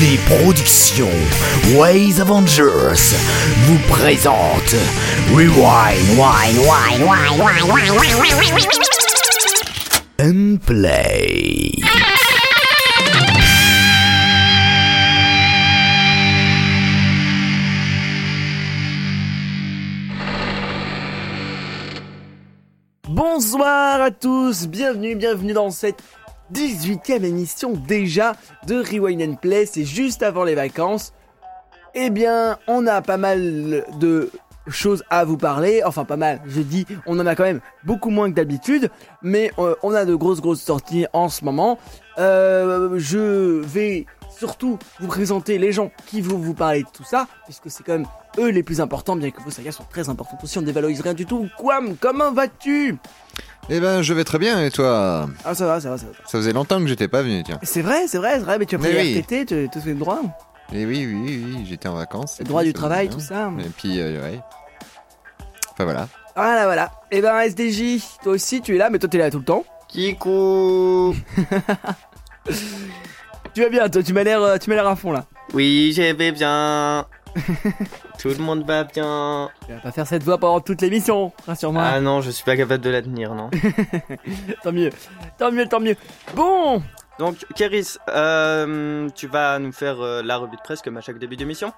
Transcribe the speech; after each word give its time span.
Les 0.00 0.18
productions 0.28 1.08
Ways 1.74 2.20
Avengers 2.20 3.16
vous 3.62 3.78
présentent 3.88 4.76
Rewind, 5.32 6.18
Wine, 6.18 6.58
Wine, 6.58 7.02
Wine. 7.02 7.26
Bonsoir 23.08 24.02
à 24.02 24.10
tous, 24.10 24.66
bienvenue, 24.66 25.14
bienvenue 25.16 25.54
dans 25.54 25.70
cette 25.70 26.02
18e 26.52 27.24
émission 27.24 27.72
déjà 27.72 28.34
de 28.66 28.76
Rewind 28.76 29.22
and 29.22 29.34
Play, 29.36 29.66
c'est 29.66 29.84
juste 29.84 30.22
avant 30.22 30.44
les 30.44 30.54
vacances. 30.54 31.12
Eh 31.94 32.10
bien, 32.10 32.58
on 32.68 32.86
a 32.86 33.00
pas 33.02 33.16
mal 33.16 33.84
de 33.98 34.30
choses 34.68 35.04
à 35.10 35.24
vous 35.24 35.36
parler, 35.36 35.82
enfin 35.84 36.04
pas 36.04 36.16
mal, 36.16 36.40
je 36.46 36.60
dis, 36.60 36.86
on 37.06 37.18
en 37.20 37.26
a 37.26 37.34
quand 37.34 37.44
même 37.44 37.60
beaucoup 37.84 38.10
moins 38.10 38.28
que 38.28 38.34
d'habitude, 38.34 38.90
mais 39.22 39.52
euh, 39.58 39.74
on 39.82 39.94
a 39.94 40.04
de 40.04 40.14
grosses 40.14 40.40
grosses 40.40 40.62
sorties 40.62 41.06
en 41.12 41.28
ce 41.28 41.44
moment. 41.44 41.78
Euh, 42.18 42.98
je 42.98 43.60
vais 43.60 44.06
surtout 44.36 44.78
vous 45.00 45.06
présenter 45.06 45.58
les 45.58 45.72
gens 45.72 45.90
qui 46.06 46.20
vont 46.20 46.38
vous 46.38 46.54
parler 46.54 46.82
de 46.82 46.88
tout 46.92 47.04
ça, 47.04 47.26
puisque 47.44 47.70
c'est 47.70 47.84
quand 47.84 47.92
même 47.92 48.06
eux 48.38 48.50
les 48.50 48.62
plus 48.62 48.80
importants, 48.80 49.16
bien 49.16 49.30
que 49.30 49.40
vos 49.42 49.50
sagas 49.50 49.72
soient 49.72 49.86
très 49.88 50.08
importantes 50.08 50.42
aussi, 50.42 50.58
on 50.58 50.62
ne 50.62 50.66
dévalorise 50.66 51.00
rien 51.00 51.14
du 51.14 51.26
tout. 51.26 51.48
Quam, 51.58 51.96
comment 51.96 52.32
vas-tu? 52.32 52.96
Eh 53.68 53.80
ben, 53.80 54.00
je 54.02 54.14
vais 54.14 54.22
très 54.24 54.38
bien, 54.38 54.64
et 54.64 54.70
toi 54.70 55.28
Ah 55.44 55.54
ça 55.54 55.66
va, 55.66 55.80
ça 55.80 55.90
va, 55.90 55.98
ça 55.98 56.06
va. 56.06 56.12
Ça 56.24 56.38
faisait 56.38 56.52
longtemps 56.52 56.78
que 56.80 56.86
j'étais 56.86 57.08
pas 57.08 57.22
venu, 57.22 57.42
tiens. 57.42 57.58
C'est 57.62 57.82
vrai, 57.82 58.06
c'est 58.06 58.18
vrai, 58.18 58.34
c'est 58.34 58.44
vrai, 58.44 58.58
mais 58.58 58.66
tu 58.66 58.76
as 58.76 58.78
pris 58.78 58.90
Mais 58.92 59.00
oui. 59.02 59.18
RTT, 59.20 59.46
tu 59.46 59.68
tu 59.70 59.78
as 59.78 59.80
fait 59.80 59.90
le 59.92 59.96
droit 59.98 60.20
Et 60.72 60.86
oui, 60.86 61.04
oui, 61.06 61.16
oui, 61.24 61.44
oui, 61.46 61.66
j'étais 61.68 61.88
en 61.88 61.96
vacances. 61.96 62.38
et 62.40 62.44
Le 62.44 62.48
droit 62.48 62.62
du 62.62 62.68
ça 62.70 62.74
travail, 62.74 63.08
va 63.08 63.14
tout 63.14 63.20
ça. 63.20 63.50
Et 63.58 63.68
puis, 63.76 63.98
euh, 63.98 64.22
ouais. 64.22 64.40
Enfin 65.72 65.84
voilà. 65.84 66.08
Voilà, 66.36 66.64
voilà. 66.66 66.90
Et 67.10 67.20
ben 67.20 67.40
SDJ, 67.40 68.02
toi 68.22 68.32
aussi 68.34 68.60
tu 68.60 68.74
es 68.76 68.78
là, 68.78 68.88
mais 68.90 68.98
toi 69.00 69.08
t'es 69.08 69.18
là 69.18 69.30
tout 69.30 69.38
le 69.38 69.44
temps. 69.44 69.64
Kikou 69.88 71.14
Tu 73.54 73.62
vas 73.62 73.68
bien, 73.68 73.88
toi 73.88 74.02
tu 74.02 74.12
m'as 74.12 74.22
l'air, 74.22 74.42
euh, 74.42 74.58
tu 74.58 74.68
m'as 74.70 74.76
l'air 74.76 74.86
à 74.86 74.94
fond 74.96 75.10
là. 75.12 75.24
Oui, 75.54 75.92
je 75.96 76.02
vais 76.12 76.32
bien. 76.32 77.06
Tout 78.18 78.28
le 78.28 78.38
monde 78.38 78.64
va 78.66 78.84
bien. 78.84 79.50
Tu 79.66 79.72
vas 79.72 79.80
pas 79.80 79.92
faire 79.92 80.06
cette 80.06 80.22
voix 80.22 80.38
pendant 80.38 80.60
toute 80.60 80.80
l'émission, 80.80 81.32
rassure-moi. 81.46 81.82
Ah 81.84 82.00
non, 82.00 82.20
je 82.20 82.30
suis 82.30 82.44
pas 82.44 82.56
capable 82.56 82.82
de 82.82 82.90
la 82.90 83.02
tenir, 83.02 83.34
non. 83.34 83.50
Tant 84.62 84.72
mieux, 84.72 84.90
tant 85.38 85.52
mieux, 85.52 85.66
tant 85.66 85.80
mieux. 85.80 85.96
Bon, 86.34 86.82
Donc, 87.18 87.44
Kéris, 87.54 87.96
euh, 88.08 89.08
tu 89.14 89.26
vas 89.26 89.58
nous 89.58 89.72
faire 89.72 90.00
euh, 90.00 90.22
la 90.22 90.36
revue 90.36 90.56
de 90.56 90.62
presse 90.62 90.82
comme 90.82 90.96
à 90.96 91.00
chaque 91.00 91.18
début 91.18 91.36
d'émission. 91.36 91.72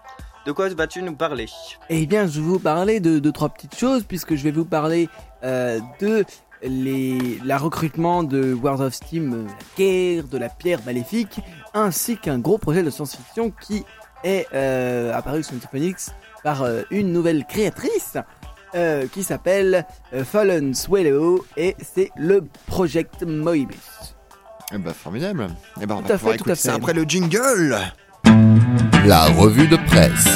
De 0.46 0.52
quoi 0.52 0.68
vas-tu 0.70 1.02
nous 1.02 1.14
parler? 1.14 1.46
Eh 1.90 2.06
bien 2.06 2.26
je 2.26 2.40
vais 2.40 2.46
vous 2.46 2.58
parler 2.58 3.00
de 3.00 3.18
deux 3.18 3.32
trois 3.32 3.48
petites 3.50 3.76
choses 3.76 4.04
puisque 4.04 4.34
je 4.34 4.44
vais 4.44 4.50
vous 4.50 4.64
parler 4.64 5.08
euh, 5.44 5.78
de 6.00 6.24
les 6.62 7.38
la 7.44 7.58
recrutement 7.58 8.22
de 8.22 8.54
World 8.54 8.80
of 8.80 8.94
Steam, 8.94 9.46
la 9.46 9.52
guerre 9.76 10.24
de 10.24 10.38
la 10.38 10.48
pierre 10.48 10.80
maléfique, 10.86 11.40
ainsi 11.74 12.16
qu'un 12.16 12.38
gros 12.38 12.58
projet 12.58 12.82
de 12.82 12.90
science-fiction 12.90 13.52
qui 13.60 13.84
est 14.24 14.46
euh, 14.54 15.14
apparu 15.14 15.42
sur 15.42 15.54
Netflix 15.54 16.12
par 16.42 16.62
euh, 16.62 16.82
une 16.90 17.12
nouvelle 17.12 17.44
créatrice 17.44 18.16
euh, 18.74 19.06
qui 19.12 19.22
s'appelle 19.22 19.86
euh, 20.12 20.24
Fallen 20.24 20.74
Swallow 20.74 21.44
et 21.56 21.74
c'est 21.80 22.10
le 22.16 22.44
Project 22.66 23.22
Moebius. 23.22 24.14
Eh 24.74 24.78
ben, 24.78 24.92
formidable. 24.92 25.48
Eh 25.80 25.86
ben, 25.86 25.94
on 25.96 26.02
Tout 26.02 26.08
va 26.08 26.14
à 26.14 26.18
fait, 26.18 26.36
tout 26.36 26.50
à 26.50 26.54
fait. 26.54 26.68
après 26.68 26.92
le 26.92 27.04
jingle. 27.04 27.78
La 29.06 29.24
revue 29.26 29.66
de 29.68 29.76
presse. 29.76 30.26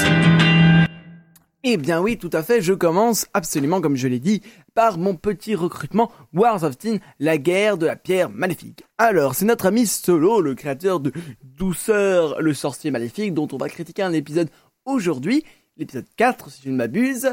Eh 1.65 1.77
bien 1.77 2.01
oui, 2.01 2.19
tout 2.19 2.31
à 2.33 2.43
fait, 2.43 2.61
je 2.61 2.73
commence 2.73 3.29
absolument 3.35 3.81
comme 3.81 3.95
je 3.95 4.09
l'ai 4.09 4.19
dit 4.19 4.43
par 4.75 4.99
mon 4.99 5.15
petit 5.15 5.55
recrutement 5.55 6.11
Wars 6.33 6.65
of 6.65 6.77
Tin, 6.77 6.97
la 7.21 7.39
guerre 7.39 7.79
de 7.79 7.87
la 7.87 7.95
pierre 7.95 8.31
maléfique. 8.31 8.83
Alors, 8.99 9.37
c'est 9.37 9.45
notre 9.45 9.67
ami 9.67 9.87
Solo, 9.87 10.41
le 10.41 10.57
créateur 10.57 10.99
de 10.99 11.13
Douceur, 11.45 12.43
le 12.43 12.53
sorcier 12.53 12.91
maléfique, 12.91 13.33
dont 13.33 13.47
on 13.53 13.59
va 13.59 13.69
critiquer 13.69 14.03
un 14.03 14.13
épisode 14.13 14.51
aujourd'hui, 14.87 15.45
l'épisode 15.77 16.07
4 16.17 16.51
si 16.51 16.63
je 16.65 16.71
ne 16.71 16.75
m'abuse, 16.75 17.33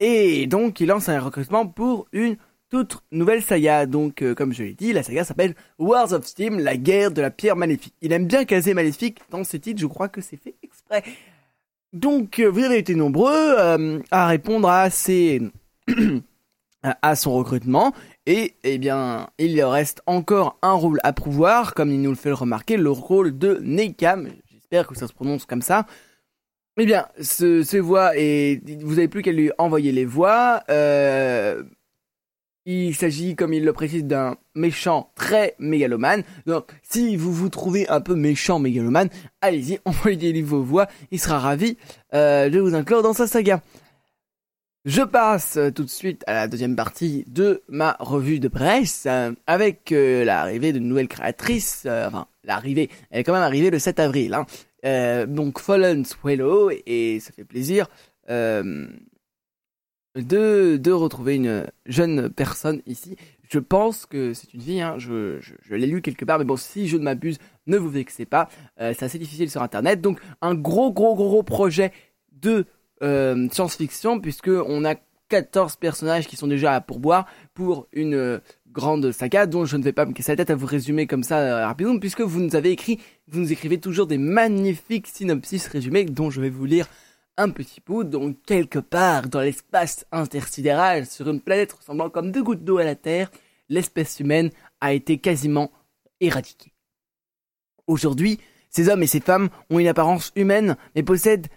et 0.00 0.48
donc 0.48 0.80
il 0.80 0.88
lance 0.88 1.08
un 1.08 1.20
recrutement 1.20 1.68
pour 1.68 2.08
une 2.10 2.38
toute 2.70 2.98
nouvelle 3.12 3.42
saga. 3.42 3.86
Donc, 3.86 4.22
euh, 4.22 4.34
comme 4.34 4.52
je 4.52 4.64
l'ai 4.64 4.74
dit, 4.74 4.92
la 4.92 5.04
saga 5.04 5.22
s'appelle 5.22 5.54
Wars 5.78 6.12
of 6.12 6.24
Steam, 6.26 6.58
la 6.58 6.76
guerre 6.76 7.12
de 7.12 7.20
la 7.20 7.30
pierre 7.30 7.54
maléfique. 7.54 7.94
Il 8.00 8.12
aime 8.12 8.26
bien 8.26 8.44
caser 8.44 8.74
maléfique 8.74 9.20
dans 9.30 9.44
ses 9.44 9.60
titres, 9.60 9.80
je 9.80 9.86
crois 9.86 10.08
que 10.08 10.20
c'est 10.20 10.38
fait 10.38 10.56
exprès. 10.64 11.04
Donc, 11.92 12.38
euh, 12.38 12.46
vous 12.46 12.62
avez 12.62 12.78
été 12.78 12.94
nombreux 12.94 13.54
euh, 13.58 13.98
à 14.10 14.26
répondre 14.28 14.68
à 14.68 14.90
ces 14.90 15.42
à 16.82 17.16
son 17.16 17.34
recrutement 17.34 17.92
et 18.26 18.54
eh 18.62 18.78
bien, 18.78 19.28
il 19.38 19.62
reste 19.64 20.02
encore 20.06 20.58
un 20.62 20.72
rôle 20.72 21.00
à 21.02 21.12
pouvoir, 21.12 21.74
comme 21.74 21.90
il 21.90 22.00
nous 22.00 22.10
le 22.10 22.16
fait 22.16 22.32
remarquer, 22.32 22.76
le 22.76 22.90
rôle 22.90 23.36
de 23.36 23.58
Nekam. 23.62 24.28
J'espère 24.50 24.86
que 24.86 24.96
ça 24.96 25.08
se 25.08 25.12
prononce 25.12 25.46
comme 25.46 25.62
ça. 25.62 25.86
Eh 26.76 26.86
bien, 26.86 27.08
ce, 27.20 27.62
ces 27.62 27.80
voix 27.80 28.16
et 28.16 28.62
vous 28.82 28.98
avez 28.98 29.08
plus 29.08 29.22
qu'à 29.22 29.32
lui 29.32 29.50
envoyer 29.58 29.90
les 29.90 30.04
voix. 30.04 30.62
Euh, 30.70 31.64
il 32.66 32.94
s'agit, 32.94 33.36
comme 33.36 33.52
il 33.52 33.64
le 33.64 33.72
précise, 33.72 34.04
d'un 34.04 34.36
méchant 34.54 35.10
très 35.14 35.54
mégalomane. 35.58 36.22
Donc, 36.46 36.70
si 36.82 37.16
vous 37.16 37.32
vous 37.32 37.48
trouvez 37.48 37.88
un 37.88 38.00
peu 38.00 38.14
méchant 38.14 38.58
mégalomane, 38.58 39.08
allez-y, 39.40 39.78
envoyez-lui 39.84 40.42
vos 40.42 40.62
voix. 40.62 40.86
Il 41.10 41.18
sera 41.18 41.38
ravi 41.38 41.76
euh, 42.14 42.50
de 42.50 42.60
vous 42.60 42.74
inclure 42.74 43.02
dans 43.02 43.12
sa 43.12 43.26
saga. 43.26 43.62
Je 44.86 45.02
passe 45.02 45.58
euh, 45.58 45.70
tout 45.70 45.84
de 45.84 45.90
suite 45.90 46.24
à 46.26 46.32
la 46.32 46.48
deuxième 46.48 46.74
partie 46.74 47.24
de 47.28 47.62
ma 47.68 47.96
revue 48.00 48.40
de 48.40 48.48
presse 48.48 49.04
euh, 49.06 49.32
avec 49.46 49.92
euh, 49.92 50.24
l'arrivée 50.24 50.72
de 50.72 50.78
nouvelles 50.78 51.08
créatrices. 51.08 51.82
euh, 51.84 52.08
enfin, 52.08 52.26
l'arrivée, 52.44 52.88
elle 53.10 53.20
est 53.20 53.24
quand 53.24 53.34
même 53.34 53.42
arrivée 53.42 53.70
le 53.70 53.78
7 53.78 54.00
avril. 54.00 54.34
Hein. 54.34 54.46
Donc 55.26 55.60
Fallen 55.60 56.06
Swallow 56.06 56.70
et 56.86 57.20
ça 57.20 57.32
fait 57.32 57.44
plaisir 57.44 57.86
de, 60.16 60.90
retrouver 60.90 61.36
une 61.36 61.66
jeune 61.86 62.30
personne 62.30 62.82
ici. 62.86 63.16
Je 63.48 63.58
pense 63.58 64.06
que 64.06 64.32
c'est 64.32 64.52
une 64.54 64.60
fille, 64.60 64.80
hein, 64.80 64.94
je, 64.98 65.40
l'ai 65.70 65.86
lu 65.86 66.02
quelque 66.02 66.24
part, 66.24 66.38
mais 66.38 66.44
bon, 66.44 66.56
si 66.56 66.88
je 66.88 66.96
ne 66.96 67.02
m'abuse, 67.02 67.38
ne 67.66 67.76
vous 67.76 67.88
vexez 67.88 68.26
pas. 68.26 68.48
Euh, 68.80 68.92
c'est 68.96 69.04
assez 69.04 69.18
difficile 69.18 69.50
sur 69.50 69.62
Internet. 69.62 70.00
Donc 70.00 70.20
un 70.40 70.54
gros, 70.54 70.92
gros, 70.92 71.14
gros, 71.14 71.42
projet 71.42 71.92
de 72.32 72.66
euh, 73.02 73.48
science-fiction, 73.50 74.20
puisque 74.20 74.48
on 74.48 74.84
a 74.84 74.94
14 75.28 75.76
personnages 75.76 76.26
qui 76.26 76.36
sont 76.36 76.48
déjà 76.48 76.74
à 76.74 76.80
pourboire 76.80 77.26
pour 77.54 77.86
une 77.92 78.14
euh, 78.14 78.38
grande 78.72 79.10
saga 79.12 79.46
dont 79.46 79.64
je 79.64 79.76
ne 79.76 79.82
vais 79.82 79.92
pas 79.92 80.06
me 80.06 80.12
casser 80.12 80.32
la 80.32 80.36
tête 80.36 80.50
à 80.50 80.54
vous 80.54 80.66
résumer 80.66 81.06
comme 81.06 81.22
ça 81.22 81.66
rapidement, 81.66 81.98
puisque 81.98 82.20
vous 82.20 82.40
nous 82.40 82.56
avez 82.56 82.70
écrit, 82.70 83.00
vous 83.28 83.40
nous 83.40 83.52
écrivez 83.52 83.78
toujours 83.78 84.06
des 84.06 84.18
magnifiques 84.18 85.06
synopsis 85.06 85.66
résumés 85.66 86.04
dont 86.04 86.30
je 86.30 86.40
vais 86.40 86.50
vous 86.50 86.64
lire 86.64 86.86
un 87.36 87.50
petit 87.50 87.80
bout, 87.84 88.04
donc 88.04 88.36
quelque 88.42 88.78
part 88.78 89.28
dans 89.28 89.40
l'espace 89.40 90.06
intersidéral, 90.12 91.06
sur 91.06 91.28
une 91.28 91.40
planète 91.40 91.72
ressemblant 91.72 92.10
comme 92.10 92.32
deux 92.32 92.42
gouttes 92.42 92.64
d'eau 92.64 92.78
à 92.78 92.84
la 92.84 92.94
Terre, 92.94 93.30
l'espèce 93.68 94.20
humaine 94.20 94.50
a 94.80 94.92
été 94.92 95.18
quasiment 95.18 95.70
éradiquée. 96.20 96.72
Aujourd'hui, 97.86 98.38
ces 98.68 98.88
hommes 98.88 99.02
et 99.02 99.06
ces 99.06 99.20
femmes 99.20 99.48
ont 99.70 99.78
une 99.78 99.88
apparence 99.88 100.32
humaine, 100.36 100.76
mais 100.94 101.02
possèdent 101.02 101.48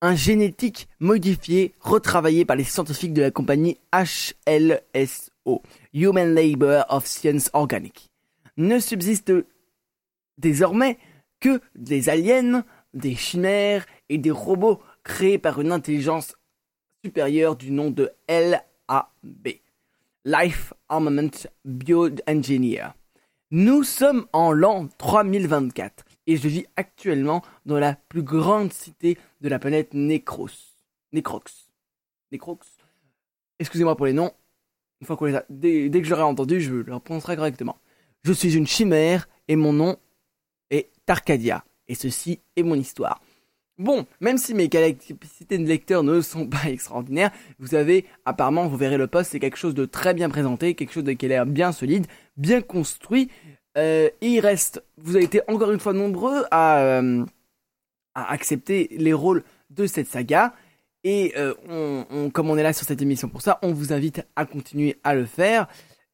un 0.00 0.14
génétique 0.14 0.88
modifié 1.00 1.74
retravaillé 1.80 2.44
par 2.44 2.56
les 2.56 2.64
scientifiques 2.64 3.14
de 3.14 3.22
la 3.22 3.30
compagnie 3.30 3.78
HLSO, 3.92 5.62
Human 5.92 6.34
Labor 6.34 6.84
of 6.88 7.06
Science 7.06 7.50
Organic. 7.52 8.08
Ne 8.56 8.78
subsiste 8.78 9.32
désormais 10.36 10.98
que 11.40 11.60
des 11.74 12.08
aliens, 12.08 12.64
des 12.94 13.14
chimères 13.14 13.86
et 14.08 14.18
des 14.18 14.30
robots 14.30 14.80
créés 15.08 15.38
par 15.38 15.60
une 15.60 15.72
intelligence 15.72 16.36
supérieure 17.04 17.56
du 17.56 17.72
nom 17.72 17.90
de 17.90 18.12
LAB, 18.28 19.48
Life 20.24 20.74
Armament 20.88 21.48
Bioengineer. 21.64 22.94
Nous 23.50 23.82
sommes 23.82 24.26
en 24.34 24.52
l'an 24.52 24.88
3024 24.98 26.04
et 26.26 26.36
je 26.36 26.46
vis 26.46 26.66
actuellement 26.76 27.42
dans 27.64 27.78
la 27.78 27.94
plus 27.94 28.22
grande 28.22 28.72
cité 28.72 29.16
de 29.40 29.48
la 29.48 29.58
planète 29.58 29.94
Necros. 29.94 30.50
Necrox. 31.12 31.70
Necrox. 32.30 32.68
Excusez-moi 33.58 33.96
pour 33.96 34.06
les 34.06 34.12
noms. 34.12 34.32
Une 35.00 35.06
fois 35.06 35.16
qu'on 35.16 35.24
les 35.24 35.36
a, 35.36 35.44
dès, 35.48 35.88
dès 35.88 36.02
que 36.02 36.06
je 36.06 36.10
l'aurai 36.10 36.24
entendu, 36.24 36.60
je 36.60 36.74
le 36.74 36.98
prononcerai 37.00 37.36
correctement. 37.36 37.78
Je 38.24 38.32
suis 38.32 38.54
une 38.54 38.66
chimère 38.66 39.26
et 39.48 39.56
mon 39.56 39.72
nom 39.72 39.96
est 40.70 40.90
Tarcadia. 41.06 41.64
Et 41.86 41.94
ceci 41.94 42.40
est 42.56 42.62
mon 42.62 42.74
histoire. 42.74 43.22
Bon, 43.78 44.06
même 44.20 44.38
si 44.38 44.54
mes 44.54 44.68
capacités 44.68 45.56
de 45.56 45.66
lecteur 45.66 46.02
ne 46.02 46.20
sont 46.20 46.48
pas 46.48 46.64
extraordinaires, 46.68 47.30
vous 47.60 47.76
avez, 47.76 48.06
apparemment, 48.24 48.66
vous 48.66 48.76
verrez 48.76 48.98
le 48.98 49.06
poste, 49.06 49.30
c'est 49.30 49.40
quelque 49.40 49.56
chose 49.56 49.74
de 49.74 49.84
très 49.84 50.14
bien 50.14 50.28
présenté, 50.28 50.74
quelque 50.74 50.92
chose 50.92 51.04
de 51.04 51.12
qui 51.12 51.26
a 51.26 51.28
l'air 51.28 51.46
bien 51.46 51.70
solide, 51.70 52.06
bien 52.36 52.60
construit. 52.60 53.30
Euh, 53.76 54.10
il 54.20 54.40
reste, 54.40 54.82
vous 54.96 55.14
avez 55.14 55.24
été 55.24 55.42
encore 55.46 55.70
une 55.70 55.78
fois 55.78 55.92
nombreux 55.92 56.44
à, 56.50 56.80
euh, 56.80 57.24
accepter 58.14 58.88
les 58.90 59.12
rôles 59.12 59.44
de 59.70 59.86
cette 59.86 60.08
saga. 60.08 60.54
Et 61.04 61.34
euh, 61.36 61.54
comme 62.32 62.50
on 62.50 62.58
est 62.58 62.64
là 62.64 62.72
sur 62.72 62.84
cette 62.84 63.00
émission 63.00 63.28
pour 63.28 63.42
ça, 63.42 63.60
on 63.62 63.72
vous 63.72 63.92
invite 63.92 64.26
à 64.34 64.44
continuer 64.44 64.96
à 65.04 65.14
le 65.14 65.24
faire. 65.24 65.68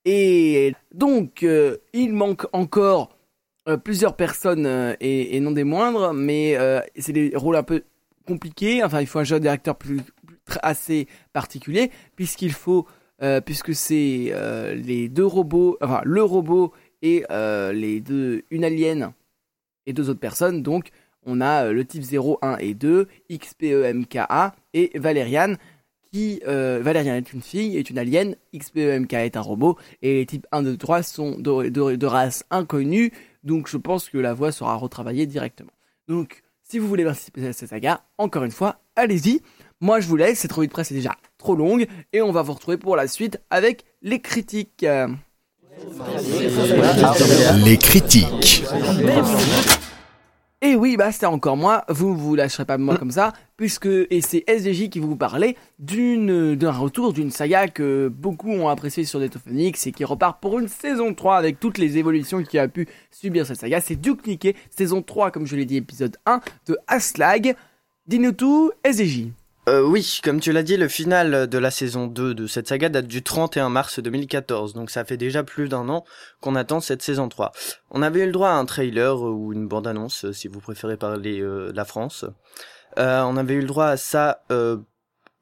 Et 0.04 0.74
donc, 0.92 1.46
il 1.94 2.12
manque 2.12 2.46
encore 2.52 3.16
euh, 3.66 3.78
plusieurs 3.78 4.14
personnes 4.14 4.66
euh, 4.66 4.94
et, 5.00 5.40
non 5.40 5.50
des 5.50 5.64
moindres, 5.64 6.12
mais 6.12 6.54
euh, 6.58 6.80
c'est 6.98 7.14
des 7.14 7.32
rôles 7.34 7.56
un 7.56 7.62
peu 7.62 7.82
compliqués. 8.26 8.84
Enfin, 8.84 9.00
il 9.00 9.06
faut 9.06 9.20
un 9.20 9.24
jeu 9.24 9.40
d'acteur 9.40 9.76
plus, 9.76 10.02
plus- 10.26 10.58
assez 10.62 11.08
particulier, 11.32 11.90
puisqu'il 12.16 12.52
faut, 12.52 12.86
puisque 13.46 13.74
c'est 13.74 14.34
les 14.74 15.08
deux 15.08 15.24
robots, 15.24 15.78
enfin 15.80 16.02
le 16.04 16.22
robot 16.22 16.72
et 17.00 17.24
les 17.72 18.00
deux, 18.00 18.42
une 18.50 18.64
alien 18.64 19.12
et 19.86 19.94
deux 19.94 20.10
autres 20.10 20.20
personnes. 20.20 20.62
Donc, 20.62 20.90
on 21.24 21.40
a 21.40 21.72
le 21.72 21.84
type 21.86 22.02
0, 22.02 22.38
1 22.42 22.58
et 22.58 22.74
2, 22.74 23.08
XPEMKA 23.30 24.54
et 24.74 24.90
Valériane. 24.98 25.56
Qui, 26.12 26.40
Valériane 26.44 27.16
est 27.16 27.32
une 27.32 27.40
fille, 27.40 27.78
est 27.78 27.88
une 27.88 27.98
alien, 27.98 28.36
XPEMK 28.54 29.14
est 29.14 29.36
un 29.38 29.40
robot, 29.40 29.78
et 30.02 30.16
les 30.16 30.26
types 30.26 30.46
1, 30.52 30.62
2, 30.62 30.76
3 30.76 31.02
sont 31.02 31.38
de, 31.38 31.70
de, 31.70 31.96
de 31.96 32.06
race 32.06 32.44
inconnue, 32.50 33.12
donc 33.44 33.68
je 33.68 33.76
pense 33.76 34.08
que 34.08 34.18
la 34.18 34.34
voix 34.34 34.50
sera 34.50 34.74
retravaillée 34.74 35.26
directement. 35.26 35.70
Donc, 36.08 36.42
si 36.62 36.78
vous 36.78 36.88
voulez 36.88 37.04
participer 37.04 37.46
à 37.46 37.52
cette 37.52 37.68
saga, 37.68 38.02
encore 38.18 38.44
une 38.44 38.50
fois, 38.50 38.80
allez-y. 38.96 39.40
Moi, 39.80 40.00
je 40.00 40.08
vous 40.08 40.16
laisse, 40.16 40.40
cette 40.40 40.52
revue 40.52 40.66
de 40.66 40.72
presse 40.72 40.90
est 40.90 40.94
déjà 40.94 41.14
trop 41.36 41.54
longue, 41.54 41.86
et 42.12 42.22
on 42.22 42.32
va 42.32 42.42
vous 42.42 42.54
retrouver 42.54 42.78
pour 42.78 42.96
la 42.96 43.06
suite 43.06 43.38
avec 43.50 43.84
les 44.02 44.20
critiques. 44.20 44.86
Les 47.64 47.76
critiques. 47.76 48.64
Et 50.74 50.76
oui, 50.76 50.96
bah 50.96 51.12
c'était 51.12 51.26
encore 51.26 51.56
moi, 51.56 51.84
vous 51.88 52.16
vous 52.16 52.34
lâcherez 52.34 52.64
pas 52.64 52.78
moi 52.78 52.96
comme 52.96 53.12
ça, 53.12 53.32
puisque 53.56 53.86
et 53.86 54.20
c'est 54.20 54.42
SDJ 54.48 54.88
qui 54.88 54.98
vous 54.98 55.14
parlait 55.14 55.54
d'une 55.78 56.56
d'un 56.56 56.72
retour 56.72 57.12
d'une 57.12 57.30
saga 57.30 57.68
que 57.68 58.08
beaucoup 58.08 58.50
ont 58.50 58.68
apprécié 58.68 59.04
sur 59.04 59.20
Phoenix 59.38 59.86
et 59.86 59.92
qui 59.92 60.04
repart 60.04 60.40
pour 60.40 60.58
une 60.58 60.66
saison 60.66 61.14
3 61.14 61.36
avec 61.36 61.60
toutes 61.60 61.78
les 61.78 61.96
évolutions 61.96 62.42
qui 62.42 62.58
a 62.58 62.66
pu 62.66 62.88
subir 63.12 63.46
cette 63.46 63.60
saga. 63.60 63.80
C'est 63.80 63.94
Duke 63.94 64.26
Nukem, 64.26 64.54
saison 64.68 65.00
3 65.00 65.30
comme 65.30 65.46
je 65.46 65.54
l'ai 65.54 65.64
dit, 65.64 65.76
épisode 65.76 66.16
1 66.26 66.40
de 66.66 66.76
Aslag. 66.88 67.54
Dis-nous 68.08 68.32
tout, 68.32 68.72
SDJ. 68.82 69.28
Euh, 69.66 69.80
oui, 69.80 70.20
comme 70.22 70.40
tu 70.40 70.52
l'as 70.52 70.62
dit, 70.62 70.76
le 70.76 70.88
final 70.88 71.48
de 71.48 71.58
la 71.58 71.70
saison 71.70 72.06
2 72.06 72.34
de 72.34 72.46
cette 72.46 72.68
saga 72.68 72.90
date 72.90 73.06
du 73.06 73.22
31 73.22 73.70
mars 73.70 73.98
2014, 73.98 74.74
donc 74.74 74.90
ça 74.90 75.06
fait 75.06 75.16
déjà 75.16 75.42
plus 75.42 75.70
d'un 75.70 75.88
an 75.88 76.04
qu'on 76.42 76.54
attend 76.54 76.80
cette 76.80 77.00
saison 77.00 77.30
3. 77.30 77.52
On 77.90 78.02
avait 78.02 78.20
eu 78.20 78.26
le 78.26 78.32
droit 78.32 78.50
à 78.50 78.54
un 78.54 78.66
trailer 78.66 79.16
euh, 79.16 79.30
ou 79.30 79.54
une 79.54 79.66
bande-annonce, 79.66 80.26
euh, 80.26 80.32
si 80.34 80.48
vous 80.48 80.60
préférez 80.60 80.98
parler 80.98 81.42
la 81.72 81.84
France. 81.86 82.26
On 82.96 83.36
avait 83.36 83.54
eu 83.54 83.60
le 83.60 83.66
droit 83.66 83.86
à 83.86 83.96
ça 83.96 84.42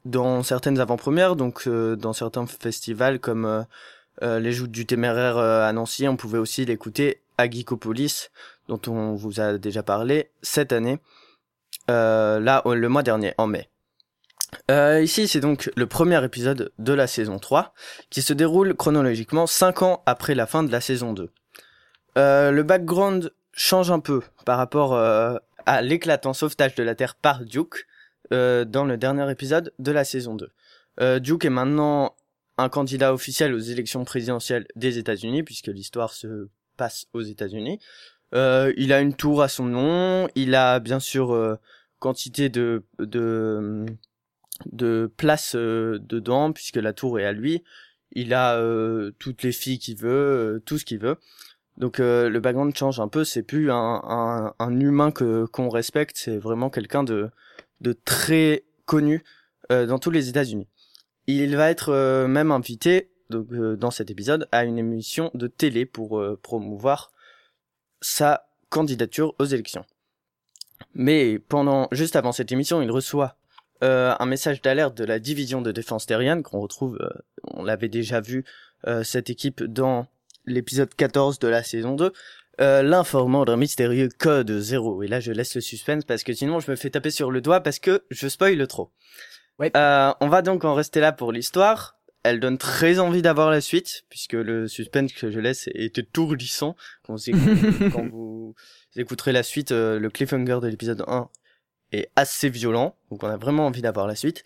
dans 0.04 0.42
certaines 0.42 0.80
avant-premières, 0.80 1.36
donc 1.36 1.68
dans 1.68 2.12
certains 2.12 2.46
festivals 2.46 3.18
comme 3.20 3.66
les 4.22 4.52
Joutes 4.52 4.70
du 4.70 4.86
Téméraire 4.86 5.36
à 5.36 5.70
Nancy, 5.72 6.08
on 6.08 6.16
pouvait 6.16 6.38
aussi 6.38 6.64
l'écouter 6.64 7.20
à 7.36 7.50
Geekopolis, 7.50 8.30
dont 8.68 8.80
on 8.86 9.14
vous 9.14 9.40
a 9.40 9.58
déjà 9.58 9.82
parlé 9.82 10.30
cette 10.40 10.72
année, 10.72 10.98
là, 11.88 12.62
le 12.64 12.88
mois 12.88 13.02
dernier, 13.02 13.34
en 13.36 13.46
mai. 13.46 13.68
Euh, 14.70 15.02
ici, 15.02 15.28
c'est 15.28 15.40
donc 15.40 15.70
le 15.76 15.86
premier 15.86 16.22
épisode 16.24 16.72
de 16.78 16.92
la 16.92 17.06
saison 17.06 17.38
3, 17.38 17.74
qui 18.10 18.22
se 18.22 18.32
déroule 18.32 18.74
chronologiquement 18.74 19.46
5 19.46 19.82
ans 19.82 20.02
après 20.06 20.34
la 20.34 20.46
fin 20.46 20.62
de 20.62 20.70
la 20.70 20.80
saison 20.80 21.12
2. 21.12 21.30
Euh, 22.18 22.50
le 22.50 22.62
background 22.62 23.32
change 23.52 23.90
un 23.90 24.00
peu 24.00 24.22
par 24.44 24.58
rapport 24.58 24.94
euh, 24.94 25.36
à 25.66 25.82
l'éclatant 25.82 26.32
sauvetage 26.32 26.74
de 26.74 26.82
la 26.82 26.94
Terre 26.94 27.14
par 27.14 27.44
Duke 27.44 27.86
euh, 28.32 28.64
dans 28.64 28.84
le 28.84 28.96
dernier 28.96 29.30
épisode 29.30 29.72
de 29.78 29.92
la 29.92 30.04
saison 30.04 30.34
2. 30.34 30.50
Euh, 31.00 31.18
Duke 31.18 31.44
est 31.44 31.50
maintenant 31.50 32.14
un 32.58 32.68
candidat 32.68 33.12
officiel 33.12 33.54
aux 33.54 33.58
élections 33.58 34.04
présidentielles 34.04 34.66
des 34.76 34.98
États-Unis, 34.98 35.42
puisque 35.42 35.68
l'histoire 35.68 36.12
se 36.12 36.48
passe 36.76 37.06
aux 37.12 37.22
États-Unis. 37.22 37.80
Il 38.34 38.92
a 38.92 39.00
une 39.00 39.14
tour 39.14 39.42
à 39.42 39.48
son 39.48 39.64
nom, 39.64 40.28
il 40.34 40.54
a 40.54 40.80
bien 40.80 41.00
sûr 41.00 41.58
quantité 41.98 42.48
de, 42.48 42.82
de 42.98 43.84
de 44.70 45.10
place 45.16 45.54
euh, 45.54 45.98
dedans 46.00 46.52
puisque 46.52 46.76
la 46.76 46.92
tour 46.92 47.18
est 47.18 47.24
à 47.24 47.32
lui. 47.32 47.62
Il 48.12 48.34
a 48.34 48.56
euh, 48.56 49.12
toutes 49.18 49.42
les 49.42 49.52
filles 49.52 49.78
qu'il 49.78 49.96
veut, 49.96 50.10
euh, 50.10 50.62
tout 50.64 50.78
ce 50.78 50.84
qu'il 50.84 50.98
veut. 50.98 51.16
Donc 51.78 51.98
le 51.98 52.38
background 52.38 52.76
change 52.76 53.00
un 53.00 53.08
peu. 53.08 53.24
C'est 53.24 53.42
plus 53.42 53.70
un, 53.70 54.00
un, 54.04 54.54
un 54.58 54.80
humain 54.80 55.10
que 55.10 55.46
qu'on 55.46 55.70
respecte. 55.70 56.18
C'est 56.18 56.36
vraiment 56.36 56.68
quelqu'un 56.68 57.02
de 57.02 57.30
de 57.80 57.94
très 57.94 58.64
connu 58.84 59.24
dans 59.70 59.98
tous 59.98 60.10
les 60.10 60.28
États-Unis. 60.28 60.68
Il 61.26 61.56
va 61.56 61.70
être 61.70 62.26
même 62.26 62.52
invité 62.52 63.10
donc 63.30 63.50
dans 63.54 63.90
cet 63.90 64.10
épisode 64.10 64.46
à 64.52 64.64
une 64.64 64.78
émission 64.78 65.30
de 65.32 65.46
télé 65.46 65.86
pour 65.86 66.22
promouvoir 66.42 67.10
sa 68.02 68.46
candidature 68.68 69.34
aux 69.38 69.46
élections. 69.46 69.86
Mais 70.94 71.38
pendant 71.38 71.88
juste 71.90 72.16
avant 72.16 72.32
cette 72.32 72.52
émission, 72.52 72.82
il 72.82 72.90
reçoit 72.90 73.38
euh, 73.82 74.14
un 74.18 74.26
message 74.26 74.62
d'alerte 74.62 74.96
de 74.96 75.04
la 75.04 75.18
division 75.18 75.62
de 75.62 75.72
défense 75.72 76.06
terrienne 76.06 76.42
qu'on 76.42 76.60
retrouve, 76.60 76.98
euh, 77.00 77.08
on 77.44 77.64
l'avait 77.64 77.88
déjà 77.88 78.20
vu 78.20 78.44
euh, 78.86 79.02
cette 79.02 79.30
équipe 79.30 79.62
dans 79.62 80.06
l'épisode 80.46 80.94
14 80.94 81.38
de 81.38 81.48
la 81.48 81.62
saison 81.62 81.94
2, 81.94 82.12
euh, 82.60 82.82
l'informant 82.82 83.44
d'un 83.44 83.56
mystérieux 83.56 84.08
code 84.18 84.58
zéro. 84.58 85.02
Et 85.02 85.08
là, 85.08 85.20
je 85.20 85.32
laisse 85.32 85.54
le 85.54 85.60
suspense 85.60 86.04
parce 86.04 86.22
que 86.22 86.32
sinon, 86.32 86.60
je 86.60 86.70
me 86.70 86.76
fais 86.76 86.90
taper 86.90 87.10
sur 87.10 87.30
le 87.30 87.40
doigt 87.40 87.60
parce 87.60 87.78
que 87.78 88.02
je 88.10 88.28
spoil 88.28 88.66
trop. 88.66 88.90
Ouais. 89.58 89.70
Euh, 89.76 90.12
on 90.20 90.28
va 90.28 90.42
donc 90.42 90.64
en 90.64 90.74
rester 90.74 91.00
là 91.00 91.12
pour 91.12 91.32
l'histoire. 91.32 91.98
Elle 92.24 92.40
donne 92.40 92.58
très 92.58 92.98
envie 92.98 93.22
d'avoir 93.22 93.50
la 93.50 93.60
suite 93.60 94.04
puisque 94.10 94.34
le 94.34 94.68
suspense 94.68 95.12
que 95.12 95.30
je 95.30 95.40
laisse 95.40 95.68
est 95.74 95.98
étourdissant 95.98 96.76
quand 97.04 97.16
vous, 97.16 97.32
quand 97.92 98.08
vous 98.08 98.54
écouterez 98.96 99.32
la 99.32 99.42
suite, 99.42 99.72
euh, 99.72 99.98
le 99.98 100.10
cliffhanger 100.10 100.58
de 100.60 100.68
l'épisode 100.68 101.04
1 101.06 101.28
est 101.92 102.10
assez 102.16 102.48
violent, 102.48 102.96
donc 103.10 103.22
on 103.22 103.28
a 103.28 103.36
vraiment 103.36 103.66
envie 103.66 103.82
d'avoir 103.82 104.06
la 104.06 104.14
suite. 104.14 104.44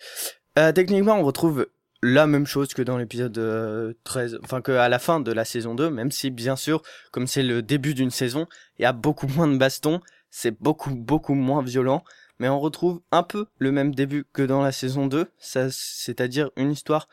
Euh, 0.57 0.71
techniquement, 0.71 1.19
on 1.19 1.23
retrouve 1.23 1.67
la 2.03 2.27
même 2.27 2.45
chose 2.45 2.73
que 2.73 2.81
dans 2.81 2.97
l'épisode 2.97 3.37
euh, 3.37 3.93
13, 4.03 4.39
enfin 4.43 4.61
que 4.61 4.71
à 4.71 4.89
la 4.89 4.99
fin 4.99 5.19
de 5.19 5.31
la 5.31 5.45
saison 5.45 5.75
2, 5.75 5.89
même 5.89 6.11
si 6.11 6.29
bien 6.29 6.55
sûr, 6.55 6.83
comme 7.11 7.27
c'est 7.27 7.43
le 7.43 7.61
début 7.61 7.93
d'une 7.93 8.11
saison, 8.11 8.47
il 8.77 8.83
y 8.83 8.85
a 8.85 8.93
beaucoup 8.93 9.27
moins 9.27 9.47
de 9.47 9.57
bastons, 9.57 10.01
c'est 10.29 10.51
beaucoup 10.61 10.93
beaucoup 10.95 11.33
moins 11.33 11.63
violent, 11.63 12.03
mais 12.39 12.49
on 12.49 12.59
retrouve 12.59 13.01
un 13.11 13.23
peu 13.23 13.47
le 13.57 13.71
même 13.71 13.95
début 13.95 14.25
que 14.31 14.43
dans 14.43 14.61
la 14.61 14.71
saison 14.71 15.07
2, 15.07 15.27
ça, 15.37 15.69
c'est-à-dire 15.71 16.51
une 16.55 16.71
histoire 16.71 17.07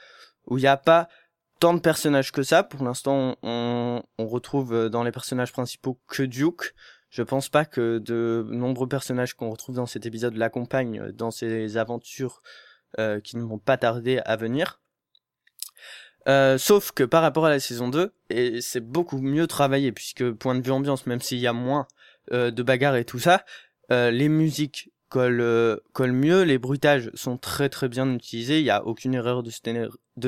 où 0.46 0.58
il 0.58 0.62
n'y 0.62 0.66
a 0.66 0.76
pas 0.76 1.08
tant 1.60 1.72
de 1.72 1.80
personnages 1.80 2.32
que 2.32 2.42
ça. 2.42 2.62
Pour 2.62 2.84
l'instant, 2.84 3.36
on, 3.42 4.02
on 4.18 4.26
retrouve 4.26 4.74
euh, 4.74 4.88
dans 4.90 5.02
les 5.02 5.12
personnages 5.12 5.52
principaux 5.52 5.98
que 6.08 6.22
Duke, 6.22 6.74
je 7.14 7.22
pense 7.22 7.48
pas 7.48 7.64
que 7.64 7.98
de 7.98 8.44
nombreux 8.50 8.88
personnages 8.88 9.34
qu'on 9.34 9.48
retrouve 9.48 9.76
dans 9.76 9.86
cet 9.86 10.04
épisode 10.04 10.34
l'accompagnent 10.34 11.12
dans 11.12 11.30
ces 11.30 11.76
aventures 11.76 12.42
euh, 12.98 13.20
qui 13.20 13.36
ne 13.36 13.44
vont 13.44 13.60
pas 13.60 13.76
tarder 13.76 14.20
à 14.24 14.34
venir. 14.34 14.80
Euh, 16.26 16.58
sauf 16.58 16.90
que 16.90 17.04
par 17.04 17.22
rapport 17.22 17.46
à 17.46 17.50
la 17.50 17.60
saison 17.60 17.88
2, 17.88 18.12
et 18.30 18.60
c'est 18.60 18.80
beaucoup 18.80 19.18
mieux 19.18 19.46
travaillé, 19.46 19.92
puisque 19.92 20.28
point 20.32 20.56
de 20.56 20.62
vue 20.62 20.72
ambiance, 20.72 21.06
même 21.06 21.20
s'il 21.20 21.38
y 21.38 21.46
a 21.46 21.52
moins 21.52 21.86
euh, 22.32 22.50
de 22.50 22.64
bagarres 22.64 22.96
et 22.96 23.04
tout 23.04 23.20
ça, 23.20 23.44
euh, 23.92 24.10
les 24.10 24.28
musiques 24.28 24.90
euh, 25.16 25.76
collent 25.92 26.12
mieux, 26.12 26.42
les 26.42 26.58
bruitages 26.58 27.10
sont 27.14 27.36
très 27.36 27.68
très 27.68 27.88
bien 27.88 28.12
utilisés, 28.12 28.58
il 28.60 28.64
n'y 28.64 28.70
a 28.70 28.84
aucune 28.84 29.14
erreur 29.14 29.42
de, 29.42 29.50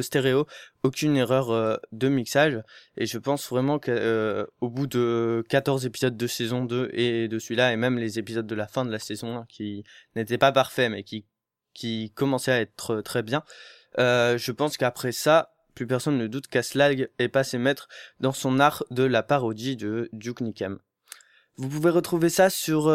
stéréo, 0.03 0.47
aucune 0.83 1.17
erreur 1.17 1.51
euh, 1.51 1.77
de 1.93 2.09
mixage, 2.09 2.63
et 2.97 3.07
je 3.07 3.19
pense 3.19 3.49
vraiment 3.49 3.79
que 3.79 3.91
euh, 3.91 4.47
bout 4.61 4.87
de 4.87 5.45
14 5.49 5.87
épisodes 5.87 6.17
de 6.17 6.27
saison 6.27 6.65
2 6.65 6.91
et 6.93 7.29
de 7.29 7.39
celui-là, 7.39 7.73
et 7.73 7.77
même 7.77 7.99
les 7.99 8.19
épisodes 8.19 8.47
de 8.47 8.55
la 8.55 8.67
fin 8.67 8.85
de 8.85 8.91
la 8.91 8.99
saison 8.99 9.39
1 9.39 9.47
qui 9.49 9.85
n'étaient 10.15 10.39
pas 10.39 10.53
parfaits, 10.53 10.91
mais 10.91 11.03
qui, 11.03 11.25
commençaient 12.15 12.53
à 12.53 12.61
être 12.61 13.01
très 13.03 13.23
bien, 13.23 13.43
je 13.99 14.53
pense 14.53 14.77
qu'après 14.77 15.13
ça, 15.13 15.53
plus 15.75 15.87
personne 15.87 16.17
ne 16.17 16.27
doute 16.27 16.47
qu'Aslag 16.47 17.11
est 17.19 17.29
passé 17.29 17.59
maître 17.59 17.89
dans 18.21 18.33
son 18.33 18.61
art 18.61 18.85
de 18.91 19.03
la 19.03 19.23
parodie 19.23 19.77
de 19.77 20.09
Duke 20.13 20.41
Nukem. 20.41 20.79
Vous 21.57 21.69
pouvez 21.69 21.91
retrouver 21.91 22.31
ça 22.31 22.49
sur 22.51 22.89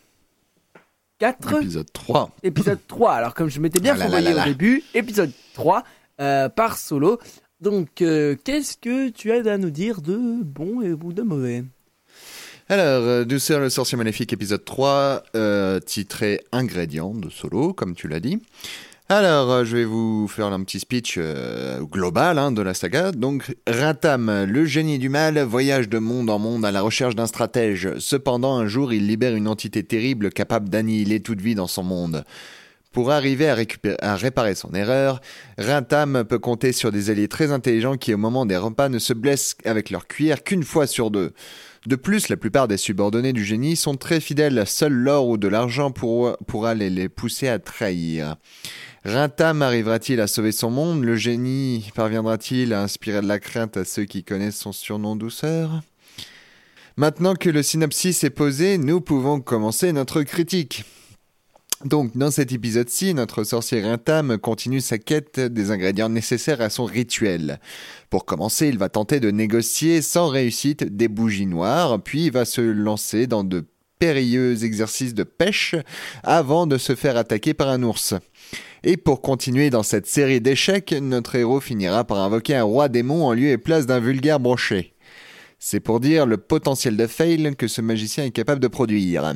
4. 1.18 1.62
Épisode 1.62 1.92
3. 1.92 2.30
épisode 2.42 2.78
3. 2.86 3.12
Alors 3.12 3.34
comme 3.34 3.48
je 3.48 3.60
m'étais 3.60 3.80
bien 3.80 3.94
Ah 3.94 3.98
là 3.98 4.04
là 4.04 4.10
fourvoyé 4.10 4.34
là 4.34 4.44
au 4.44 4.48
début, 4.48 4.82
épisode 4.94 5.32
3 5.54 5.82
euh, 6.20 6.48
par 6.48 6.78
solo. 6.78 7.18
Donc 7.60 8.02
euh, 8.02 8.36
qu'est-ce 8.44 8.76
que 8.76 9.08
tu 9.08 9.32
as 9.32 9.50
à 9.50 9.56
nous 9.56 9.70
dire 9.70 10.02
de 10.02 10.42
bon 10.42 10.82
et 10.82 10.92
ou 10.92 11.12
de 11.12 11.22
mauvais? 11.22 11.64
Alors, 12.68 13.04
euh, 13.04 13.24
Douceur 13.24 13.60
le 13.60 13.70
sorcier 13.70 13.96
maléfique 13.96 14.32
épisode 14.32 14.64
3, 14.64 15.22
euh, 15.36 15.78
titré 15.78 16.40
Ingrédients 16.50 17.14
de 17.14 17.30
solo, 17.30 17.72
comme 17.72 17.94
tu 17.94 18.08
l'as 18.08 18.18
dit. 18.18 18.40
Alors, 19.08 19.52
euh, 19.52 19.64
je 19.64 19.76
vais 19.76 19.84
vous 19.84 20.26
faire 20.26 20.46
un 20.46 20.64
petit 20.64 20.80
speech 20.80 21.16
global 21.82 22.40
hein, 22.40 22.50
de 22.50 22.60
la 22.62 22.74
saga. 22.74 23.12
Donc, 23.12 23.54
Ratam, 23.68 24.46
le 24.48 24.64
génie 24.64 24.98
du 24.98 25.08
mal, 25.08 25.38
voyage 25.42 25.88
de 25.88 26.00
monde 26.00 26.28
en 26.28 26.40
monde 26.40 26.64
à 26.64 26.72
la 26.72 26.82
recherche 26.82 27.14
d'un 27.14 27.28
stratège. 27.28 27.88
Cependant, 28.00 28.56
un 28.56 28.66
jour, 28.66 28.92
il 28.92 29.06
libère 29.06 29.36
une 29.36 29.46
entité 29.46 29.84
terrible 29.84 30.30
capable 30.32 30.68
d'annihiler 30.68 31.20
toute 31.20 31.40
vie 31.40 31.54
dans 31.54 31.68
son 31.68 31.84
monde. 31.84 32.24
Pour 32.90 33.12
arriver 33.12 33.48
à, 33.48 33.56
à 34.00 34.16
réparer 34.16 34.56
son 34.56 34.72
erreur, 34.74 35.20
Rintam 35.56 36.24
peut 36.24 36.40
compter 36.40 36.72
sur 36.72 36.90
des 36.90 37.10
alliés 37.10 37.28
très 37.28 37.52
intelligents 37.52 37.96
qui, 37.96 38.12
au 38.12 38.18
moment 38.18 38.44
des 38.44 38.56
repas, 38.56 38.88
ne 38.88 38.98
se 38.98 39.12
blessent 39.12 39.56
avec 39.64 39.90
leur 39.90 40.08
cuillère 40.08 40.42
qu'une 40.42 40.64
fois 40.64 40.88
sur 40.88 41.12
deux. 41.12 41.32
De 41.86 41.94
plus, 41.94 42.28
la 42.28 42.36
plupart 42.36 42.66
des 42.66 42.78
subordonnés 42.78 43.32
du 43.32 43.44
génie 43.44 43.76
sont 43.76 43.94
très 43.94 44.18
fidèles, 44.18 44.64
seul 44.66 44.92
l'or 44.92 45.28
ou 45.28 45.36
de 45.38 45.46
l'argent 45.46 45.92
pour- 45.92 46.36
pourra 46.48 46.74
les, 46.74 46.90
les 46.90 47.08
pousser 47.08 47.46
à 47.46 47.60
trahir. 47.60 48.36
Rintam 49.04 49.62
arrivera-t-il 49.62 50.20
à 50.20 50.26
sauver 50.26 50.50
son 50.50 50.70
monde? 50.70 51.04
Le 51.04 51.14
génie 51.14 51.88
parviendra-t-il 51.94 52.72
à 52.72 52.82
inspirer 52.82 53.20
de 53.20 53.28
la 53.28 53.38
crainte 53.38 53.76
à 53.76 53.84
ceux 53.84 54.04
qui 54.04 54.24
connaissent 54.24 54.58
son 54.58 54.72
surnom 54.72 55.14
douceur? 55.14 55.80
Maintenant 56.96 57.34
que 57.36 57.50
le 57.50 57.62
synopsis 57.62 58.24
est 58.24 58.30
posé, 58.30 58.78
nous 58.78 59.00
pouvons 59.00 59.40
commencer 59.40 59.92
notre 59.92 60.22
critique. 60.22 60.84
Donc, 61.84 62.16
dans 62.16 62.30
cet 62.30 62.52
épisode-ci, 62.52 63.12
notre 63.12 63.44
sorcier 63.44 63.82
Rintam 63.82 64.38
continue 64.38 64.80
sa 64.80 64.96
quête 64.96 65.38
des 65.38 65.70
ingrédients 65.70 66.08
nécessaires 66.08 66.62
à 66.62 66.70
son 66.70 66.86
rituel. 66.86 67.60
Pour 68.08 68.24
commencer, 68.24 68.68
il 68.68 68.78
va 68.78 68.88
tenter 68.88 69.20
de 69.20 69.30
négocier 69.30 70.00
sans 70.00 70.28
réussite 70.28 70.84
des 70.96 71.08
bougies 71.08 71.46
noires, 71.46 72.00
puis 72.02 72.26
il 72.26 72.32
va 72.32 72.46
se 72.46 72.62
lancer 72.62 73.26
dans 73.26 73.44
de 73.44 73.66
périlleux 73.98 74.64
exercices 74.64 75.14
de 75.14 75.22
pêche 75.22 75.74
avant 76.22 76.66
de 76.66 76.78
se 76.78 76.94
faire 76.94 77.18
attaquer 77.18 77.52
par 77.52 77.68
un 77.68 77.82
ours. 77.82 78.14
Et 78.82 78.96
pour 78.96 79.20
continuer 79.20 79.68
dans 79.68 79.82
cette 79.82 80.06
série 80.06 80.40
d'échecs, 80.40 80.94
notre 81.00 81.34
héros 81.34 81.60
finira 81.60 82.04
par 82.04 82.18
invoquer 82.18 82.56
un 82.56 82.64
roi 82.64 82.88
démon 82.88 83.26
en 83.26 83.34
lieu 83.34 83.48
et 83.48 83.58
place 83.58 83.86
d'un 83.86 84.00
vulgaire 84.00 84.40
brochet. 84.40 84.94
C'est 85.58 85.80
pour 85.80 86.00
dire 86.00 86.26
le 86.26 86.36
potentiel 86.36 86.96
de 86.96 87.06
fail 87.06 87.54
que 87.56 87.68
ce 87.68 87.80
magicien 87.80 88.24
est 88.24 88.30
capable 88.30 88.60
de 88.60 88.68
produire. 88.68 89.34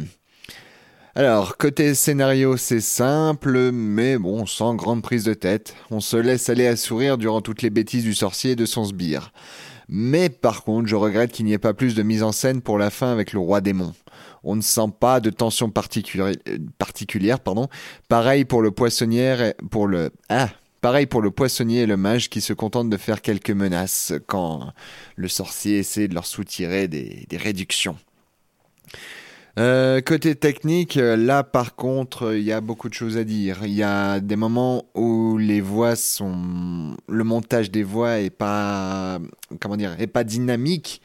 Alors, 1.16 1.56
côté 1.56 1.94
scénario, 1.94 2.56
c'est 2.56 2.80
simple, 2.80 3.72
mais 3.72 4.16
bon, 4.16 4.46
sans 4.46 4.74
grande 4.74 5.02
prise 5.02 5.24
de 5.24 5.34
tête. 5.34 5.74
On 5.90 6.00
se 6.00 6.16
laisse 6.16 6.48
aller 6.48 6.66
à 6.68 6.76
sourire 6.76 7.18
durant 7.18 7.40
toutes 7.40 7.62
les 7.62 7.70
bêtises 7.70 8.04
du 8.04 8.14
sorcier 8.14 8.52
et 8.52 8.56
de 8.56 8.64
son 8.66 8.84
sbire. 8.84 9.32
Mais 9.88 10.28
par 10.28 10.62
contre, 10.62 10.86
je 10.86 10.94
regrette 10.94 11.32
qu'il 11.32 11.46
n'y 11.46 11.52
ait 11.52 11.58
pas 11.58 11.74
plus 11.74 11.96
de 11.96 12.04
mise 12.04 12.22
en 12.22 12.30
scène 12.30 12.62
pour 12.62 12.78
la 12.78 12.90
fin 12.90 13.10
avec 13.10 13.32
le 13.32 13.40
roi 13.40 13.60
démon. 13.60 13.92
On 14.44 14.54
ne 14.54 14.60
sent 14.62 14.86
pas 15.00 15.18
de 15.18 15.30
tension 15.30 15.68
particuli- 15.68 16.38
particulière, 16.78 17.40
pardon. 17.40 17.66
Pareil 18.08 18.44
pour 18.44 18.62
le 18.62 18.70
poissonnière, 18.70 19.42
et- 19.42 19.54
pour 19.70 19.88
le 19.88 20.12
ah, 20.28 20.48
pareil 20.80 21.06
pour 21.06 21.22
le 21.22 21.32
poissonnier 21.32 21.80
et 21.80 21.86
le 21.86 21.96
mage 21.96 22.30
qui 22.30 22.40
se 22.40 22.52
contentent 22.52 22.88
de 22.88 22.96
faire 22.96 23.20
quelques 23.20 23.50
menaces 23.50 24.12
quand 24.28 24.72
le 25.16 25.26
sorcier 25.28 25.78
essaie 25.78 26.06
de 26.06 26.14
leur 26.14 26.24
soutirer 26.26 26.86
des 26.86 27.26
réductions. 27.36 27.96
Euh, 29.58 30.00
côté 30.00 30.36
technique, 30.36 30.96
euh, 30.96 31.16
là 31.16 31.42
par 31.42 31.74
contre, 31.74 32.34
il 32.36 32.44
y 32.44 32.52
a 32.52 32.60
beaucoup 32.60 32.88
de 32.88 32.94
choses 32.94 33.16
à 33.16 33.24
dire. 33.24 33.60
Il 33.64 33.72
y 33.72 33.82
a 33.82 34.20
des 34.20 34.36
moments 34.36 34.84
où 34.94 35.38
les 35.38 35.60
voix 35.60 35.96
sont, 35.96 36.96
le 37.08 37.24
montage 37.24 37.70
des 37.70 37.82
voix 37.82 38.20
est 38.20 38.30
pas, 38.30 39.18
comment 39.60 39.76
dire, 39.76 39.96
est 40.00 40.06
pas 40.06 40.24
dynamique. 40.24 41.02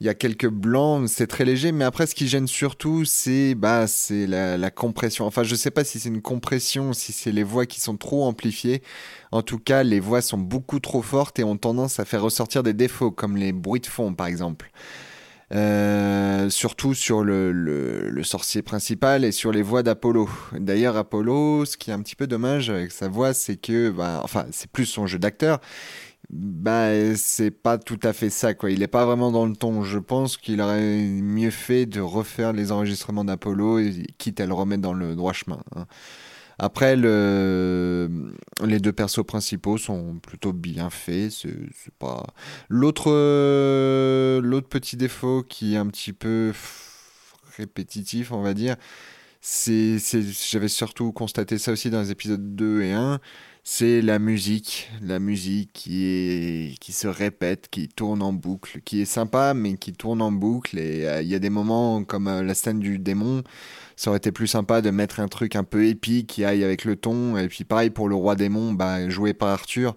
Il 0.00 0.06
y 0.06 0.08
a 0.08 0.14
quelques 0.14 0.48
blancs, 0.48 1.08
c'est 1.08 1.28
très 1.28 1.44
léger, 1.44 1.70
mais 1.72 1.84
après 1.84 2.06
ce 2.08 2.14
qui 2.16 2.26
gêne 2.26 2.48
surtout, 2.48 3.04
c'est 3.04 3.54
bah 3.54 3.86
c'est 3.86 4.26
la, 4.26 4.58
la 4.58 4.70
compression. 4.70 5.26
Enfin, 5.26 5.44
je 5.44 5.54
sais 5.54 5.70
pas 5.70 5.84
si 5.84 6.00
c'est 6.00 6.08
une 6.08 6.22
compression, 6.22 6.92
si 6.92 7.12
c'est 7.12 7.30
les 7.32 7.44
voix 7.44 7.66
qui 7.66 7.80
sont 7.80 7.96
trop 7.96 8.24
amplifiées. 8.24 8.82
En 9.30 9.42
tout 9.42 9.58
cas, 9.58 9.84
les 9.84 10.00
voix 10.00 10.20
sont 10.20 10.38
beaucoup 10.38 10.80
trop 10.80 11.02
fortes 11.02 11.38
et 11.38 11.44
ont 11.44 11.56
tendance 11.56 12.00
à 12.00 12.04
faire 12.04 12.22
ressortir 12.22 12.64
des 12.64 12.74
défauts, 12.74 13.12
comme 13.12 13.36
les 13.36 13.52
bruits 13.52 13.80
de 13.80 13.86
fond 13.86 14.12
par 14.12 14.26
exemple. 14.26 14.70
Euh, 15.54 16.48
surtout 16.48 16.94
sur 16.94 17.22
le, 17.24 18.20
sorcier 18.22 18.62
principal 18.62 19.24
et 19.24 19.32
sur 19.32 19.52
les 19.52 19.62
voix 19.62 19.82
d'Apollo. 19.82 20.28
D'ailleurs, 20.58 20.96
Apollo, 20.96 21.64
ce 21.66 21.76
qui 21.76 21.90
est 21.90 21.92
un 21.92 22.00
petit 22.00 22.16
peu 22.16 22.26
dommage 22.26 22.70
avec 22.70 22.92
sa 22.92 23.08
voix, 23.08 23.34
c'est 23.34 23.56
que, 23.56 23.90
bah, 23.90 24.20
enfin, 24.22 24.46
c'est 24.50 24.70
plus 24.70 24.86
son 24.86 25.06
jeu 25.06 25.18
d'acteur. 25.18 25.60
Bah, 26.30 27.14
c'est 27.16 27.50
pas 27.50 27.78
tout 27.78 28.00
à 28.02 28.12
fait 28.12 28.30
ça. 28.30 28.52
Il 28.68 28.82
est 28.82 28.88
pas 28.88 29.04
vraiment 29.04 29.30
dans 29.30 29.44
le 29.46 29.54
ton. 29.54 29.82
Je 29.82 29.98
pense 29.98 30.36
qu'il 30.38 30.60
aurait 30.62 30.80
mieux 30.80 31.50
fait 31.50 31.84
de 31.84 32.00
refaire 32.00 32.52
les 32.52 32.72
enregistrements 32.72 33.24
d'Apollo, 33.24 33.80
quitte 34.18 34.40
à 34.40 34.46
le 34.46 34.54
remettre 34.54 34.82
dans 34.82 34.94
le 34.94 35.14
droit 35.14 35.32
chemin. 35.34 35.60
hein. 35.76 35.86
Après, 36.62 36.94
le... 36.94 38.08
les 38.64 38.78
deux 38.78 38.92
persos 38.92 39.26
principaux 39.26 39.78
sont 39.78 40.20
plutôt 40.20 40.52
bien 40.52 40.90
faits. 40.90 41.32
C'est 41.32 41.94
pas. 41.98 42.24
L'autre, 42.68 43.10
euh, 43.10 44.40
l'autre 44.40 44.68
petit 44.68 44.96
défaut 44.96 45.42
qui 45.42 45.74
est 45.74 45.76
un 45.76 45.88
petit 45.88 46.12
peu 46.12 46.52
répétitif, 47.56 48.30
on 48.30 48.42
va 48.42 48.54
dire, 48.54 48.76
c'est, 49.40 49.98
c'est, 49.98 50.22
j'avais 50.22 50.68
surtout 50.68 51.10
constaté 51.10 51.58
ça 51.58 51.72
aussi 51.72 51.90
dans 51.90 52.00
les 52.00 52.12
épisodes 52.12 52.54
2 52.54 52.82
et 52.82 52.92
1, 52.92 53.20
c'est 53.64 54.02
la 54.02 54.18
musique. 54.18 54.90
La 55.02 55.18
musique 55.18 55.72
qui 55.72 56.04
est, 56.04 56.78
qui 56.80 56.92
se 56.92 57.08
répète, 57.08 57.68
qui 57.70 57.88
tourne 57.88 58.22
en 58.22 58.32
boucle, 58.32 58.80
qui 58.84 59.02
est 59.02 59.04
sympa, 59.06 59.54
mais 59.54 59.76
qui 59.76 59.92
tourne 59.92 60.22
en 60.22 60.32
boucle. 60.32 60.78
Et 60.78 61.06
euh, 61.06 61.22
il 61.22 61.28
y 61.28 61.34
a 61.34 61.38
des 61.38 61.50
moments 61.50 62.04
comme 62.04 62.28
euh, 62.28 62.42
la 62.42 62.54
scène 62.54 62.80
du 62.80 62.98
démon, 62.98 63.42
ça 64.02 64.10
aurait 64.10 64.18
été 64.18 64.32
plus 64.32 64.48
sympa 64.48 64.82
de 64.82 64.90
mettre 64.90 65.20
un 65.20 65.28
truc 65.28 65.54
un 65.54 65.62
peu 65.62 65.86
épique 65.86 66.26
qui 66.26 66.44
aille 66.44 66.64
avec 66.64 66.84
le 66.84 66.96
ton. 66.96 67.36
Et 67.36 67.46
puis 67.46 67.62
pareil 67.62 67.90
pour 67.90 68.08
le 68.08 68.16
roi 68.16 68.34
démon, 68.34 68.72
bah, 68.72 69.08
joué 69.08 69.32
par 69.32 69.50
Arthur. 69.50 69.94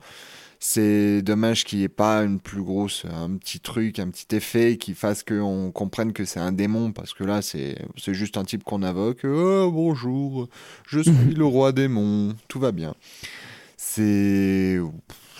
C'est 0.59 1.23
dommage 1.23 1.63
qu'il 1.63 1.79
n'y 1.79 1.85
ait 1.85 1.89
pas 1.89 2.19
une 2.19 2.39
plus 2.39 2.61
grosse, 2.61 3.05
un 3.11 3.35
petit 3.37 3.59
truc, 3.59 3.97
un 3.97 4.09
petit 4.09 4.35
effet 4.35 4.77
qui 4.77 4.93
fasse 4.93 5.23
qu'on 5.23 5.71
comprenne 5.71 6.13
que 6.13 6.23
c'est 6.23 6.39
un 6.39 6.51
démon, 6.51 6.91
parce 6.91 7.15
que 7.15 7.23
là, 7.23 7.41
c'est 7.41 7.77
c'est 7.97 8.13
juste 8.13 8.37
un 8.37 8.43
type 8.43 8.63
qu'on 8.63 8.83
invoque. 8.83 9.23
Oh, 9.23 9.71
bonjour, 9.71 10.49
je 10.87 10.99
suis 10.99 11.33
le 11.35 11.45
roi 11.45 11.71
démon, 11.71 12.35
tout 12.47 12.59
va 12.59 12.71
bien. 12.71 12.93
C'est 13.75 14.79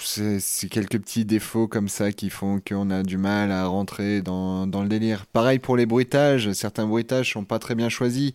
c'est 0.05 0.69
quelques 0.69 0.99
petits 0.99 1.25
défauts 1.25 1.67
comme 1.67 1.89
ça 1.89 2.11
qui 2.11 2.29
font 2.29 2.59
qu'on 2.59 2.89
a 2.89 3.03
du 3.03 3.17
mal 3.17 3.51
à 3.51 3.65
rentrer 3.65 4.21
dans, 4.21 4.67
dans 4.67 4.81
le 4.81 4.89
délire. 4.89 5.25
Pareil 5.25 5.59
pour 5.59 5.75
les 5.77 5.85
bruitages, 5.85 6.51
certains 6.53 6.85
bruitages 6.85 7.33
sont 7.33 7.43
pas 7.43 7.59
très 7.59 7.75
bien 7.75 7.89
choisis. 7.89 8.31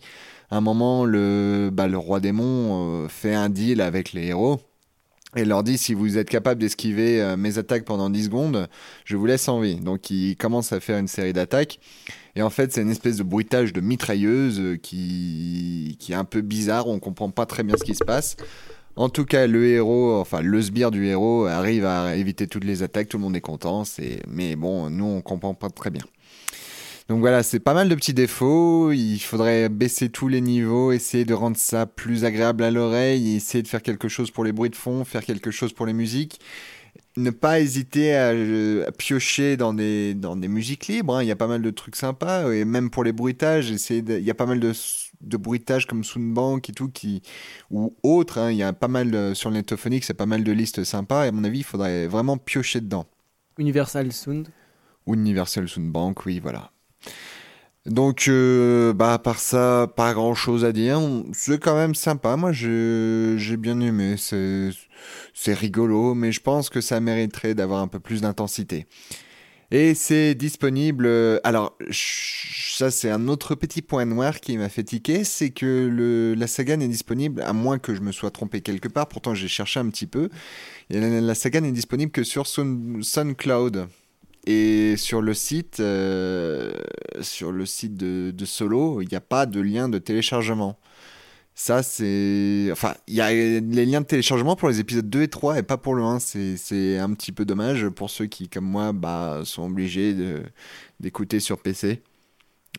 À 0.49 0.57
un 0.57 0.61
moment, 0.61 1.05
le, 1.05 1.69
bah, 1.71 1.87
le 1.87 1.97
roi 1.97 2.19
démon 2.19 3.03
euh, 3.03 3.07
fait 3.07 3.33
un 3.33 3.49
deal 3.49 3.81
avec 3.81 4.11
les 4.13 4.27
héros 4.27 4.59
et 5.35 5.45
leur 5.45 5.63
dit 5.63 5.77
si 5.77 5.93
vous 5.93 6.17
êtes 6.17 6.29
capable 6.29 6.59
d'esquiver 6.59 7.21
euh, 7.21 7.37
mes 7.37 7.57
attaques 7.57 7.85
pendant 7.85 8.09
10 8.09 8.25
secondes, 8.25 8.67
je 9.05 9.15
vous 9.15 9.25
laisse 9.25 9.47
en 9.47 9.61
vie. 9.61 9.75
Donc 9.75 10.09
il 10.09 10.35
commence 10.35 10.73
à 10.73 10.79
faire 10.79 10.97
une 10.97 11.07
série 11.07 11.33
d'attaques. 11.33 11.79
Et 12.35 12.41
en 12.41 12.49
fait, 12.49 12.71
c'est 12.73 12.81
une 12.81 12.91
espèce 12.91 13.17
de 13.17 13.23
bruitage 13.23 13.73
de 13.73 13.81
mitrailleuse 13.81 14.59
euh, 14.59 14.77
qui, 14.77 15.97
qui 15.99 16.11
est 16.11 16.15
un 16.15 16.25
peu 16.25 16.41
bizarre, 16.41 16.87
on 16.87 16.99
comprend 16.99 17.29
pas 17.29 17.45
très 17.45 17.63
bien 17.63 17.75
ce 17.77 17.83
qui 17.83 17.95
se 17.95 18.03
passe. 18.03 18.35
En 19.01 19.09
tout 19.09 19.25
cas, 19.25 19.47
le 19.47 19.65
héros, 19.65 20.13
enfin 20.19 20.41
le 20.41 20.61
sbire 20.61 20.91
du 20.91 21.07
héros 21.07 21.45
arrive 21.45 21.85
à 21.85 22.15
éviter 22.15 22.45
toutes 22.45 22.63
les 22.63 22.83
attaques, 22.83 23.09
tout 23.09 23.17
le 23.17 23.23
monde 23.23 23.35
est 23.35 23.41
content, 23.41 23.83
c'est... 23.83 24.21
mais 24.27 24.55
bon, 24.55 24.91
nous 24.91 25.05
on 25.05 25.21
comprend 25.21 25.55
pas 25.55 25.71
très 25.71 25.89
bien. 25.89 26.03
Donc 27.09 27.19
voilà, 27.19 27.41
c'est 27.41 27.59
pas 27.59 27.73
mal 27.73 27.89
de 27.89 27.95
petits 27.95 28.13
défauts. 28.13 28.91
Il 28.91 29.17
faudrait 29.17 29.69
baisser 29.69 30.09
tous 30.09 30.27
les 30.27 30.39
niveaux, 30.39 30.91
essayer 30.91 31.25
de 31.25 31.33
rendre 31.33 31.57
ça 31.57 31.87
plus 31.87 32.25
agréable 32.25 32.63
à 32.63 32.69
l'oreille, 32.69 33.37
essayer 33.37 33.63
de 33.63 33.67
faire 33.67 33.81
quelque 33.81 34.07
chose 34.07 34.29
pour 34.29 34.43
les 34.43 34.51
bruits 34.51 34.69
de 34.69 34.75
fond, 34.75 35.03
faire 35.03 35.25
quelque 35.25 35.49
chose 35.49 35.73
pour 35.73 35.87
les 35.87 35.93
musiques. 35.93 36.39
Ne 37.17 37.31
pas 37.31 37.59
hésiter 37.59 38.15
à, 38.15 38.91
piocher 38.91 39.57
dans 39.57 39.73
des, 39.73 40.13
dans 40.13 40.35
des 40.35 40.47
musiques 40.47 40.85
libres. 40.85 41.15
hein. 41.15 41.23
Il 41.23 41.27
y 41.27 41.31
a 41.31 41.35
pas 41.35 41.47
mal 41.47 41.63
de 41.63 41.71
trucs 41.71 41.95
sympas. 41.95 42.51
Et 42.51 42.65
même 42.65 42.91
pour 42.91 43.03
les 43.03 43.13
bruitages, 43.13 43.71
il 43.71 44.23
y 44.23 44.29
a 44.29 44.35
pas 44.35 44.45
mal 44.45 44.59
de, 44.59 44.73
de 45.23 45.37
bruitages 45.37 45.85
comme 45.87 46.03
Soundbank 46.03 46.69
et 46.69 46.73
tout, 46.73 46.89
qui, 46.89 47.21
ou 47.69 47.95
autres. 48.03 48.37
hein. 48.37 48.51
Il 48.51 48.57
y 48.57 48.63
a 48.63 48.73
pas 48.73 48.87
mal 48.87 49.11
de- 49.11 49.33
sur 49.33 49.49
le 49.49 49.57
netophonique, 49.57 50.03
c'est 50.03 50.13
pas 50.13 50.25
mal 50.25 50.43
de 50.43 50.51
listes 50.51 50.83
sympas. 50.83 51.25
Et 51.25 51.29
à 51.29 51.31
mon 51.31 51.43
avis, 51.43 51.59
il 51.59 51.63
faudrait 51.63 52.07
vraiment 52.07 52.37
piocher 52.37 52.81
dedans. 52.81 53.05
Universal 53.57 54.11
Sound. 54.11 54.49
Ou 55.07 55.15
Universal 55.15 55.67
Soundbank, 55.67 56.25
oui, 56.25 56.39
voilà. 56.39 56.71
Donc, 57.87 58.25
euh, 58.27 58.93
bah, 58.93 59.13
à 59.13 59.19
part 59.19 59.39
ça, 59.39 59.91
pas 59.95 60.13
grand 60.13 60.35
chose 60.35 60.63
à 60.65 60.71
dire. 60.71 60.99
C'est 61.33 61.59
quand 61.59 61.75
même 61.75 61.95
sympa. 61.95 62.35
Moi, 62.37 62.51
j'ai 62.51 63.57
bien 63.57 63.79
aimé. 63.79 64.17
C'est 64.17 65.53
rigolo, 65.53 66.13
mais 66.13 66.31
je 66.31 66.41
pense 66.41 66.69
que 66.69 66.79
ça 66.79 66.99
mériterait 66.99 67.55
d'avoir 67.55 67.81
un 67.81 67.87
peu 67.87 67.99
plus 67.99 68.21
d'intensité. 68.21 68.85
Et 69.71 69.93
c'est 69.95 70.35
disponible. 70.35 71.05
euh, 71.05 71.39
Alors, 71.45 71.77
ça, 71.91 72.91
c'est 72.91 73.09
un 73.09 73.27
autre 73.29 73.55
petit 73.55 73.81
point 73.81 74.05
noir 74.05 74.41
qui 74.41 74.57
m'a 74.57 74.67
fait 74.67 74.83
tiquer 74.83 75.23
c'est 75.23 75.51
que 75.51 76.35
la 76.37 76.47
saga 76.47 76.75
n'est 76.75 76.87
disponible, 76.89 77.41
à 77.41 77.53
moins 77.53 77.79
que 77.79 77.95
je 77.95 78.01
me 78.01 78.11
sois 78.11 78.31
trompé 78.31 78.61
quelque 78.61 78.89
part. 78.89 79.07
Pourtant, 79.07 79.33
j'ai 79.33 79.47
cherché 79.47 79.79
un 79.79 79.89
petit 79.89 80.07
peu. 80.07 80.29
Et 80.89 80.99
la, 80.99 81.35
saga 81.35 81.61
n'est 81.61 81.71
disponible 81.71 82.11
que 82.11 82.23
sur 82.23 82.47
Sun- 82.47 83.01
SoundCloud. 83.01 83.87
Et 84.47 84.95
sur 84.97 85.21
le 85.21 85.35
site, 85.35 85.79
euh, 85.79 86.73
sur 87.21 87.51
le 87.51 87.65
site 87.67 87.95
de 87.95 88.45
Solo, 88.45 89.01
il 89.01 89.07
n'y 89.07 89.15
a 89.15 89.21
pas 89.21 89.45
de 89.45 89.61
lien 89.61 89.87
de 89.87 89.99
téléchargement. 89.99 90.79
Ça, 91.53 91.83
c'est. 91.83 92.69
Enfin, 92.71 92.95
il 93.07 93.15
y 93.15 93.21
a 93.21 93.31
les 93.31 93.85
liens 93.85 94.01
de 94.01 94.05
téléchargement 94.05 94.55
pour 94.55 94.69
les 94.69 94.79
épisodes 94.79 95.09
2 95.09 95.23
et 95.23 95.27
3 95.27 95.59
et 95.59 95.63
pas 95.63 95.77
pour 95.77 95.95
le 95.95 96.03
1. 96.03 96.19
C'est 96.19 96.97
un 96.97 97.13
petit 97.13 97.31
peu 97.31 97.45
dommage 97.45 97.89
pour 97.89 98.09
ceux 98.09 98.25
qui, 98.25 98.49
comme 98.49 98.65
moi, 98.65 98.93
bah, 98.93 99.41
sont 99.43 99.63
obligés 99.63 100.15
d'écouter 100.99 101.39
sur 101.39 101.59
PC. 101.59 102.01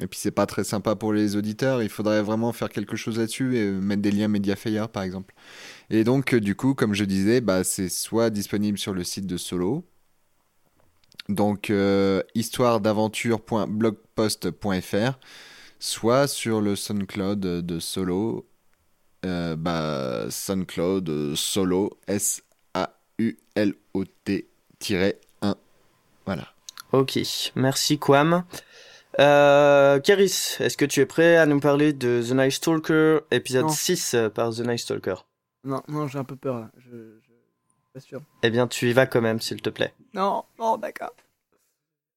Et 0.00 0.06
puis, 0.06 0.18
c'est 0.18 0.30
pas 0.30 0.46
très 0.46 0.64
sympa 0.64 0.96
pour 0.96 1.12
les 1.12 1.36
auditeurs. 1.36 1.82
Il 1.82 1.90
faudrait 1.90 2.22
vraiment 2.22 2.52
faire 2.52 2.70
quelque 2.70 2.96
chose 2.96 3.18
là-dessus 3.18 3.58
et 3.58 3.70
mettre 3.70 4.00
des 4.02 4.10
liens 4.10 4.28
Mediafire, 4.28 4.88
par 4.88 5.02
exemple. 5.02 5.34
Et 5.90 6.04
donc, 6.04 6.32
euh, 6.34 6.40
du 6.40 6.54
coup, 6.56 6.74
comme 6.74 6.94
je 6.94 7.04
disais, 7.04 7.40
bah, 7.42 7.64
c'est 7.64 7.90
soit 7.90 8.30
disponible 8.30 8.78
sur 8.78 8.94
le 8.94 9.04
site 9.04 9.26
de 9.26 9.36
Solo. 9.36 9.84
Donc, 11.28 11.68
euh, 11.70 12.22
histoiredaventure.blogpost.fr, 12.34 15.18
soit 15.78 16.26
sur 16.26 16.60
le 16.62 16.74
SoundCloud 16.74 17.40
de 17.40 17.78
Solo, 17.78 18.46
euh, 19.24 19.56
bah, 19.56 20.26
SoundCloud 20.30 21.08
euh, 21.08 21.34
Solo, 21.36 21.98
S-A-U-L-O-T-1. 22.06 22.74
Voilà. 26.26 26.48
Ok, 26.92 27.18
merci 27.56 27.98
Quam. 27.98 28.44
Euh, 29.20 30.00
Kéris, 30.00 30.56
est-ce 30.60 30.76
que 30.76 30.84
tu 30.84 31.00
es 31.00 31.06
prêt 31.06 31.36
à 31.36 31.46
nous 31.46 31.60
parler 31.60 31.92
de 31.92 32.22
The 32.26 32.32
Night 32.32 32.52
Stalker, 32.52 33.20
épisode 33.30 33.64
Non. 33.64 33.68
6 33.68 34.14
euh, 34.14 34.28
par 34.30 34.50
The 34.50 34.60
Night 34.60 34.78
Stalker? 34.78 35.16
Non, 35.64 35.82
non, 35.88 36.08
j'ai 36.08 36.18
un 36.18 36.24
peu 36.24 36.36
peur 36.36 36.58
là. 36.60 36.70
Je, 36.78 36.90
je... 36.90 37.32
Pas 37.92 38.00
sûr. 38.00 38.22
Eh 38.42 38.50
bien, 38.50 38.66
tu 38.66 38.88
y 38.88 38.92
vas 38.92 39.06
quand 39.06 39.20
même, 39.20 39.40
s'il 39.40 39.60
te 39.60 39.68
plaît. 39.70 39.92
Non, 40.14 40.44
non, 40.58 40.78
d'accord. 40.78 41.12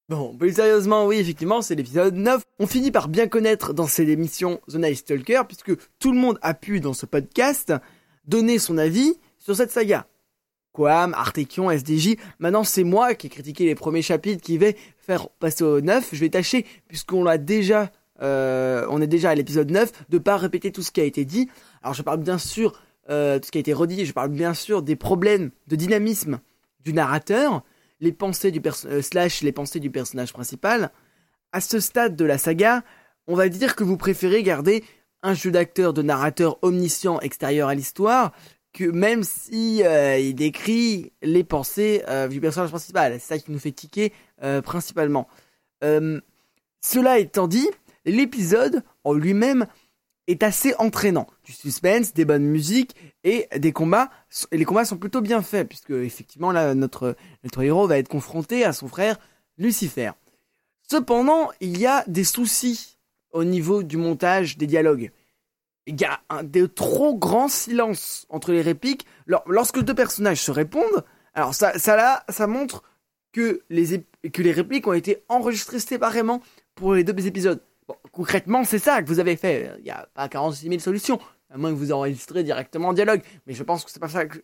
Bon, 0.08 0.36
plus 0.38 0.54
sérieusement, 0.54 1.08
oui, 1.08 1.18
effectivement, 1.18 1.64
c'est 1.64 1.74
l'épisode 1.74 2.14
9. 2.14 2.44
On 2.60 2.68
finit 2.68 2.92
par 2.92 3.08
bien 3.08 3.28
connaître 3.28 3.74
dans 3.74 3.88
cette 3.88 4.08
émission 4.08 4.62
The 4.70 4.76
Night 4.76 4.98
Stalker, 4.98 5.42
puisque 5.48 5.72
tout 5.98 6.12
le 6.12 6.20
monde 6.20 6.38
a 6.44 6.54
pu, 6.54 6.80
dans 6.80 6.94
ce 6.94 7.08
podcast, 7.08 7.74
donner 8.28 8.60
son 8.60 8.78
avis 8.78 9.16
sur 9.40 9.56
cette 9.56 9.72
saga. 9.72 10.06
Quam, 10.74 11.16
Artekion, 11.16 11.72
SDJ, 11.72 12.18
maintenant 12.38 12.64
c'est 12.64 12.84
moi 12.84 13.16
qui 13.16 13.28
ai 13.28 13.30
critiqué 13.32 13.66
les 13.66 13.74
premiers 13.74 14.04
chapitres 14.04 14.44
qui 14.44 14.60
vais 14.60 14.76
faire 15.00 15.28
passer 15.28 15.64
au 15.64 15.82
9. 15.82 16.10
Je 16.12 16.20
vais 16.20 16.30
tâcher, 16.30 16.68
puisqu'on 16.88 17.24
l'a 17.24 17.40
déjà, 17.40 17.92
euh, 18.22 18.86
on 18.92 19.02
est 19.02 19.08
déjà 19.08 19.32
à 19.32 19.36
l'épisode 19.36 19.72
9, 19.72 19.92
de 20.10 20.18
pas 20.20 20.38
répéter 20.38 20.72
tout 20.72 20.84
ce 20.84 20.92
qui 20.92 21.02
a 21.02 21.06
été 21.06 21.26
dit. 21.26 21.50
Alors 21.82 21.96
je 21.96 22.04
parle 22.04 22.20
bien 22.20 22.38
sûr, 22.38 22.80
euh, 23.10 23.40
tout 23.40 23.48
ce 23.48 23.52
qui 23.52 23.58
a 23.58 23.62
été 23.62 23.74
redit, 23.74 24.06
je 24.06 24.14
parle 24.14 24.30
bien 24.30 24.54
sûr 24.54 24.84
des 24.84 24.96
problèmes 24.96 25.50
de 25.66 25.76
dynamisme 25.76 26.42
du 26.84 26.94
narrateur, 26.94 27.64
les 28.00 28.12
pensées 28.12 28.52
du 28.52 28.62
euh, 28.86 29.02
slash 29.02 29.42
les 29.42 29.52
pensées 29.52 29.80
du 29.80 29.90
personnage 29.90 30.34
principal. 30.34 30.92
À 31.52 31.62
ce 31.62 31.80
stade 31.80 32.16
de 32.16 32.26
la 32.26 32.38
saga, 32.38 32.84
on 33.28 33.36
va 33.36 33.50
dire 33.50 33.76
que 33.76 33.84
vous 33.84 33.98
préférez 33.98 34.44
garder 34.44 34.84
un 35.24 35.34
jeu 35.34 35.52
d'acteur 35.52 35.94
de 35.94 36.02
narrateur 36.02 36.58
omniscient 36.62 37.20
extérieur 37.22 37.70
à 37.70 37.76
l'histoire 37.76 38.32
que 38.74 38.84
même 38.84 39.24
si 39.24 39.84
euh, 39.84 40.18
il 40.18 40.36
décrit 40.36 41.14
les 41.22 41.44
pensées 41.46 42.04
euh, 42.10 42.28
du 42.28 42.42
personnage 42.42 42.72
principal. 42.72 43.14
C'est 43.14 43.36
ça 43.36 43.40
qui 43.40 43.52
nous 43.52 43.60
fait 43.60 43.72
tiquer 43.72 44.12
principalement. 44.64 45.28
Cela 45.82 47.20
étant 47.20 47.48
dit, 47.48 47.68
l'épisode 48.06 48.84
en 49.04 49.14
lui-même 49.14 49.66
est 50.28 50.42
assez 50.44 50.74
entraînant. 50.80 51.28
Du 51.44 51.52
suspense, 51.52 52.14
des 52.14 52.26
bonnes 52.26 52.46
musiques 52.46 52.96
et 53.24 53.48
des 53.58 53.72
combats. 53.72 54.10
Et 54.52 54.58
les 54.58 54.66
combats 54.66 54.86
sont 54.86 54.98
plutôt 54.98 55.22
bien 55.22 55.42
faits 55.42 55.68
puisque 55.68 55.92
effectivement 55.92 56.52
là 56.52 56.74
notre 56.76 57.16
notre 57.44 57.62
héros 57.62 57.88
va 57.88 57.98
être 57.98 58.08
confronté 58.10 58.64
à 58.66 58.74
son 58.74 58.88
frère 58.88 59.18
Lucifer. 59.58 60.12
Cependant, 60.90 61.50
il 61.62 61.80
y 61.80 61.86
a 61.88 62.04
des 62.08 62.24
soucis 62.24 62.98
au 63.32 63.44
niveau 63.44 63.84
du 63.84 63.98
montage 63.98 64.58
des 64.58 64.68
dialogues. 64.68 65.12
Il 65.88 66.00
y 66.00 66.06
a 66.06 66.20
un 66.30 66.44
de 66.44 66.66
trop 66.66 67.16
grands 67.16 67.48
silences 67.48 68.26
entre 68.30 68.52
les 68.52 68.62
répliques. 68.62 69.06
Lors- 69.28 69.44
Lorsque 69.48 69.80
deux 69.82 69.94
personnages 69.94 70.42
se 70.42 70.52
répondent, 70.52 71.04
alors 71.34 71.54
ça, 71.54 71.74
là, 71.96 72.24
ça 72.30 72.48
montre 72.48 72.84
que 73.34 73.62
les, 73.70 74.04
que 74.32 74.42
les 74.42 74.52
répliques 74.52 74.88
ont 74.88 74.94
été 74.94 75.24
enregistrées 75.30 75.80
séparément 75.80 76.42
pour 76.76 76.94
les 76.96 77.04
deux 77.04 77.28
épisodes. 77.28 77.62
Bon, 77.88 77.96
concrètement, 78.12 78.64
c'est 78.64 78.80
ça 78.80 79.02
que 79.02 79.08
vous 79.08 79.20
avez 79.20 79.36
fait. 79.36 79.76
Il 79.80 79.84
n'y 79.84 79.92
a 79.92 80.08
pas 80.14 80.28
46 80.28 80.68
000 80.68 80.80
solutions, 80.80 81.20
à 81.50 81.58
moins 81.58 81.72
que 81.72 81.78
vous 81.78 81.92
enregistrez 81.92 82.44
directement 82.44 82.90
en 82.90 82.94
dialogue. 82.94 83.22
Mais 83.46 83.54
je 83.54 83.64
pense 83.64 83.86
que 83.86 83.92
c'est 83.92 84.00
pas 84.00 84.10
ça 84.10 84.26
que 84.26 84.44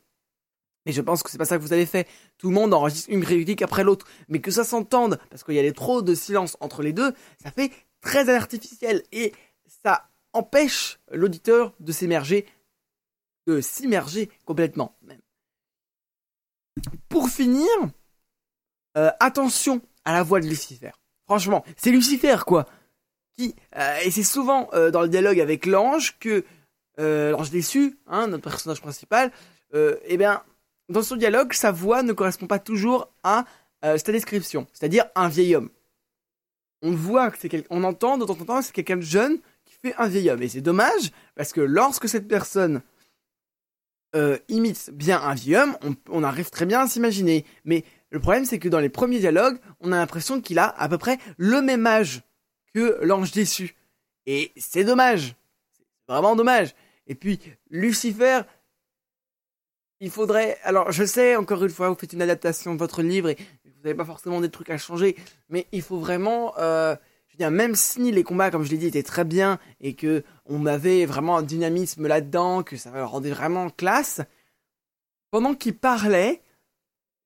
je 0.87 1.01
pense 1.01 1.21
que 1.21 1.29
c'est 1.29 1.37
pas 1.37 1.45
ça 1.45 1.57
que 1.57 1.61
vous 1.61 1.73
avez 1.73 1.85
fait. 1.85 2.07
Tout 2.37 2.49
le 2.49 2.55
monde 2.55 2.73
enregistre 2.73 3.09
une 3.11 3.23
réplique 3.23 3.61
après 3.61 3.83
l'autre. 3.83 4.07
Mais 4.29 4.41
que 4.41 4.51
ça 4.51 4.63
s'entende, 4.63 5.19
parce 5.29 5.43
qu'il 5.43 5.53
y 5.53 5.59
a 5.59 5.71
trop 5.73 6.01
de 6.01 6.15
silence 6.15 6.57
entre 6.59 6.81
les 6.81 6.93
deux, 6.93 7.13
ça 7.41 7.51
fait 7.51 7.71
très 8.01 8.33
artificiel. 8.33 9.03
Et 9.11 9.33
ça 9.83 10.09
empêche 10.33 10.99
l'auditeur 11.11 11.73
de 11.79 11.91
s'immerger, 11.91 12.47
de 13.47 13.61
s'immerger 13.61 14.29
complètement, 14.45 14.95
même. 15.03 15.21
Pour 17.09 17.29
finir, 17.29 17.67
euh, 18.97 19.11
attention 19.19 19.81
à 20.05 20.13
la 20.13 20.23
voix 20.23 20.39
de 20.39 20.47
Lucifer. 20.47 20.91
Franchement, 21.25 21.63
c'est 21.77 21.91
Lucifer, 21.91 22.37
quoi. 22.45 22.65
Euh, 23.39 23.97
et 24.03 24.11
c'est 24.11 24.23
souvent 24.23 24.69
euh, 24.73 24.91
dans 24.91 25.01
le 25.01 25.07
dialogue 25.07 25.39
avec 25.39 25.65
l'ange 25.65 26.17
que, 26.19 26.43
euh, 26.99 27.31
l'ange 27.31 27.49
déçu, 27.49 27.97
hein, 28.07 28.27
notre 28.27 28.43
personnage 28.43 28.81
principal, 28.81 29.31
eh 29.73 30.17
bien, 30.17 30.43
dans 30.89 31.01
son 31.01 31.15
dialogue, 31.15 31.53
sa 31.53 31.71
voix 31.71 32.03
ne 32.03 32.11
correspond 32.11 32.45
pas 32.47 32.59
toujours 32.59 33.09
à 33.23 33.45
sa 33.81 34.11
description, 34.11 34.67
c'est-à-dire 34.73 35.05
un 35.15 35.29
vieil 35.29 35.55
homme. 35.55 35.69
On 36.81 36.91
voit 36.91 37.31
que 37.31 37.37
c'est 37.39 37.47
quel- 37.47 37.65
on 37.69 37.83
entend 37.85 38.17
de 38.17 38.25
temps 38.25 38.33
en 38.33 38.45
temps 38.45 38.59
que 38.59 38.65
c'est 38.65 38.73
quelqu'un 38.73 38.97
de 38.97 39.01
jeune 39.01 39.39
qui 39.63 39.73
fait 39.81 39.95
un 39.97 40.07
vieil 40.07 40.29
homme, 40.29 40.41
et 40.43 40.49
c'est 40.49 40.59
dommage 40.59 41.11
parce 41.35 41.53
que 41.53 41.61
lorsque 41.61 42.09
cette 42.09 42.27
personne 42.27 42.81
imite 44.49 44.89
bien 44.91 45.21
un 45.21 45.33
vieil 45.35 45.55
homme, 45.55 45.77
on 46.09 46.21
arrive 46.21 46.49
très 46.49 46.65
bien 46.65 46.81
à 46.81 46.87
s'imaginer. 46.87 47.45
Mais 47.63 47.85
le 48.09 48.19
problème, 48.19 48.43
c'est 48.43 48.59
que 48.59 48.67
dans 48.67 48.81
les 48.81 48.89
premiers 48.89 49.19
dialogues, 49.19 49.57
on 49.79 49.93
a 49.93 49.95
l'impression 49.97 50.41
qu'il 50.41 50.59
a 50.59 50.67
à 50.67 50.89
peu 50.89 50.97
près 50.97 51.17
le 51.37 51.61
même 51.61 51.87
âge 51.87 52.23
que 52.73 52.99
l'ange 53.01 53.31
déçu, 53.31 53.75
et 54.25 54.51
c'est 54.57 54.83
dommage, 54.83 55.35
c'est 55.75 55.85
vraiment 56.07 56.35
dommage. 56.35 56.73
Et 57.07 57.15
puis 57.15 57.39
Lucifer, 57.69 58.41
il 60.01 60.09
faudrait. 60.09 60.57
Alors, 60.63 60.91
je 60.91 61.05
sais, 61.05 61.35
encore 61.35 61.63
une 61.63 61.69
fois, 61.69 61.89
vous 61.89 61.95
faites 61.95 62.13
une 62.13 62.21
adaptation 62.21 62.73
de 62.73 62.79
votre 62.79 63.01
livre 63.01 63.29
et 63.29 63.37
vous 63.63 63.81
n'avez 63.83 63.95
pas 63.95 64.05
forcément 64.05 64.41
des 64.41 64.49
trucs 64.49 64.69
à 64.69 64.77
changer, 64.77 65.15
mais 65.49 65.67
il 65.71 65.81
faut 65.81 65.99
vraiment. 65.99 66.57
Euh, 66.57 66.95
je 67.27 67.35
veux 67.35 67.37
dire, 67.37 67.51
même 67.51 67.75
si 67.75 68.11
les 68.11 68.23
combats, 68.23 68.51
comme 68.51 68.63
je 68.63 68.71
l'ai 68.71 68.77
dit, 68.77 68.87
étaient 68.87 69.03
très 69.03 69.23
bien 69.23 69.57
et 69.79 69.93
que 69.93 70.23
on 70.45 70.65
avait 70.65 71.05
vraiment 71.05 71.37
un 71.37 71.43
dynamisme 71.43 72.07
là-dedans, 72.07 72.61
que 72.61 72.75
ça 72.75 73.05
rendait 73.05 73.29
vraiment 73.29 73.69
classe, 73.69 74.21
pendant 75.29 75.55
qu'il 75.55 75.77
parlait, 75.77 76.41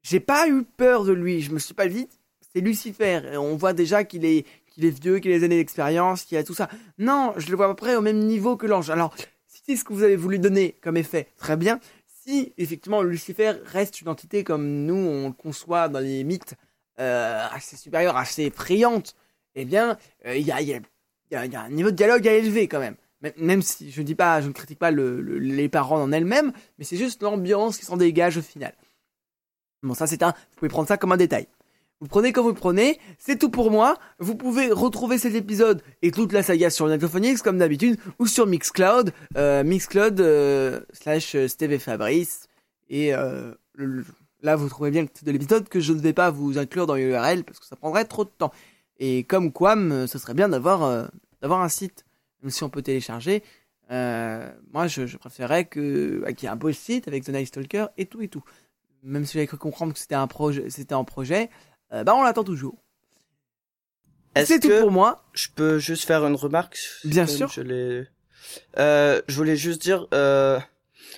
j'ai 0.03 0.19
pas 0.19 0.47
eu 0.47 0.63
peur 0.63 1.05
de 1.05 1.13
lui. 1.13 1.41
Je 1.41 1.51
me 1.51 1.59
suis 1.59 1.73
pas 1.73 1.87
dit, 1.87 2.07
c'est 2.53 2.61
Lucifer. 2.61 3.21
Et 3.33 3.37
on 3.37 3.55
voit 3.55 3.73
déjà 3.73 4.03
qu'il 4.03 4.25
est, 4.25 4.45
qu'il 4.75 4.85
est 4.85 4.91
vieux, 5.01 5.19
qu'il 5.19 5.31
a 5.31 5.39
des 5.39 5.45
années 5.45 5.57
d'expérience, 5.57 6.23
qu'il 6.23 6.37
a 6.37 6.43
tout 6.43 6.53
ça. 6.53 6.69
Non, 6.97 7.33
je 7.37 7.49
le 7.49 7.55
vois 7.55 7.65
à 7.65 7.69
peu 7.69 7.75
près 7.75 7.95
au 7.95 8.01
même 8.01 8.19
niveau 8.19 8.57
que 8.57 8.67
l'ange. 8.67 8.89
Alors, 8.89 9.15
si 9.47 9.61
c'est 9.65 9.75
ce 9.75 9.83
que 9.83 9.93
vous 9.93 10.03
avez 10.03 10.15
voulu 10.17 10.37
donner 10.37 10.75
comme 10.83 10.97
effet, 10.97 11.29
très 11.37 11.57
bien 11.57 11.79
si 12.27 12.53
effectivement 12.57 13.03
Lucifer 13.03 13.53
reste 13.65 14.01
une 14.01 14.09
entité 14.09 14.43
comme 14.43 14.85
nous 14.85 14.95
on 14.95 15.27
le 15.27 15.33
conçoit 15.33 15.89
dans 15.89 15.99
les 15.99 16.23
mythes 16.23 16.55
euh, 16.99 17.45
assez 17.51 17.77
supérieure, 17.77 18.17
assez 18.17 18.45
effrayante, 18.45 19.15
eh 19.53 19.63
bien 19.63 19.97
il 20.25 20.41
y, 20.41 20.51
a, 20.51 21.61
un 21.61 21.69
niveau 21.69 21.91
de 21.91 21.95
dialogue 21.95 22.27
à 22.27 22.33
élever 22.33 22.67
quand 22.67 22.79
même. 22.79 22.95
Même- 23.37 23.61
si 23.61 23.91
je 23.91 24.01
dis 24.01 24.15
pas, 24.15 24.41
je 24.41 24.47
ne 24.47 24.53
critique 24.53 24.79
pas 24.79 24.91
le- 24.91 25.21
le- 25.21 25.37
les 25.37 25.69
paroles 25.69 26.01
en 26.01 26.11
elles-mêmes, 26.11 26.51
mais 26.77 26.85
c'est 26.85 26.97
juste 26.97 27.21
l'ambiance 27.21 27.77
qui 27.77 27.85
s'en 27.85 27.97
dégage 27.97 28.37
au 28.37 28.41
final. 28.41 28.73
Bon 29.83 29.93
ça 29.93 30.07
c'est 30.07 30.23
un, 30.23 30.31
vous 30.31 30.55
pouvez 30.57 30.69
prendre 30.69 30.87
ça 30.87 30.97
comme 30.97 31.11
un 31.11 31.17
détail. 31.17 31.47
Vous 32.01 32.07
prenez 32.07 32.33
comme 32.33 32.43
vous 32.43 32.49
le 32.49 32.55
prenez, 32.55 32.99
c'est 33.17 33.39
tout 33.39 33.49
pour 33.49 33.71
moi. 33.71 33.95
Vous 34.19 34.35
pouvez 34.35 34.69
retrouver 34.69 35.17
cet 35.17 35.33
épisode 35.33 35.81
et 36.01 36.11
toute 36.11 36.33
la 36.33 36.43
saga 36.43 36.69
sur 36.69 36.87
Netophonix 36.87 37.41
comme 37.41 37.57
d'habitude 37.57 37.97
ou 38.19 38.27
sur 38.27 38.47
Mixcloud, 38.47 39.13
euh, 39.37 39.63
Mixcloud 39.63 40.19
euh, 40.19 40.81
slash 40.91 41.35
euh, 41.35 41.47
Steve 41.47 41.77
Fabrice. 41.79 42.49
Et 42.89 43.15
euh, 43.15 43.53
là, 44.41 44.57
vous 44.57 44.67
trouvez 44.67 44.91
bien 44.91 45.03
le 45.03 45.07
titre 45.07 45.23
de 45.23 45.31
l'épisode 45.31 45.69
que 45.69 45.79
je 45.79 45.93
ne 45.93 45.99
vais 45.99 46.11
pas 46.11 46.31
vous 46.31 46.57
inclure 46.57 46.85
dans 46.85 46.95
l'URL 46.95 47.45
parce 47.45 47.59
que 47.59 47.65
ça 47.65 47.77
prendrait 47.77 48.03
trop 48.03 48.25
de 48.25 48.29
temps. 48.29 48.51
Et 48.97 49.23
comme 49.23 49.53
Quam, 49.53 49.91
euh, 49.93 50.07
ce 50.07 50.19
serait 50.19 50.33
bien 50.33 50.49
d'avoir 50.49 50.83
un 50.83 51.69
site, 51.69 52.03
même 52.41 52.51
si 52.51 52.65
on 52.65 52.69
peut 52.69 52.81
télécharger. 52.81 53.41
Moi, 53.89 54.87
je, 54.87 55.07
je 55.07 55.15
préférais 55.15 55.63
bah, 55.63 56.33
qu'il 56.33 56.43
y 56.43 56.45
ait 56.45 56.49
un 56.49 56.57
beau 56.57 56.73
site 56.73 57.07
avec 57.07 57.23
The 57.23 57.29
Night 57.29 57.47
Stalker 57.47 57.85
et 57.97 58.05
tout 58.05 58.21
et 58.21 58.27
tout. 58.27 58.43
Même 59.01 59.23
si 59.23 59.35
j'avais 59.35 59.47
cru 59.47 59.57
comprendre 59.57 59.93
que 59.93 59.99
c'était 59.99 60.15
un 60.15 60.27
projet, 60.27 60.69
c'était 60.69 60.95
en 60.95 61.03
projet, 61.05 61.49
euh, 61.95 62.03
bah 62.03 62.13
on 62.15 62.21
l'attend 62.23 62.43
toujours. 62.43 62.75
Est-ce 64.35 64.53
C'est 64.53 64.59
tout 64.59 64.67
que 64.67 64.81
pour 64.81 64.91
moi. 64.91 65.23
je 65.33 65.47
peux 65.55 65.79
juste 65.79 66.05
faire 66.05 66.25
une 66.25 66.35
remarque 66.35 66.77
Bien 67.05 67.25
sûr. 67.27 67.49
Je, 67.49 67.61
l'ai- 67.61 68.07
Euh, 68.77 69.21
je 69.27 69.35
voulais 69.35 69.55
juste 69.55 69.81
dire, 69.81 70.07
euh, 70.13 70.59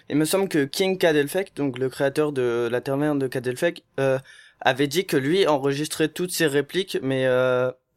il 0.10 0.16
me 0.16 0.26
semble 0.26 0.48
que 0.48 0.66
King 0.66 0.98
Cadelfec, 0.98 1.56
donc 1.56 1.78
le 1.80 1.90
créateur 1.90 2.32
de 2.32 2.68
la 2.72 2.80
taverne 2.82 3.20
de 3.20 3.28
Cadelfec, 3.28 3.84
euh, 4.00 4.20
avait 4.62 4.88
dit 4.88 5.06
que 5.06 5.18
lui 5.18 5.46
enregistrait 5.48 6.08
toutes 6.10 6.32
ses 6.32 6.48
répliques, 6.48 6.98
mais 7.02 7.26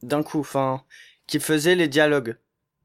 d'un 0.02 0.22
coup, 0.22 0.40
enfin, 0.40 0.82
qui 1.26 1.38
faisait 1.40 1.74
les 1.74 1.88
dialogues. 1.88 2.36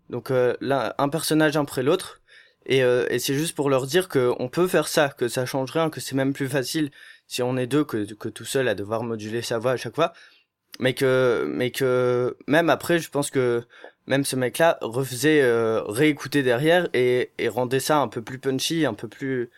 Donc 0.10 0.30
là, 0.62 0.94
un 0.98 1.10
personnage 1.10 1.58
après 1.58 1.84
l'autre. 1.84 2.22
Et, 2.68 2.80
et 2.80 3.20
c'est 3.20 3.34
juste 3.36 3.54
pour 3.56 3.70
leur 3.70 3.86
dire 3.86 4.08
que 4.08 4.34
on 4.40 4.48
peut 4.50 4.68
faire 4.68 4.88
ça, 4.88 5.10
que 5.10 5.28
ça 5.28 5.46
change 5.46 5.72
rien, 5.72 5.90
que 5.90 6.00
c'est 6.00 6.16
même 6.16 6.34
plus 6.34 6.48
facile 6.48 6.90
si 7.28 7.44
on 7.44 7.58
est 7.58 7.68
deux 7.68 7.84
que, 7.84 8.14
que 8.14 8.30
tout 8.30 8.46
seul 8.46 8.68
à 8.68 8.76
devoir 8.76 9.04
moduler 9.04 9.42
sa 9.42 9.58
voix 9.60 9.72
à 9.74 9.78
chaque 9.78 9.96
fois. 9.96 10.14
Mais 10.80 10.94
que, 10.94 11.46
mais 11.50 11.72
que 11.72 12.38
même 12.48 12.70
après, 12.70 13.00
je 13.00 13.10
pense 13.10 13.32
que 13.32 13.64
même 14.08 14.26
ce 14.26 14.36
mec-là 14.36 14.78
refaisait 14.82 15.42
euh, 15.42 15.82
réécouter 15.84 16.44
derrière 16.44 16.90
et, 16.94 17.32
et 17.38 17.50
rendait 17.50 17.80
ça 17.80 18.00
un 18.00 18.08
peu 18.10 18.22
plus 18.22 18.40
punchy, 18.40 18.86
un 18.86 18.94
peu 18.94 19.08
plus, 19.08 19.50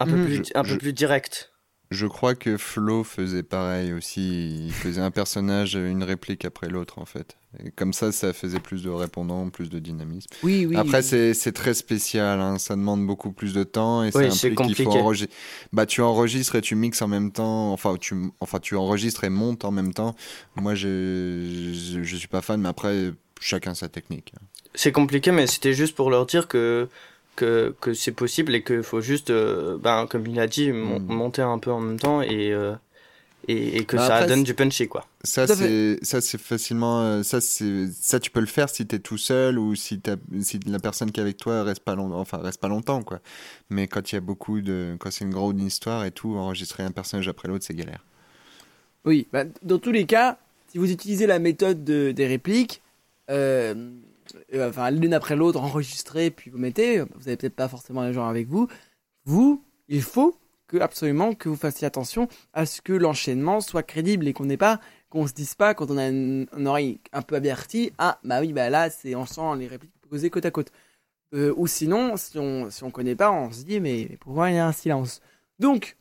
un 0.00 0.06
peu 0.06 0.16
Mhm. 0.16 0.24
plus, 0.26 0.42
Je- 0.46 0.52
un 0.54 0.64
peu 0.64 0.76
plus 0.78 0.92
direct. 0.92 1.51
Je 1.92 2.06
crois 2.06 2.34
que 2.34 2.56
Flo 2.56 3.04
faisait 3.04 3.42
pareil 3.42 3.92
aussi. 3.92 4.66
Il 4.66 4.72
faisait 4.72 5.00
un 5.00 5.10
personnage, 5.10 5.74
une 5.74 6.02
réplique 6.02 6.44
après 6.44 6.68
l'autre, 6.68 6.98
en 6.98 7.04
fait. 7.04 7.36
Et 7.62 7.70
comme 7.70 7.92
ça, 7.92 8.12
ça 8.12 8.32
faisait 8.32 8.60
plus 8.60 8.82
de 8.82 8.88
répondants, 8.88 9.50
plus 9.50 9.68
de 9.68 9.78
dynamisme. 9.78 10.28
Oui, 10.42 10.64
oui. 10.66 10.74
Après, 10.76 11.02
c'est 11.02 11.34
c'est 11.34 11.52
très 11.52 11.74
spécial. 11.74 12.40
hein. 12.40 12.58
Ça 12.58 12.74
demande 12.76 13.06
beaucoup 13.06 13.30
plus 13.30 13.52
de 13.52 13.62
temps 13.62 14.02
et 14.02 14.10
Oui, 14.14 14.32
c'est 14.32 14.48
qu'il 14.48 14.56
faut 14.56 14.62
compliqué. 14.64 14.86
enregistrer. 14.88 15.34
Bah, 15.72 15.84
tu 15.86 16.00
enregistres 16.00 16.54
et 16.56 16.62
tu 16.62 16.74
mixes 16.74 17.02
en 17.02 17.08
même 17.08 17.30
temps. 17.30 17.72
Enfin, 17.72 17.96
tu, 18.00 18.14
enfin, 18.40 18.58
tu 18.58 18.74
enregistres 18.74 19.24
et 19.24 19.28
montes 19.30 19.64
en 19.66 19.70
même 19.70 19.92
temps. 19.92 20.16
Moi, 20.56 20.74
je, 20.74 21.42
je, 21.74 22.02
je 22.02 22.16
suis 22.16 22.28
pas 22.28 22.40
fan, 22.40 22.60
mais 22.60 22.68
après, 22.70 23.12
chacun 23.40 23.74
sa 23.74 23.88
technique. 23.88 24.32
C'est 24.74 24.92
compliqué, 24.92 25.30
mais 25.32 25.46
c'était 25.46 25.74
juste 25.74 25.94
pour 25.94 26.10
leur 26.10 26.24
dire 26.24 26.48
que 26.48 26.88
que, 27.36 27.74
que 27.80 27.94
c'est 27.94 28.12
possible 28.12 28.54
et 28.54 28.62
qu'il 28.62 28.82
faut 28.82 29.00
juste, 29.00 29.30
euh, 29.30 29.78
ben, 29.78 30.06
comme 30.06 30.26
il 30.26 30.38
a 30.40 30.46
dit, 30.46 30.72
mon- 30.72 31.00
Mm. 31.00 31.14
monter 31.14 31.42
un 31.42 31.58
peu 31.58 31.70
en 31.72 31.80
même 31.80 31.98
temps 31.98 32.22
et 32.22 32.52
euh, 32.52 32.74
et, 33.48 33.78
et 33.78 33.84
que 33.84 33.96
Bah 33.96 34.06
ça 34.06 34.16
après, 34.16 34.28
donne 34.28 34.44
du 34.44 34.54
punchy 34.54 34.88
quoi. 34.88 35.06
Ça, 35.24 35.46
c'est 35.46 35.98
ça, 36.02 36.20
c'est 36.20 36.40
facilement. 36.40 37.02
euh, 37.02 37.22
ça, 37.22 37.40
c'est 37.40 37.86
ça, 37.92 38.18
tu 38.20 38.30
peux 38.30 38.40
le 38.40 38.46
faire 38.46 38.68
si 38.68 38.86
t'es 38.86 38.98
tout 38.98 39.18
seul 39.18 39.58
ou 39.58 39.74
si, 39.76 40.00
t'as- 40.00 40.16
si 40.40 40.58
la 40.66 40.78
personne 40.80 41.10
qui 41.12 41.20
est 41.20 41.22
avec 41.22 41.36
toi 41.36 41.62
reste 41.62 41.80
pas 41.84 41.94
longtemps. 41.94 42.18
Enfin, 42.20 42.38
reste 42.38 42.60
pas 42.60 42.68
longtemps, 42.68 43.02
quoi. 43.02 43.20
Mais 43.70 43.86
quand 43.88 44.10
il 44.12 44.16
y 44.16 44.18
a 44.18 44.20
beaucoup 44.20 44.60
de, 44.60 44.96
quand 45.00 45.10
c'est 45.12 45.24
une 45.24 45.30
grande 45.32 45.60
histoire 45.60 46.04
et 46.04 46.10
tout, 46.10 46.34
enregistrer 46.36 46.82
un 46.82 46.90
personnage 46.92 47.28
après 47.28 47.48
l'autre, 47.48 47.64
c'est 47.66 47.74
galère. 47.74 48.04
Oui, 49.04 49.26
bah, 49.32 49.44
dans 49.62 49.78
tous 49.78 49.92
les 49.92 50.06
cas, 50.06 50.38
si 50.68 50.78
vous 50.78 50.90
utilisez 50.90 51.26
la 51.26 51.38
méthode 51.38 51.84
de- 51.84 52.12
des 52.12 52.26
répliques, 52.26 52.82
euh, 53.30 53.74
euh, 54.54 54.90
l'une 54.90 55.14
après 55.14 55.36
l'autre, 55.36 55.60
enregistrée, 55.60 56.30
puis 56.30 56.50
vous 56.50 56.58
mettez, 56.58 57.00
vous 57.00 57.28
avez 57.28 57.36
peut-être 57.36 57.56
pas 57.56 57.68
forcément 57.68 58.02
les 58.02 58.12
gens 58.12 58.28
avec 58.28 58.48
vous, 58.48 58.68
vous, 59.24 59.62
il 59.88 60.02
faut 60.02 60.36
que 60.66 60.78
absolument 60.78 61.34
que 61.34 61.48
vous 61.48 61.56
fassiez 61.56 61.86
attention 61.86 62.28
à 62.52 62.66
ce 62.66 62.80
que 62.80 62.92
l'enchaînement 62.92 63.60
soit 63.60 63.82
crédible 63.82 64.26
et 64.26 64.32
qu'on 64.32 64.46
n'ait 64.46 64.56
pas, 64.56 64.80
qu'on 65.10 65.26
se 65.26 65.32
dise 65.32 65.54
pas 65.54 65.74
quand 65.74 65.90
on 65.90 65.98
a 65.98 66.08
une, 66.08 66.46
oreille 66.66 67.00
un 67.12 67.22
peu 67.22 67.36
avertie, 67.36 67.92
ah 67.98 68.18
bah 68.24 68.40
oui 68.40 68.52
bah 68.52 68.70
là 68.70 68.88
c'est 68.88 69.14
on 69.14 69.26
sent 69.26 69.56
les 69.58 69.66
répliques 69.66 69.92
posées 70.08 70.30
côte 70.30 70.46
à 70.46 70.50
côte. 70.50 70.72
Euh, 71.34 71.54
ou 71.56 71.66
sinon, 71.66 72.16
si 72.16 72.38
on 72.38 72.70
si 72.70 72.84
on 72.84 72.90
connaît 72.90 73.14
pas, 73.16 73.30
on 73.30 73.52
se 73.52 73.64
dit 73.64 73.80
mais, 73.80 74.06
mais 74.10 74.16
pourquoi 74.18 74.50
il 74.50 74.56
y 74.56 74.58
a 74.58 74.66
un 74.66 74.72
silence? 74.72 75.20
Donc 75.58 75.96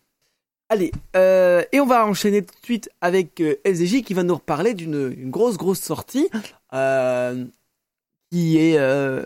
Allez, 0.72 0.94
euh, 1.18 1.66
et 1.74 1.82
on 1.82 1.86
va 1.86 2.06
enchaîner 2.06 2.42
tout 2.44 2.56
de 2.58 2.64
suite 2.64 2.90
avec 3.02 3.42
euh, 3.42 3.56
FZJ 3.68 4.04
qui 4.04 4.14
va 4.14 4.24
nous 4.24 4.36
reparler 4.36 4.74
d'une 4.74 5.14
une 5.18 5.30
grosse 5.30 5.58
grosse 5.58 5.82
sortie 5.82 6.30
euh, 6.74 7.44
qui 8.32 8.58
est 8.58 8.78
euh, 8.78 9.26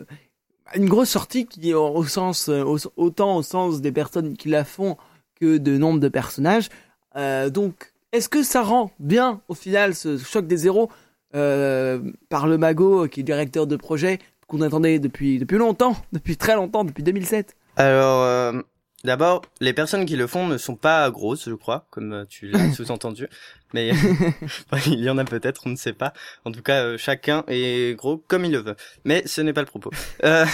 une 0.75 0.89
grosse 0.89 1.09
sortie 1.09 1.45
qui 1.45 1.69
est 1.69 1.73
au, 1.73 2.03
sens 2.05 2.49
euh, 2.49 2.63
au- 2.63 2.77
autant 2.97 3.37
au 3.37 3.43
sens 3.43 3.81
des 3.81 3.91
personnes 3.91 4.35
qui 4.35 4.49
la 4.49 4.65
font 4.65 4.97
que 5.39 5.57
de 5.57 5.77
nombre 5.77 5.99
de 5.99 6.07
personnages. 6.09 6.69
Euh, 7.15 7.49
donc, 7.49 7.93
est-ce 8.11 8.29
que 8.29 8.43
ça 8.43 8.61
rend 8.63 8.91
bien 8.99 9.41
au 9.47 9.53
final 9.53 9.93
ce 9.95 10.17
choc 10.17 10.47
des 10.47 10.57
zéros 10.57 10.89
euh, 11.35 11.99
par 12.29 12.47
le 12.47 12.57
mago 12.57 13.07
qui 13.07 13.19
est 13.19 13.23
directeur 13.23 13.67
de 13.67 13.75
projet 13.75 14.19
qu'on 14.47 14.61
attendait 14.61 14.99
depuis 14.99 15.37
depuis 15.39 15.57
longtemps, 15.57 15.95
depuis 16.13 16.37
très 16.37 16.55
longtemps, 16.55 16.83
depuis 16.83 17.03
2007. 17.03 17.55
Alors, 17.77 18.21
euh, 18.23 18.61
d'abord, 19.05 19.43
les 19.61 19.73
personnes 19.73 20.05
qui 20.05 20.15
le 20.15 20.27
font 20.27 20.47
ne 20.47 20.57
sont 20.57 20.75
pas 20.75 21.09
grosses, 21.09 21.47
je 21.47 21.53
crois, 21.53 21.87
comme 21.91 22.13
euh, 22.13 22.25
tu 22.27 22.47
l'as 22.47 22.71
sous-entendu. 22.73 23.27
Mais 23.73 23.91
il 24.87 24.99
y 24.99 25.09
en 25.09 25.17
a 25.17 25.25
peut-être, 25.25 25.61
on 25.65 25.69
ne 25.69 25.75
sait 25.75 25.93
pas. 25.93 26.13
En 26.43 26.51
tout 26.51 26.61
cas, 26.61 26.83
euh, 26.83 26.97
chacun 26.97 27.43
est 27.47 27.95
gros 27.97 28.17
comme 28.17 28.45
il 28.45 28.51
le 28.51 28.59
veut. 28.59 28.75
Mais 29.03 29.23
ce 29.25 29.41
n'est 29.41 29.53
pas 29.53 29.61
le 29.61 29.67
propos. 29.67 29.91
Euh, 30.23 30.45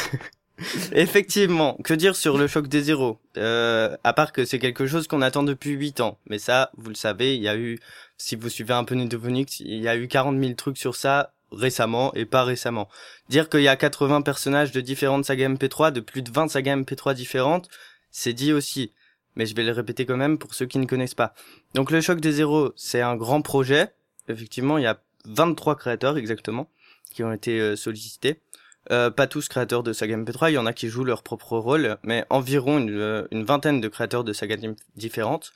effectivement, 0.91 1.77
que 1.83 1.93
dire 1.93 2.15
sur 2.15 2.37
le 2.37 2.47
choc 2.47 2.67
des 2.67 2.81
zéros? 2.81 3.19
Euh, 3.37 3.95
À 4.03 4.13
part 4.13 4.31
que 4.31 4.45
c'est 4.45 4.59
quelque 4.59 4.87
chose 4.87 5.07
qu'on 5.07 5.21
attend 5.21 5.43
depuis 5.43 5.71
8 5.71 6.01
ans. 6.01 6.17
Mais 6.27 6.39
ça, 6.39 6.71
vous 6.77 6.89
le 6.89 6.95
savez, 6.95 7.35
il 7.35 7.41
y 7.41 7.47
a 7.47 7.55
eu, 7.55 7.79
si 8.17 8.35
vous 8.35 8.49
suivez 8.49 8.73
un 8.73 8.83
peu 8.83 8.95
Nidovonix, 8.95 9.59
il 9.59 9.81
y 9.81 9.87
a 9.87 9.95
eu 9.95 10.07
40 10.07 10.39
000 10.39 10.53
trucs 10.53 10.77
sur 10.77 10.95
ça 10.95 11.33
récemment 11.51 12.13
et 12.13 12.25
pas 12.25 12.43
récemment. 12.43 12.87
Dire 13.29 13.49
qu'il 13.49 13.61
y 13.61 13.67
a 13.67 13.75
80 13.75 14.21
personnages 14.21 14.71
de 14.71 14.81
différentes 14.81 15.25
sagas 15.25 15.49
MP3, 15.49 15.91
de 15.91 15.99
plus 15.99 16.21
de 16.21 16.31
20 16.31 16.47
sagas 16.47 16.77
MP3 16.77 17.13
différentes, 17.13 17.69
c'est 18.11 18.33
dit 18.33 18.53
aussi. 18.53 18.91
Mais 19.35 19.45
je 19.45 19.55
vais 19.55 19.63
le 19.63 19.71
répéter 19.71 20.05
quand 20.05 20.17
même 20.17 20.37
pour 20.37 20.53
ceux 20.53 20.65
qui 20.65 20.77
ne 20.77 20.85
connaissent 20.85 21.15
pas. 21.15 21.33
Donc 21.73 21.89
le 21.91 22.01
choc 22.01 22.19
des 22.19 22.33
zéros, 22.33 22.73
c'est 22.75 23.01
un 23.01 23.15
grand 23.15 23.41
projet. 23.41 23.93
Effectivement, 24.27 24.77
il 24.77 24.83
y 24.83 24.87
a 24.87 25.01
23 25.25 25.75
créateurs 25.77 26.17
exactement 26.17 26.69
qui 27.13 27.23
ont 27.23 27.31
été 27.31 27.59
euh, 27.59 27.75
sollicités. 27.75 28.41
Euh, 28.89 29.11
pas 29.11 29.27
tous 29.27 29.47
créateurs 29.47 29.83
de 29.83 29.93
saga 29.93 30.17
MP3, 30.17 30.49
il 30.49 30.53
y 30.55 30.57
en 30.57 30.65
a 30.65 30.73
qui 30.73 30.87
jouent 30.87 31.03
leur 31.03 31.21
propre 31.21 31.57
rôle, 31.57 31.97
mais 32.03 32.25
environ 32.29 32.79
une, 32.79 32.89
euh, 32.89 33.27
vingtaine 33.31 33.79
de 33.79 33.87
créateurs 33.87 34.23
de 34.23 34.33
sagas 34.33 34.57
différentes, 34.95 35.53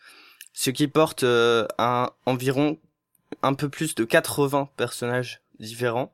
ce 0.54 0.70
qui 0.70 0.88
porte 0.88 1.24
euh, 1.24 1.66
un 1.80 2.12
environ 2.28 2.78
un 3.42 3.56
peu 3.56 3.68
plus 3.68 3.96
de 3.96 4.04
80 4.04 4.70
personnages 4.78 5.42
différents. 5.60 6.14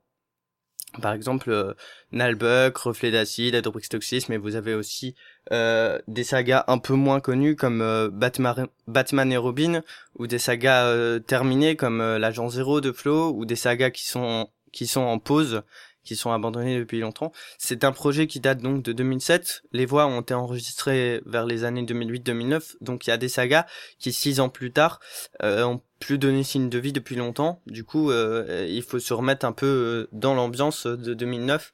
Par 1.00 1.14
exemple, 1.14 1.50
euh, 1.50 1.74
Nalbuck, 2.12 2.76
Reflet 2.78 3.12
d'acide, 3.12 3.56
Adrobrix 3.56 3.88
Toxis, 3.90 4.26
mais 4.28 4.38
vous 4.38 4.56
avez 4.56 4.74
aussi 4.74 5.16
euh, 5.52 6.00
des 6.08 6.26
sagas 6.26 6.66
un 6.68 6.80
peu 6.80 6.96
moins 6.96 7.22
connues 7.22 7.56
comme 7.56 7.82
euh, 7.82 8.10
Batman, 8.12 9.32
et 9.32 9.38
Robin, 9.38 9.84
ou 10.20 10.28
des 10.28 10.40
sagas 10.40 11.20
terminées 11.22 11.78
comme 11.78 12.00
l'Agent 12.02 12.50
Zéro 12.50 12.82
de 12.82 12.92
Flo, 12.92 13.32
ou 13.34 13.46
des 13.46 13.56
sagas 13.56 13.92
qui 13.92 14.06
sont 14.06 14.50
qui 14.72 14.88
sont 14.88 15.02
en 15.02 15.20
pause, 15.20 15.64
qui 16.04 16.16
sont 16.16 16.32
abandonnées 16.32 16.80
depuis 16.80 17.00
longtemps. 17.00 17.32
C'est 17.58 17.84
un 17.84 17.92
projet 17.92 18.28
qui 18.28 18.40
date 18.40 18.60
donc 18.60 18.84
de 18.84 18.94
2007. 18.94 19.64
Les 19.72 19.86
voix 19.86 20.08
ont 20.08 20.22
été 20.22 20.34
enregistrées 20.34 21.22
vers 21.26 21.46
les 21.46 21.64
années 21.64 21.84
2008-2009, 21.84 22.76
donc 22.82 23.08
il 23.08 23.10
y 23.10 23.14
a 23.14 23.18
des 23.18 23.30
sagas 23.30 23.66
qui 24.00 24.14
six 24.14 24.40
ans 24.40 24.50
plus 24.50 24.72
tard 24.72 25.00
euh, 25.44 25.64
ont 25.64 25.82
plus 26.00 26.18
donné 26.18 26.44
signe 26.44 26.70
de 26.70 26.80
vie 26.80 26.94
depuis 26.94 27.16
longtemps. 27.16 27.62
Du 27.68 27.84
coup, 27.84 28.12
euh, 28.12 28.66
il 28.70 28.82
faut 28.82 29.00
se 29.00 29.14
remettre 29.14 29.46
un 29.46 29.52
peu 29.52 29.66
euh, 29.66 30.10
dans 30.12 30.34
l'ambiance 30.34 30.88
de 30.88 31.14
2009 31.14 31.72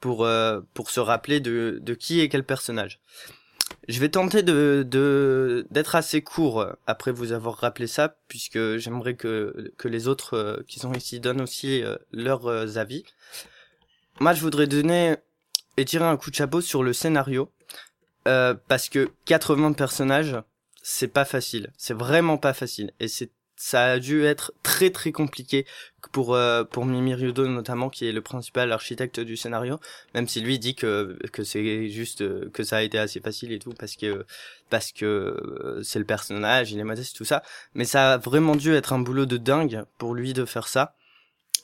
pour 0.00 0.24
euh, 0.24 0.60
pour 0.74 0.90
se 0.90 1.00
rappeler 1.00 1.40
de 1.40 1.78
de 1.80 1.94
qui 1.94 2.20
est 2.20 2.28
quel 2.28 2.44
personnage. 2.44 3.00
Je 3.88 3.98
vais 3.98 4.08
tenter 4.08 4.42
de 4.42 4.86
de 4.88 5.66
d'être 5.70 5.96
assez 5.96 6.22
court 6.22 6.60
euh, 6.60 6.72
après 6.86 7.10
vous 7.10 7.32
avoir 7.32 7.56
rappelé 7.56 7.86
ça, 7.86 8.16
puisque 8.28 8.76
j'aimerais 8.76 9.14
que 9.14 9.72
que 9.76 9.88
les 9.88 10.08
autres 10.08 10.34
euh, 10.34 10.62
qui 10.68 10.78
sont 10.78 10.92
ici 10.92 11.20
donnent 11.20 11.40
aussi 11.40 11.82
euh, 11.82 11.96
leurs 12.12 12.46
euh, 12.46 12.76
avis. 12.76 13.04
Moi, 14.22 14.34
je 14.34 14.40
voudrais 14.40 14.68
donner 14.68 15.16
et 15.76 15.84
tirer 15.84 16.04
un 16.04 16.16
coup 16.16 16.30
de 16.30 16.36
chapeau 16.36 16.60
sur 16.60 16.84
le 16.84 16.92
scénario, 16.92 17.50
euh, 18.28 18.54
parce 18.68 18.88
que 18.88 19.10
80 19.24 19.72
personnages, 19.72 20.36
c'est 20.80 21.08
pas 21.08 21.24
facile. 21.24 21.72
C'est 21.76 21.92
vraiment 21.92 22.38
pas 22.38 22.52
facile, 22.52 22.92
et 23.00 23.08
c'est 23.08 23.32
ça 23.56 23.84
a 23.84 23.98
dû 23.98 24.24
être 24.24 24.52
très 24.62 24.90
très 24.90 25.10
compliqué 25.10 25.66
pour 26.12 26.36
euh, 26.36 26.62
pour 26.62 26.86
Mimi 26.86 27.14
Ryudo 27.14 27.48
notamment 27.48 27.90
qui 27.90 28.06
est 28.06 28.12
le 28.12 28.20
principal 28.20 28.72
architecte 28.72 29.20
du 29.20 29.36
scénario 29.36 29.78
même 30.14 30.26
si 30.26 30.40
lui 30.40 30.58
dit 30.58 30.74
que 30.74 31.16
que 31.32 31.44
c'est 31.44 31.88
juste 31.88 32.50
que 32.50 32.64
ça 32.64 32.78
a 32.78 32.82
été 32.82 32.98
assez 32.98 33.20
facile 33.20 33.52
et 33.52 33.60
tout 33.60 33.72
parce 33.78 33.94
que 33.94 34.24
parce 34.70 34.90
que 34.90 35.04
euh, 35.04 35.82
c'est 35.84 36.00
le 36.00 36.04
personnage 36.04 36.72
il 36.72 36.78
est 36.80 36.84
modeste 36.84 37.16
tout 37.16 37.24
ça. 37.24 37.42
Mais 37.74 37.84
ça 37.84 38.14
a 38.14 38.18
vraiment 38.18 38.56
dû 38.56 38.72
être 38.74 38.92
un 38.92 38.98
boulot 39.00 39.26
de 39.26 39.36
dingue 39.36 39.84
pour 39.98 40.14
lui 40.14 40.32
de 40.32 40.44
faire 40.44 40.66
ça 40.66 40.96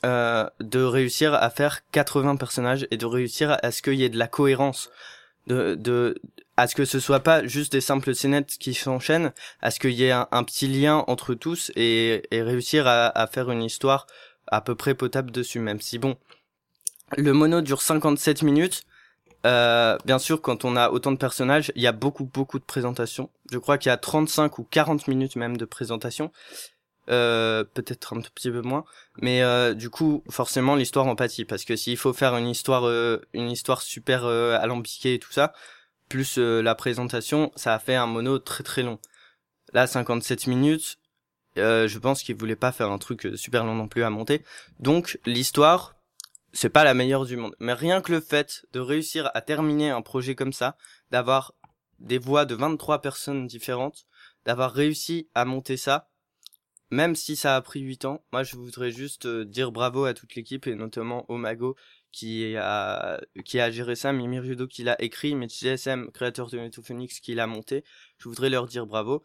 euh, 0.05 0.49
de 0.59 0.81
réussir 0.81 1.33
à 1.33 1.49
faire 1.49 1.81
80 1.91 2.35
personnages 2.37 2.87
et 2.91 2.97
de 2.97 3.05
réussir 3.05 3.57
à 3.61 3.71
ce 3.71 3.81
qu'il 3.81 3.95
y 3.95 4.03
ait 4.03 4.09
de 4.09 4.17
la 4.17 4.27
cohérence 4.27 4.89
de 5.47 5.75
de 5.75 6.21
à 6.57 6.67
ce 6.67 6.75
que 6.75 6.85
ce 6.85 6.99
soit 6.99 7.21
pas 7.21 7.45
juste 7.45 7.71
des 7.71 7.81
simples 7.81 8.13
scénettes 8.13 8.57
qui 8.59 8.73
s'enchaînent 8.73 9.31
à 9.61 9.71
ce 9.71 9.79
qu'il 9.79 9.91
y 9.91 10.03
ait 10.03 10.11
un, 10.11 10.43
petit 10.43 10.67
lien 10.67 11.05
entre 11.07 11.33
tous 11.33 11.71
et, 11.75 12.23
et 12.31 12.41
réussir 12.41 12.85
à, 12.85 13.07
à 13.07 13.27
faire 13.27 13.49
une 13.49 13.63
histoire 13.63 14.07
à 14.47 14.61
peu 14.61 14.75
près 14.75 14.93
potable 14.93 15.31
dessus, 15.31 15.59
même 15.59 15.79
si 15.79 15.99
bon, 15.99 16.17
le 17.17 17.33
mono 17.33 17.61
dure 17.61 17.81
57 17.81 18.43
minutes. 18.43 18.83
Euh, 19.45 19.97
bien 20.05 20.19
sûr, 20.19 20.41
quand 20.41 20.65
on 20.65 20.75
a 20.75 20.89
autant 20.89 21.11
de 21.11 21.17
personnages, 21.17 21.71
il 21.75 21.81
y 21.81 21.87
a 21.87 21.93
beaucoup 21.93 22.25
beaucoup 22.25 22.59
de 22.59 22.63
présentations. 22.63 23.29
Je 23.51 23.57
crois 23.57 23.77
qu'il 23.77 23.89
y 23.89 23.93
a 23.93 23.97
35 23.97 24.59
ou 24.59 24.63
40 24.69 25.07
minutes 25.07 25.35
même 25.35 25.55
de 25.55 25.65
présentation. 25.65 26.31
Euh, 27.09 27.63
peut-être 27.63 28.15
un 28.15 28.21
tout 28.21 28.29
petit 28.35 28.51
peu 28.51 28.61
moins, 28.61 28.85
mais 29.19 29.41
euh, 29.41 29.73
du 29.73 29.89
coup, 29.89 30.23
forcément, 30.29 30.75
l'histoire 30.75 31.07
en 31.07 31.15
pâtit 31.15 31.43
parce 31.43 31.65
que 31.65 31.75
s'il 31.75 31.97
faut 31.97 32.13
faire 32.13 32.37
une 32.37 32.47
histoire, 32.47 32.85
euh, 32.85 33.19
une 33.33 33.49
histoire 33.49 33.81
super 33.81 34.25
euh, 34.25 34.59
alambiquée 34.59 35.15
et 35.15 35.19
tout 35.19 35.31
ça, 35.31 35.53
plus 36.07 36.37
la 36.37 36.75
présentation, 36.75 37.51
ça 37.55 37.73
a 37.73 37.79
fait 37.79 37.95
un 37.95 38.07
mono 38.07 38.37
très 38.39 38.63
très 38.63 38.83
long. 38.83 38.99
Là, 39.73 39.87
57 39.87 40.47
minutes, 40.47 40.97
je 41.55 41.97
pense 41.99 42.23
qu'il 42.23 42.35
voulait 42.35 42.55
pas 42.55 42.71
faire 42.71 42.91
un 42.91 42.97
truc 42.97 43.27
super 43.35 43.63
long 43.63 43.75
non 43.75 43.87
plus 43.87 44.03
à 44.03 44.09
monter. 44.09 44.43
Donc 44.79 45.19
l'histoire, 45.25 45.95
c'est 46.51 46.69
pas 46.69 46.83
la 46.83 46.95
meilleure 46.95 47.25
du 47.25 47.37
monde. 47.37 47.55
Mais 47.59 47.73
rien 47.73 48.01
que 48.01 48.11
le 48.11 48.21
fait 48.21 48.65
de 48.73 48.79
réussir 48.79 49.29
à 49.35 49.41
terminer 49.41 49.91
un 49.91 50.01
projet 50.01 50.33
comme 50.33 50.53
ça, 50.53 50.77
d'avoir 51.11 51.53
des 51.99 52.17
voix 52.17 52.45
de 52.45 52.55
23 52.55 53.01
personnes 53.01 53.45
différentes, 53.45 54.07
d'avoir 54.45 54.73
réussi 54.73 55.29
à 55.35 55.45
monter 55.45 55.77
ça, 55.77 56.08
même 56.91 57.15
si 57.15 57.35
ça 57.35 57.55
a 57.55 57.61
pris 57.61 57.81
8 57.81 58.05
ans, 58.05 58.21
moi 58.31 58.43
je 58.43 58.55
voudrais 58.55 58.91
juste 58.91 59.25
euh, 59.25 59.45
dire 59.45 59.71
bravo 59.71 60.05
à 60.05 60.13
toute 60.13 60.35
l'équipe 60.35 60.67
et 60.67 60.75
notamment 60.75 61.25
au 61.29 61.37
Mago 61.37 61.75
qui 62.11 62.55
a 62.57 63.21
qui 63.45 63.59
a 63.59 63.69
géré 63.69 63.95
ça, 63.95 64.11
Mimir 64.13 64.43
Judo 64.43 64.67
qui 64.67 64.83
l'a 64.83 64.99
écrit, 65.01 65.35
Mitch 65.35 65.59
GSM, 65.59 66.09
créateur 66.11 66.49
de 66.49 66.57
Netophoenix 66.57 67.19
qui 67.19 67.35
l'a 67.35 67.47
monté. 67.47 67.83
Je 68.17 68.27
voudrais 68.27 68.49
leur 68.49 68.65
dire 68.65 68.87
bravo 68.87 69.23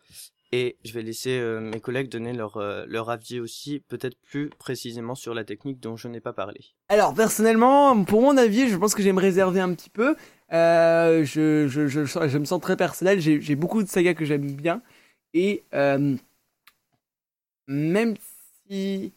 et 0.52 0.76
je 0.84 0.92
vais 0.92 1.02
laisser 1.02 1.38
euh, 1.40 1.60
mes 1.60 1.80
collègues 1.80 2.08
donner 2.08 2.32
leur 2.32 2.58
euh, 2.58 2.84
leur 2.86 3.10
avis 3.10 3.40
aussi, 3.40 3.82
peut-être 3.88 4.16
plus 4.22 4.50
précisément 4.50 5.14
sur 5.14 5.34
la 5.34 5.44
technique 5.44 5.80
dont 5.80 5.96
je 5.96 6.06
n'ai 6.06 6.20
pas 6.20 6.32
parlé. 6.32 6.60
Alors 6.88 7.14
personnellement, 7.14 8.04
pour 8.04 8.20
mon 8.20 8.36
avis, 8.36 8.68
je 8.68 8.76
pense 8.76 8.94
que 8.94 9.02
j'aime 9.02 9.18
réserver 9.18 9.60
un 9.60 9.74
petit 9.74 9.90
peu. 9.90 10.14
Euh, 10.52 11.24
je, 11.24 11.66
je, 11.66 11.88
je, 11.88 12.04
je, 12.04 12.38
me 12.38 12.44
sens 12.44 12.60
très 12.60 12.76
personnel. 12.76 13.20
J'ai 13.20 13.56
beaucoup 13.56 13.82
de 13.82 13.88
sagas 13.88 14.14
que 14.14 14.24
j'aime 14.24 14.52
bien 14.52 14.82
et 15.32 15.64
même 17.66 18.14
si 18.68 19.12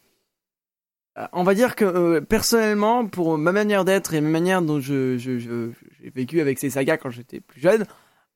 euh, 1.18 1.26
on 1.32 1.42
va 1.42 1.54
dire 1.54 1.74
que 1.74 1.84
euh, 1.84 2.20
personnellement, 2.20 3.06
pour 3.06 3.38
ma 3.38 3.52
manière 3.52 3.84
d'être 3.84 4.14
et 4.14 4.20
ma 4.20 4.28
manière 4.28 4.62
dont 4.62 4.80
je, 4.80 5.18
j'ai 5.18 6.10
vécu 6.10 6.40
avec 6.40 6.58
ces 6.58 6.70
sagas 6.70 6.96
quand 6.96 7.10
j'étais 7.10 7.40
plus 7.40 7.60
jeune, 7.60 7.86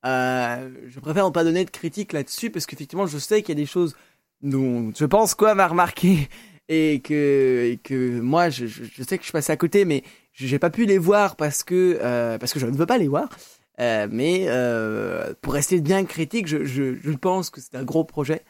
euh, 0.04 0.68
je 0.88 0.98
préfère 0.98 1.26
ne 1.26 1.30
pas 1.30 1.44
donner 1.44 1.64
de 1.64 1.70
critique 1.70 2.12
là-dessus 2.12 2.50
parce 2.50 2.66
qu'effectivement, 2.66 3.06
je 3.06 3.18
sais 3.18 3.42
qu'il 3.42 3.56
y 3.56 3.58
a 3.58 3.62
des 3.62 3.66
choses 3.66 3.94
dont 4.42 4.92
je 4.98 5.04
pense 5.04 5.34
quoi 5.34 5.54
m'a 5.54 5.68
remarqué 5.68 6.28
et 6.68 7.00
que 7.00 7.76
que 7.84 8.20
moi, 8.20 8.50
je, 8.50 8.66
sais 8.66 9.16
que 9.16 9.22
je 9.22 9.26
suis 9.26 9.32
passé 9.32 9.52
à 9.52 9.56
côté, 9.56 9.84
mais 9.84 10.02
j'ai 10.32 10.58
pas 10.58 10.70
pu 10.70 10.84
les 10.84 10.98
voir 10.98 11.36
parce 11.36 11.62
que 11.62 11.98
parce 12.38 12.52
que 12.52 12.58
je 12.58 12.66
ne 12.66 12.76
veux 12.76 12.86
pas 12.86 12.98
les 12.98 13.08
voir. 13.08 13.28
Mais 13.78 14.48
pour 15.40 15.52
rester 15.52 15.80
bien 15.80 16.04
critique, 16.04 16.48
je 16.48 17.16
pense 17.16 17.50
que 17.50 17.60
c'est 17.60 17.76
un 17.76 17.84
gros 17.84 18.04
projet. 18.04 18.42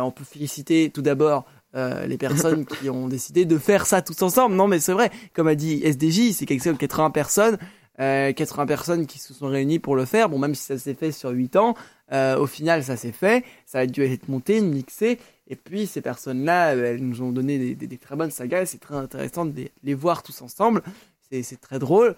On 0.00 0.10
peut 0.10 0.24
féliciter 0.24 0.90
tout 0.90 1.02
d'abord 1.02 1.44
euh, 1.74 2.06
les 2.06 2.18
personnes 2.18 2.66
qui 2.66 2.90
ont 2.90 3.08
décidé 3.08 3.44
de 3.44 3.58
faire 3.58 3.86
ça 3.86 4.02
tous 4.02 4.20
ensemble. 4.22 4.54
Non, 4.54 4.68
mais 4.68 4.78
c'est 4.78 4.92
vrai, 4.92 5.10
comme 5.34 5.48
a 5.48 5.54
dit 5.54 5.80
SDJ, 5.82 6.32
c'est 6.32 6.46
quelque 6.46 6.62
chose 6.62 6.74
de 6.74 6.78
80 6.78 7.10
personnes, 7.10 7.58
euh, 8.00 8.32
80 8.32 8.66
personnes 8.66 9.06
qui 9.06 9.18
se 9.18 9.34
sont 9.34 9.48
réunies 9.48 9.78
pour 9.78 9.96
le 9.96 10.04
faire. 10.04 10.28
Bon, 10.28 10.38
même 10.38 10.54
si 10.54 10.64
ça 10.64 10.78
s'est 10.78 10.94
fait 10.94 11.12
sur 11.12 11.30
8 11.30 11.56
ans, 11.56 11.74
euh, 12.12 12.38
au 12.38 12.46
final, 12.46 12.84
ça 12.84 12.96
s'est 12.96 13.12
fait. 13.12 13.44
Ça 13.66 13.80
a 13.80 13.86
dû 13.86 14.02
être 14.02 14.28
monté, 14.28 14.60
mixé. 14.60 15.18
Et 15.48 15.56
puis, 15.56 15.86
ces 15.86 16.00
personnes-là, 16.00 16.74
euh, 16.74 16.92
elles 16.92 17.02
nous 17.02 17.22
ont 17.22 17.32
donné 17.32 17.74
des, 17.74 17.98
très 17.98 18.16
bonnes 18.16 18.30
sagas. 18.30 18.66
C'est 18.66 18.80
très 18.80 18.96
intéressant 18.96 19.44
de 19.44 19.68
les 19.82 19.94
voir 19.94 20.22
tous 20.22 20.42
ensemble. 20.42 20.82
C'est 21.30 21.60
très 21.60 21.78
drôle. 21.78 22.14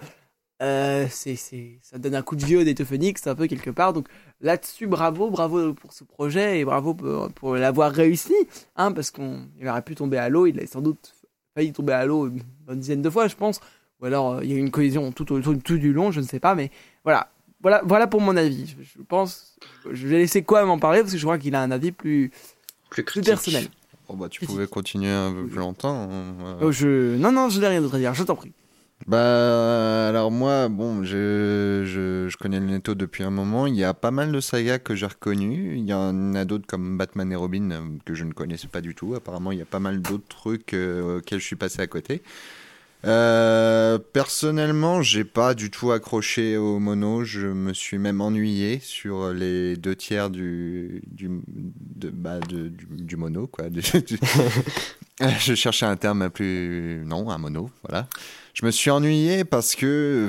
Euh, 0.62 1.06
c'est, 1.10 1.36
c'est, 1.36 1.78
ça 1.82 1.98
donne 1.98 2.14
un 2.14 2.22
coup 2.22 2.36
de 2.36 2.44
vieux 2.44 2.64
d'Etophonix, 2.64 3.26
un 3.26 3.34
peu 3.34 3.46
quelque 3.46 3.70
part. 3.70 3.92
Donc 3.92 4.06
là-dessus, 4.40 4.86
bravo, 4.86 5.30
bravo 5.30 5.74
pour 5.74 5.92
ce 5.92 6.04
projet 6.04 6.60
et 6.60 6.64
bravo 6.64 6.94
pour, 6.94 7.30
pour 7.32 7.56
l'avoir 7.56 7.90
réussi, 7.92 8.34
hein, 8.76 8.92
parce 8.92 9.10
qu'on 9.10 9.48
il 9.60 9.68
aurait 9.68 9.82
pu 9.82 9.94
tomber 9.94 10.16
à 10.16 10.28
l'eau, 10.28 10.46
il 10.46 10.60
a 10.60 10.66
sans 10.66 10.80
doute 10.80 11.14
failli 11.54 11.72
tomber 11.72 11.92
à 11.92 12.06
l'eau 12.06 12.28
une 12.28 12.42
bonne 12.66 12.78
dizaine 12.78 13.02
de 13.02 13.10
fois, 13.10 13.26
je 13.28 13.36
pense. 13.36 13.60
Ou 14.00 14.06
alors 14.06 14.42
il 14.42 14.50
y 14.50 14.54
a 14.54 14.56
eu 14.56 14.60
une 14.60 14.70
cohésion 14.70 15.10
tout, 15.12 15.24
tout, 15.24 15.40
tout, 15.40 15.56
tout, 15.56 15.78
du 15.78 15.92
long, 15.92 16.10
je 16.10 16.20
ne 16.20 16.26
sais 16.26 16.40
pas, 16.40 16.54
mais 16.54 16.70
voilà, 17.02 17.28
voilà, 17.60 17.82
voilà 17.84 18.06
pour 18.06 18.20
mon 18.20 18.36
avis. 18.36 18.66
Je, 18.78 18.98
je 18.98 19.02
pense, 19.02 19.56
je 19.90 20.06
vais 20.06 20.18
laisser 20.18 20.42
quoi 20.42 20.64
m'en 20.64 20.78
parler 20.78 21.00
parce 21.00 21.12
que 21.12 21.18
je 21.18 21.24
crois 21.24 21.38
qu'il 21.38 21.54
a 21.56 21.62
un 21.62 21.70
avis 21.72 21.90
plus, 21.90 22.30
plus, 22.90 23.04
plus 23.04 23.22
personnel. 23.22 23.66
Oh 24.08 24.14
bah 24.14 24.28
tu 24.28 24.38
critique. 24.38 24.54
pouvais 24.54 24.66
continuer 24.66 25.10
un 25.10 25.32
peu 25.32 25.46
plus 25.46 25.58
longtemps. 25.58 26.08
Hein, 26.10 26.58
oh, 26.60 26.70
je... 26.70 27.16
Non, 27.16 27.32
non, 27.32 27.48
je 27.48 27.58
n'ai 27.58 27.68
rien 27.68 27.80
d'autre 27.80 27.94
à 27.96 27.98
dire, 27.98 28.14
je 28.14 28.22
t'en 28.22 28.36
prie. 28.36 28.52
Bah 29.06 30.08
alors 30.08 30.30
moi 30.30 30.68
bon 30.70 31.04
je, 31.04 31.82
je, 31.84 32.34
connais 32.38 32.58
le 32.58 32.66
Netto 32.66 32.94
depuis 32.94 33.22
un 33.22 33.30
moment. 33.30 33.66
Il 33.66 33.74
y 33.74 33.84
a 33.84 33.92
pas 33.92 34.10
mal 34.10 34.32
de 34.32 34.40
sagas 34.40 34.78
que 34.78 34.94
j'ai 34.94 35.04
reconnues. 35.04 35.76
Il 35.76 35.84
y 35.84 35.92
en 35.92 36.34
a 36.34 36.46
d'autres 36.46 36.66
comme 36.66 36.96
Batman 36.96 37.30
et 37.30 37.36
Robin 37.36 37.70
euh, 37.70 37.82
que 38.06 38.14
je 38.14 38.24
ne 38.24 38.32
connaissais 38.32 38.68
pas 38.68 38.80
du 38.80 38.94
tout. 38.94 39.14
Apparemment 39.14 39.52
il 39.52 39.58
y 39.58 39.62
a 39.62 39.66
pas 39.66 39.78
mal 39.78 40.00
d'autres 40.00 40.28
trucs 40.28 40.72
euh, 40.72 41.18
auxquels 41.18 41.40
je 41.40 41.44
suis 41.44 41.56
passé 41.56 41.82
à 41.82 41.86
côté. 41.86 42.22
Euh, 43.04 43.98
personnellement 43.98 45.02
j'ai 45.02 45.24
pas 45.24 45.52
du 45.52 45.70
tout 45.70 45.92
accroché 45.92 46.56
au 46.56 46.78
mono. 46.78 47.24
Je 47.24 47.48
me 47.48 47.74
suis 47.74 47.98
même 47.98 48.22
ennuyé 48.22 48.78
sur 48.80 49.34
les 49.34 49.76
deux 49.76 49.96
tiers 49.96 50.30
du 50.30 51.02
du 51.06 51.28
bah, 52.10 52.40
du, 52.40 52.70
du, 52.70 53.16
mono 53.18 53.48
quoi. 53.48 53.66
je 55.38 55.54
cherchais 55.54 55.86
un 55.86 55.96
terme 55.96 56.28
plus 56.30 57.02
non 57.06 57.30
un 57.30 57.38
mono 57.38 57.70
voilà. 57.88 58.08
Je 58.54 58.64
me 58.64 58.70
suis 58.70 58.90
ennuyé 58.90 59.44
parce 59.44 59.74
que. 59.74 60.28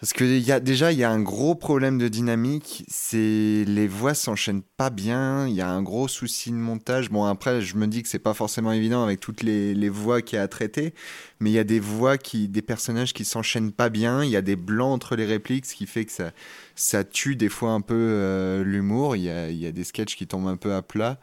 Parce 0.00 0.12
que 0.12 0.22
y 0.22 0.52
a, 0.52 0.60
déjà, 0.60 0.92
il 0.92 0.98
y 0.98 1.02
a 1.02 1.10
un 1.10 1.20
gros 1.20 1.56
problème 1.56 1.98
de 1.98 2.06
dynamique. 2.06 2.84
C'est 2.86 3.64
les 3.66 3.88
voix 3.88 4.14
s'enchaînent 4.14 4.62
pas 4.76 4.90
bien. 4.90 5.48
Il 5.48 5.54
y 5.54 5.60
a 5.60 5.68
un 5.68 5.82
gros 5.82 6.06
souci 6.06 6.52
de 6.52 6.56
montage. 6.56 7.10
Bon, 7.10 7.24
après, 7.24 7.60
je 7.62 7.76
me 7.76 7.88
dis 7.88 8.04
que 8.04 8.08
c'est 8.08 8.20
pas 8.20 8.32
forcément 8.32 8.70
évident 8.70 9.02
avec 9.02 9.18
toutes 9.18 9.42
les, 9.42 9.74
les 9.74 9.88
voix 9.88 10.22
qu'il 10.22 10.36
y 10.36 10.38
a 10.38 10.44
à 10.44 10.48
traiter. 10.48 10.94
Mais 11.40 11.50
il 11.50 11.54
y 11.54 11.58
a 11.58 11.64
des 11.64 11.80
voix 11.80 12.16
qui, 12.16 12.46
des 12.46 12.62
personnages 12.62 13.12
qui 13.12 13.24
s'enchaînent 13.24 13.72
pas 13.72 13.88
bien. 13.88 14.22
Il 14.22 14.30
y 14.30 14.36
a 14.36 14.42
des 14.42 14.54
blancs 14.54 14.92
entre 14.94 15.16
les 15.16 15.26
répliques, 15.26 15.66
ce 15.66 15.74
qui 15.74 15.86
fait 15.86 16.04
que 16.04 16.12
ça, 16.12 16.30
ça 16.76 17.02
tue 17.02 17.34
des 17.34 17.48
fois 17.48 17.72
un 17.72 17.80
peu 17.80 17.96
euh, 17.96 18.62
l'humour. 18.62 19.16
Il 19.16 19.22
y 19.22 19.30
a, 19.30 19.50
y 19.50 19.66
a 19.66 19.72
des 19.72 19.82
sketchs 19.82 20.14
qui 20.14 20.28
tombent 20.28 20.46
un 20.46 20.56
peu 20.56 20.74
à 20.74 20.82
plat. 20.82 21.18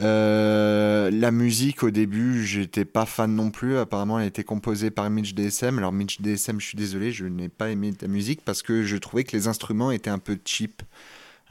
Euh, 0.00 1.10
la 1.10 1.30
musique 1.30 1.82
au 1.82 1.90
début, 1.90 2.44
j'étais 2.44 2.84
pas 2.84 3.06
fan 3.06 3.34
non 3.34 3.50
plus. 3.50 3.76
Apparemment, 3.76 4.18
elle 4.18 4.24
a 4.24 4.28
été 4.28 4.44
composée 4.44 4.90
par 4.90 5.08
Mitch 5.10 5.34
DSM. 5.34 5.78
Alors 5.78 5.92
Mitch 5.92 6.20
DSM, 6.20 6.60
je 6.60 6.66
suis 6.66 6.76
désolé, 6.76 7.12
je 7.12 7.26
n'ai 7.26 7.48
pas 7.48 7.70
aimé 7.70 7.92
ta 7.92 8.08
musique 8.08 8.42
parce 8.44 8.62
que 8.62 8.82
je 8.82 8.96
trouvais 8.96 9.24
que 9.24 9.36
les 9.36 9.46
instruments 9.46 9.90
étaient 9.90 10.10
un 10.10 10.18
peu 10.18 10.38
cheap, 10.44 10.82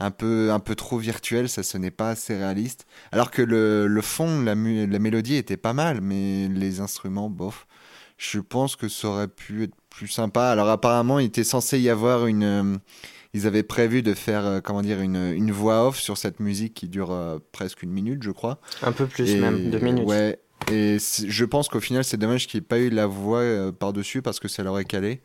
un 0.00 0.10
peu 0.10 0.50
un 0.50 0.58
peu 0.58 0.74
trop 0.74 0.98
virtuel. 0.98 1.48
Ça 1.48 1.62
sonnait 1.62 1.92
pas 1.92 2.10
assez 2.10 2.36
réaliste. 2.36 2.86
Alors 3.12 3.30
que 3.30 3.42
le, 3.42 3.86
le 3.86 4.02
fond, 4.02 4.40
la, 4.42 4.54
la 4.54 4.98
mélodie 4.98 5.36
était 5.36 5.56
pas 5.56 5.72
mal, 5.72 6.00
mais 6.00 6.48
les 6.48 6.80
instruments, 6.80 7.30
bof. 7.30 7.66
Je 8.18 8.40
pense 8.40 8.76
que 8.76 8.88
ça 8.88 9.08
aurait 9.08 9.28
pu 9.28 9.62
être 9.62 9.74
plus 9.88 10.08
sympa. 10.08 10.50
Alors 10.50 10.68
apparemment, 10.68 11.20
il 11.20 11.26
était 11.26 11.44
censé 11.44 11.78
y 11.80 11.88
avoir 11.88 12.26
une 12.26 12.80
ils 13.32 13.46
avaient 13.46 13.62
prévu 13.62 14.02
de 14.02 14.14
faire 14.14 14.44
euh, 14.44 14.60
comment 14.60 14.82
dire 14.82 15.00
une, 15.00 15.32
une, 15.32 15.52
voix 15.52 15.86
off 15.86 15.98
sur 15.98 16.18
cette 16.18 16.40
musique 16.40 16.74
qui 16.74 16.88
dure 16.88 17.12
euh, 17.12 17.38
presque 17.52 17.82
une 17.82 17.90
minute, 17.90 18.22
je 18.22 18.30
crois. 18.30 18.60
Un 18.82 18.92
peu 18.92 19.06
plus 19.06 19.30
et, 19.30 19.40
même, 19.40 19.70
deux 19.70 19.78
minutes. 19.78 20.06
Ouais. 20.06 20.40
Et 20.70 20.98
je 20.98 21.44
pense 21.44 21.68
qu'au 21.68 21.80
final, 21.80 22.04
c'est 22.04 22.16
dommage 22.16 22.46
qu'il 22.46 22.60
n'y 22.60 22.64
ait 22.64 22.68
pas 22.68 22.78
eu 22.78 22.90
la 22.90 23.06
voix 23.06 23.40
euh, 23.40 23.72
par-dessus 23.72 24.20
parce 24.20 24.40
que 24.40 24.48
ça 24.48 24.62
l'aurait 24.62 24.84
calé. 24.84 25.20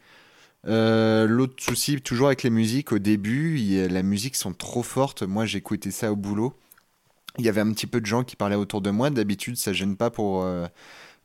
L'autre 0.67 1.61
souci, 1.61 2.01
toujours 2.01 2.27
avec 2.27 2.41
les 2.41 2.49
musiques, 2.49 2.91
au 2.91 2.97
début, 2.97 3.59
y 3.59 3.87
la 3.87 4.01
musique 4.01 4.35
sont 4.35 4.53
trop 4.53 4.81
fortes. 4.81 5.21
Moi, 5.21 5.45
j'écoutais 5.45 5.91
ça 5.91 6.11
au 6.11 6.15
boulot. 6.15 6.55
Il 7.37 7.45
y 7.45 7.49
avait 7.49 7.61
un 7.61 7.71
petit 7.71 7.85
peu 7.85 8.01
de 8.01 8.05
gens 8.07 8.23
qui 8.23 8.35
parlaient 8.35 8.55
autour 8.55 8.81
de 8.81 8.89
moi. 8.89 9.11
D'habitude, 9.11 9.57
ça 9.57 9.73
gêne 9.73 9.95
pas 9.95 10.09
pour, 10.09 10.43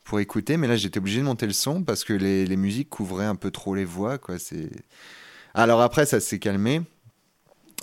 pour 0.04 0.20
écouter, 0.20 0.58
mais 0.58 0.66
là, 0.66 0.76
j'étais 0.76 0.98
obligé 0.98 1.20
de 1.20 1.24
monter 1.24 1.46
le 1.46 1.54
son 1.54 1.82
parce 1.82 2.04
que 2.04 2.12
les, 2.12 2.44
les 2.44 2.56
musiques 2.58 2.90
couvraient 2.90 3.24
un 3.24 3.36
peu 3.36 3.50
trop 3.50 3.74
les 3.74 3.86
voix. 3.86 4.18
Quoi. 4.18 4.38
C'est 4.38 4.68
alors 5.54 5.80
après, 5.80 6.06
ça 6.06 6.20
s'est 6.20 6.38
calmé. 6.38 6.82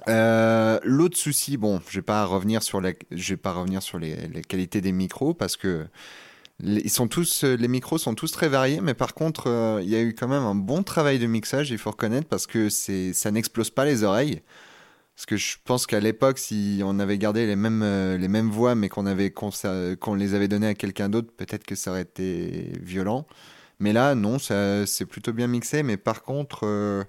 Euh, 0.07 0.79
L'autre 0.83 1.17
souci, 1.17 1.57
bon, 1.57 1.81
je 1.89 1.99
vais 1.99 2.03
pas 2.03 2.25
revenir 2.25 2.63
sur 2.63 2.79
la, 2.81 2.91
je 3.11 3.35
les, 3.99 4.41
qualités 4.41 4.81
des 4.81 4.91
micros 4.91 5.33
parce 5.33 5.57
que 5.57 5.85
les, 6.59 6.81
ils 6.81 6.89
sont 6.89 7.07
tous, 7.07 7.43
les 7.43 7.67
micros 7.67 7.97
sont 7.97 8.15
tous 8.15 8.31
très 8.31 8.47
variés, 8.47 8.79
mais 8.81 8.93
par 8.93 9.13
contre, 9.13 9.47
euh, 9.47 9.79
il 9.83 9.89
y 9.89 9.95
a 9.95 10.01
eu 10.01 10.13
quand 10.13 10.27
même 10.27 10.43
un 10.43 10.55
bon 10.55 10.83
travail 10.83 11.19
de 11.19 11.27
mixage, 11.27 11.71
il 11.71 11.77
faut 11.77 11.91
reconnaître, 11.91 12.27
parce 12.27 12.47
que 12.47 12.69
ça 12.69 13.31
n'explose 13.31 13.69
pas 13.69 13.85
les 13.85 14.03
oreilles. 14.03 14.41
Parce 15.15 15.25
que 15.25 15.35
je 15.35 15.57
pense 15.65 15.87
qu'à 15.87 15.99
l'époque, 15.99 16.37
si 16.37 16.81
on 16.83 16.99
avait 16.99 17.17
gardé 17.17 17.47
les 17.47 17.55
mêmes, 17.55 17.81
euh, 17.81 18.49
voix, 18.51 18.75
mais 18.75 18.87
qu'on 18.87 19.03
les 20.13 20.33
avait 20.35 20.47
données 20.47 20.67
à 20.67 20.75
quelqu'un 20.75 21.09
d'autre, 21.09 21.31
peut-être 21.35 21.63
que 21.65 21.73
ça 21.73 21.89
aurait 21.89 22.03
été 22.03 22.71
violent. 22.83 23.25
Mais 23.79 23.93
là, 23.93 24.13
non, 24.13 24.37
c'est 24.39 25.05
plutôt 25.07 25.33
bien 25.33 25.47
mixé. 25.47 25.81
Mais 25.81 25.97
par 25.97 26.21
contre, 26.21 26.67
euh, 26.67 27.03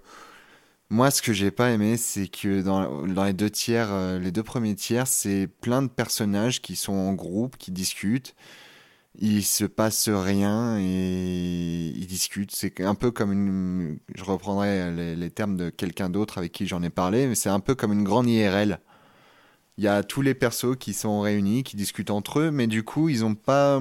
moi, 0.90 1.11
ce 1.11 1.20
que 1.20 1.35
j'ai 1.35 1.51
pas 1.51 1.70
aimé, 1.70 1.98
c'est 1.98 2.29
que 2.29 2.62
dans, 2.62 3.05
les 3.24 3.33
deux 3.35 3.51
tiers, 3.51 3.88
euh, 3.92 4.18
les 4.18 4.33
deux 4.33 4.42
premiers 4.42 4.74
tiers, 4.74 5.07
c'est 5.07 5.46
plein 5.46 5.83
de 5.83 5.88
personnages 5.88 6.62
qui 6.62 6.77
sont 6.77 6.94
en 6.94 7.12
groupe, 7.12 7.59
qui 7.59 7.70
discutent. 7.70 8.35
Il 9.20 9.44
se 9.44 9.64
passe 9.64 10.09
rien 10.09 10.79
et 10.79 11.92
ils 11.94 12.07
discutent. 12.07 12.53
C'est 12.53 12.81
un 12.81 12.94
peu 12.94 13.11
comme 13.11 13.33
une. 13.33 13.98
Je 14.14 14.24
reprendrai 14.24 14.92
les, 14.92 15.16
les 15.16 15.31
termes 15.31 15.57
de 15.57 15.70
quelqu'un 15.70 16.09
d'autre 16.09 16.38
avec 16.38 16.53
qui 16.53 16.66
j'en 16.66 16.83
ai 16.83 16.90
parlé, 16.90 17.27
mais 17.27 17.35
c'est 17.35 17.51
un 17.51 17.61
peu 17.61 17.74
comme 17.74 17.92
une 17.92 18.05
grande 18.05 18.29
IRL. 18.29 18.81
Il 19.77 19.85
y 19.85 19.88
a 19.88 20.03
tous 20.03 20.22
les 20.22 20.35
persos 20.35 20.77
qui 20.79 20.94
sont 20.94 21.20
réunis, 21.20 21.64
qui 21.64 21.77
discutent 21.77 22.11
entre 22.11 22.40
eux, 22.40 22.51
mais 22.51 22.66
du 22.66 22.83
coup, 22.83 23.09
ils 23.09 23.24
ont 23.24 23.35
pas 23.35 23.81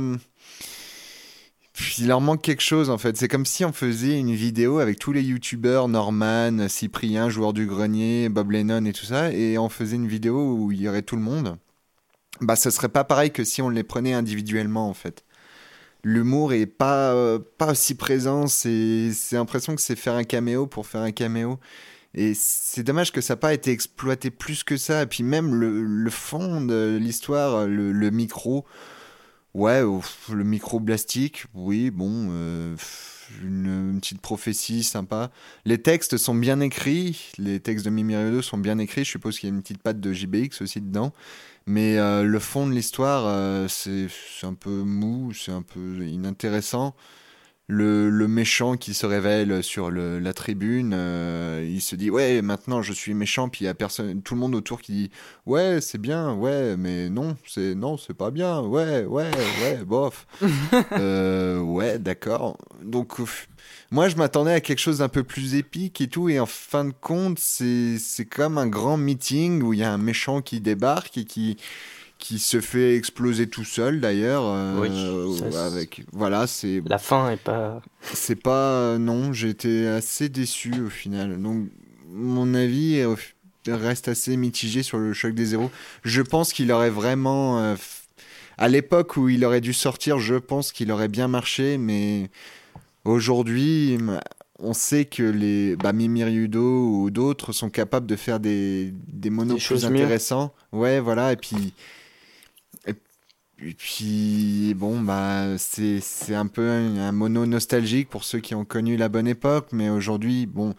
il 1.98 2.08
leur 2.08 2.22
manque 2.22 2.42
quelque 2.42 2.62
chose 2.62 2.90
en 2.90 2.98
fait. 2.98 3.18
C'est 3.18 3.28
comme 3.28 3.46
si 3.46 3.66
on 3.66 3.74
faisait 3.74 4.18
une 4.20 4.34
vidéo 4.34 4.80
avec 4.80 5.00
tous 5.00 5.14
les 5.14 5.22
youtubeurs, 5.24 5.88
Norman, 5.88 6.68
Cyprien, 6.68 7.30
joueur 7.30 7.54
du 7.54 7.66
grenier, 7.66 8.30
Bob 8.30 8.52
Lennon 8.52 8.86
et 8.86 8.94
tout 8.94 9.06
ça, 9.06 9.32
et 9.32 9.58
on 9.58 9.70
faisait 9.70 9.96
une 9.96 10.08
vidéo 10.08 10.56
où 10.56 10.72
il 10.72 10.82
y 10.82 10.90
aurait 10.90 11.02
tout 11.04 11.16
le 11.16 11.22
monde. 11.22 11.58
bah 12.42 12.56
ce 12.56 12.70
serait 12.70 12.90
pas 12.90 13.04
pareil 13.04 13.32
que 13.32 13.44
si 13.44 13.62
on 13.62 13.70
les 13.70 13.84
prenait 13.84 14.14
individuellement 14.14 14.90
en 14.90 14.94
fait. 14.94 15.24
L'humour 16.04 16.54
est 16.54 16.68
pas 16.68 17.14
euh, 17.14 17.40
pas 17.58 17.72
aussi 17.72 17.96
présent, 17.96 18.48
c'est 18.48 19.12
l'impression 19.32 19.76
que 19.76 19.82
c'est 19.82 19.96
faire 19.96 20.14
un 20.14 20.24
caméo 20.24 20.68
pour 20.68 20.88
faire 20.88 21.02
un 21.02 21.12
caméo. 21.12 21.60
Et 22.14 22.34
c'est 22.34 22.84
dommage 22.84 23.12
que 23.12 23.22
ça 23.22 23.34
n'a 23.34 23.38
pas 23.38 23.54
été 23.54 23.72
exploité 23.72 24.32
plus 24.32 24.64
que 24.64 24.78
ça. 24.78 25.04
Et 25.04 25.06
puis 25.06 25.24
même 25.24 25.54
le, 25.54 25.84
le 25.84 26.10
fond 26.10 26.62
de 26.62 26.98
l'histoire, 27.00 27.68
le, 27.68 27.92
le 27.92 28.10
micro, 28.12 28.66
ouais, 29.58 29.82
le 29.82 30.44
micro 30.44 30.80
plastique, 30.80 31.46
oui, 31.54 31.90
bon, 31.90 32.30
euh, 32.32 32.76
une, 33.44 33.98
petite 34.00 34.22
prophétie 34.22 34.84
sympa. 34.84 35.32
Les 35.66 35.82
textes 35.82 36.18
sont 36.18 36.36
bien 36.36 36.60
écrits, 36.60 37.32
les 37.40 37.60
textes 37.60 37.84
de 37.84 37.90
Mimi 37.90 38.14
sont 38.44 38.60
bien 38.60 38.78
écrits. 38.78 39.04
Je 39.04 39.10
suppose 39.10 39.40
qu'il 39.40 39.50
y 39.50 39.52
a 39.52 39.56
une 39.56 39.62
petite 39.62 39.82
patte 39.82 40.00
de 40.00 40.14
JBX 40.14 40.62
aussi 40.62 40.80
dedans. 40.80 41.12
Mais 41.66 41.98
euh, 41.98 42.24
le 42.24 42.40
fond 42.40 42.68
de 42.68 42.72
l'histoire, 42.72 43.24
euh, 43.26 43.68
c'est 43.68 44.08
un 44.44 44.54
peu 44.54 44.84
mou, 44.84 45.34
c'est 45.34 45.52
un 45.52 45.64
peu 45.64 46.06
inintéressant. 46.06 46.96
Le, 47.70 48.10
le 48.10 48.30
méchant 48.30 48.78
qui 48.78 48.94
se 48.94 49.06
révèle 49.06 49.62
sur 49.62 49.92
le, 49.92 50.20
la 50.20 50.32
tribune, 50.32 50.94
euh, 50.96 51.68
il 51.70 51.82
se 51.82 51.98
dit 51.98 52.10
ouais 52.10 52.42
maintenant 52.42 52.82
je 52.82 52.94
suis 52.94 53.14
méchant, 53.14 53.50
puis 53.50 53.64
il 53.64 53.66
y 53.66 53.68
a 53.68 53.74
personne, 53.74 54.22
tout 54.22 54.36
le 54.36 54.40
monde 54.40 54.56
autour 54.56 54.80
qui 54.82 54.94
dit 54.94 55.12
ouais 55.46 55.80
c'est 55.82 55.98
bien, 55.98 56.34
ouais 56.34 56.78
mais 56.78 57.10
non 57.10 57.36
c'est 57.46 57.76
non 57.76 57.98
c'est 57.98 58.14
pas 58.14 58.32
bien, 58.32 58.62
ouais 58.62 59.04
ouais 59.04 59.30
ouais 59.62 59.84
bof, 59.86 60.28
Euh, 60.94 61.60
ouais 61.60 62.00
d'accord. 62.00 62.58
Donc 62.84 63.20
ouf. 63.20 63.50
moi 63.92 64.08
je 64.08 64.16
m'attendais 64.16 64.54
à 64.54 64.62
quelque 64.62 64.80
chose 64.80 65.00
d'un 65.00 65.10
peu 65.10 65.24
plus 65.24 65.56
épique 65.56 66.00
et 66.00 66.08
tout, 66.08 66.30
et 66.30 66.40
en 66.40 66.46
fin 66.46 66.86
de 66.86 66.94
compte 67.02 67.38
c'est 67.38 67.98
c'est 68.00 68.26
comme 68.26 68.58
un 68.58 68.68
grand 68.68 68.96
meeting 68.96 69.62
où 69.62 69.74
il 69.74 69.80
y 69.80 69.84
a 69.84 69.92
un 69.92 69.98
méchant 69.98 70.42
qui 70.42 70.62
débarque 70.62 71.18
et 71.18 71.26
qui 71.26 71.58
qui 72.20 72.40
se 72.40 72.62
fait 72.62 72.96
exploser 72.96 73.48
tout 73.48 73.64
seul 73.64 74.00
d'ailleurs. 74.02 74.44
euh, 74.46 74.80
Oui, 74.82 75.38
c'est- 75.52 75.58
avec 75.58 76.04
voilà 76.12 76.48
c'est 76.48 76.82
La 76.88 76.98
fin 76.98 77.30
est 77.32 77.38
pas. 77.42 77.82
c'est 78.02 78.36
pas. 78.42 78.72
euh, 78.72 78.98
non, 78.98 79.34
j'ai 79.34 79.50
été 79.50 79.88
assez 79.88 80.30
déçu 80.30 80.74
au 80.86 80.90
final. 80.90 81.42
Donc, 81.42 81.68
mon 82.12 82.54
avis 82.54 83.00
euh, 83.00 83.16
reste 83.68 84.08
assez 84.08 84.36
mitigé 84.38 84.82
sur 84.84 84.98
le 84.98 85.14
choc 85.14 85.34
des 85.34 85.46
zéros. 85.46 85.70
Je 86.04 86.22
pense 86.22 86.54
qu'il 86.54 86.72
aurait 86.72 86.90
vraiment. 86.90 87.60
euh, 87.62 87.76
à 88.58 88.68
l'époque 88.70 89.18
où 89.18 89.30
il 89.30 89.46
aurait 89.46 89.62
dû 89.62 89.74
sortir, 89.74 90.18
je 90.18 90.34
pense 90.36 90.72
qu'il 90.72 90.92
aurait 90.92 91.10
bien 91.10 91.28
marché, 91.28 91.78
mais 91.78 92.32
aujourd'hui, 93.06 93.98
on 94.60 94.74
sait 94.74 95.06
que 95.06 95.22
les 95.24 95.76
bah, 95.76 95.94
Mimi 95.94 96.24
Ryudo 96.24 96.88
ou 96.90 97.10
d'autres 97.12 97.52
sont 97.52 97.70
capables 97.70 98.08
de 98.08 98.16
faire 98.16 98.40
des, 98.40 98.92
des 99.08 99.30
monos 99.30 99.54
Des 99.54 99.60
plus 99.60 99.66
choses 99.66 99.86
mieux. 99.86 99.98
intéressants. 99.98 100.54
Ouais, 100.72 101.00
voilà, 101.00 101.34
et 101.34 101.36
puis. 101.38 101.74
Et 103.60 103.74
puis, 103.74 104.74
bon, 104.76 105.02
bah, 105.02 105.58
c'est, 105.58 106.00
c'est 106.00 106.36
un 106.36 106.46
peu 106.46 106.70
un, 106.70 107.12
mono 107.12 107.46
nostalgique 107.48 108.08
pour 108.10 108.24
ceux 108.24 108.40
qui 108.40 108.54
ont 108.54 108.66
connu 108.66 108.98
la 108.98 109.10
bonne 109.10 109.28
époque, 109.28 109.70
mais 109.72 109.90
aujourd'hui, 109.90 110.46
bon. 110.46 110.76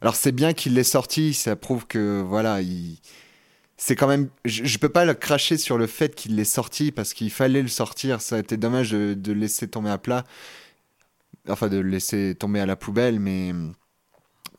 Alors, 0.00 0.16
c'est 0.16 0.32
bien 0.32 0.52
qu'il 0.52 0.74
l'ait 0.74 0.84
sorti, 0.84 1.34
ça 1.34 1.56
prouve 1.56 1.86
que, 1.86 2.20
voilà, 2.22 2.62
il. 2.62 2.98
C'est 3.76 3.96
quand 3.96 4.08
même. 4.08 4.28
Je, 4.44 4.64
je 4.64 4.78
peux 4.78 4.88
pas 4.88 5.04
le 5.04 5.14
cracher 5.14 5.58
sur 5.58 5.78
le 5.78 5.86
fait 5.86 6.14
qu'il 6.14 6.36
l'ait 6.36 6.44
sorti 6.44 6.92
parce 6.92 7.14
qu'il 7.14 7.30
fallait 7.30 7.62
le 7.62 7.68
sortir. 7.68 8.20
Ça 8.22 8.36
a 8.36 8.38
été 8.40 8.56
dommage 8.56 8.90
de, 8.92 9.14
de 9.14 9.32
laisser 9.32 9.68
tomber 9.68 9.90
à 9.90 9.98
plat. 9.98 10.24
Enfin, 11.48 11.68
de 11.68 11.78
le 11.78 11.88
laisser 11.88 12.34
tomber 12.34 12.60
à 12.60 12.66
la 12.66 12.76
poubelle, 12.76 13.20
mais. 13.20 13.52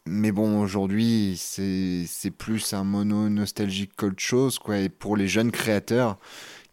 Mais 0.05 0.31
bon, 0.31 0.61
aujourd'hui, 0.61 1.35
c'est 1.37 2.05
c'est 2.07 2.31
plus 2.31 2.73
un 2.73 2.85
mono 2.85 3.29
nostalgique 3.29 3.91
qu'autre 3.97 4.21
chose, 4.21 4.59
quoi. 4.59 4.77
Et 4.77 4.89
pour 4.89 5.17
les 5.17 5.27
jeunes 5.27 5.51
créateurs 5.51 6.17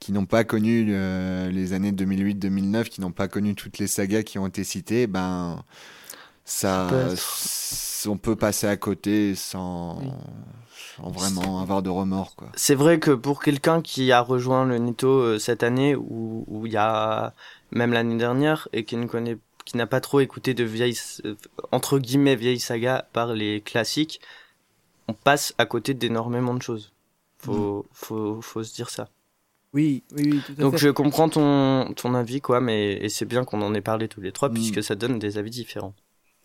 qui 0.00 0.12
n'ont 0.12 0.26
pas 0.26 0.44
connu 0.44 0.88
euh, 0.90 1.50
les 1.50 1.72
années 1.72 1.92
2008-2009, 1.92 2.84
qui 2.84 3.00
n'ont 3.00 3.12
pas 3.12 3.28
connu 3.28 3.54
toutes 3.54 3.78
les 3.78 3.86
sagas 3.86 4.22
qui 4.22 4.38
ont 4.38 4.46
été 4.46 4.64
citées, 4.64 5.06
ben 5.06 5.64
ça, 6.44 6.86
peut 6.90 7.14
on 8.10 8.18
peut 8.18 8.36
passer 8.36 8.66
à 8.66 8.76
côté 8.76 9.34
sans, 9.34 9.98
Oui. 10.00 10.08
sans 10.96 11.10
vraiment 11.10 11.60
avoir 11.60 11.82
de 11.82 11.88
remords, 11.88 12.36
quoi. 12.36 12.48
C'est 12.54 12.74
vrai 12.74 12.98
que 12.98 13.12
pour 13.12 13.42
quelqu'un 13.42 13.80
qui 13.80 14.12
a 14.12 14.20
rejoint 14.20 14.66
le 14.66 14.76
Nito 14.78 15.08
euh, 15.08 15.38
cette 15.38 15.62
année 15.62 15.94
ou 15.96 16.62
il 16.66 16.72
y 16.72 16.76
a 16.76 17.32
même 17.72 17.92
l'année 17.92 18.18
dernière 18.18 18.68
et 18.72 18.84
qui 18.84 18.96
ne 18.96 19.06
connaît 19.06 19.38
qui 19.64 19.78
n'a 19.78 19.86
pas 19.86 20.00
trop 20.02 20.20
écouté 20.20 20.52
de 20.52 20.62
vieilles 20.64 20.98
euh, 21.24 21.34
entre 21.72 21.98
guillemets 21.98 22.36
vieilles 22.36 22.60
sagas 22.60 23.06
par 23.14 23.32
les 23.32 23.62
classiques, 23.62 24.20
on 25.08 25.14
passe 25.14 25.54
à 25.56 25.64
côté 25.64 25.94
d'énormément 25.94 26.52
de 26.52 26.60
choses. 26.62 26.92
Faut 27.38 27.86
faut 27.92 28.42
faut 28.42 28.62
se 28.62 28.74
dire 28.74 28.90
ça. 28.90 29.08
Oui, 29.74 30.02
oui, 30.16 30.22
oui, 30.32 30.40
tout 30.46 30.52
à 30.56 30.62
Donc 30.62 30.72
fait. 30.72 30.78
je 30.78 30.88
comprends 30.90 31.28
ton 31.28 31.92
ton 31.94 32.14
avis 32.14 32.40
quoi 32.40 32.60
mais 32.60 32.92
et 32.94 33.08
c'est 33.08 33.24
bien 33.24 33.44
qu'on 33.44 33.60
en 33.60 33.74
ait 33.74 33.80
parlé 33.80 34.08
tous 34.08 34.20
les 34.20 34.32
trois 34.32 34.48
Mm. 34.48 34.54
puisque 34.54 34.82
ça 34.82 34.94
donne 34.94 35.18
des 35.18 35.36
avis 35.36 35.50
différents. 35.50 35.94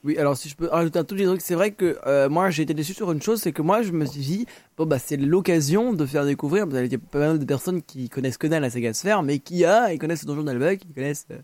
Oui, 0.06 0.18
alors 0.18 0.38
si 0.38 0.48
je 0.48 0.56
peux 0.56 0.68
rajouter 0.68 0.98
un 0.98 1.04
tout 1.04 1.14
petit 1.14 1.26
truc, 1.26 1.42
c'est 1.42 1.56
vrai 1.56 1.72
que 1.72 1.98
euh, 2.08 2.30
moi 2.30 2.50
j'ai 2.50 2.64
été 2.64 2.74
déçu 2.74 2.94
sur 2.94 3.12
une 3.12 3.22
chose, 3.22 3.42
c'est 3.42 3.52
que 3.52 3.62
moi 3.62 3.82
je 3.82 3.92
me 3.92 4.06
suis 4.06 4.22
dit, 4.22 4.46
bon 4.78 4.86
bah 4.86 4.98
c'est 4.98 5.18
l'occasion 5.18 5.92
de 5.94 6.06
faire 6.06 6.26
découvrir, 6.26 6.68
parce 6.68 6.82
qu'il 6.84 6.94
y 6.94 6.96
a 6.96 7.00
pas 7.12 7.20
mal 7.20 7.38
de 7.38 7.44
personnes 7.46 7.82
qui 7.82 8.08
connaissent 8.10 8.38
que 8.38 8.48
dalle 8.48 8.62
la 8.62 8.70
saga 8.70 8.94
Sphère, 8.94 9.24
mais 9.24 9.40
qui 9.40 9.66
a, 9.66 9.92
ils 9.94 10.00
connaissent 10.00 10.22
le 10.24 10.28
donjon 10.28 10.44
d'Albuck, 10.44 10.80
ils 10.90 10.94
connaissent 10.94 11.28
euh, 11.32 11.38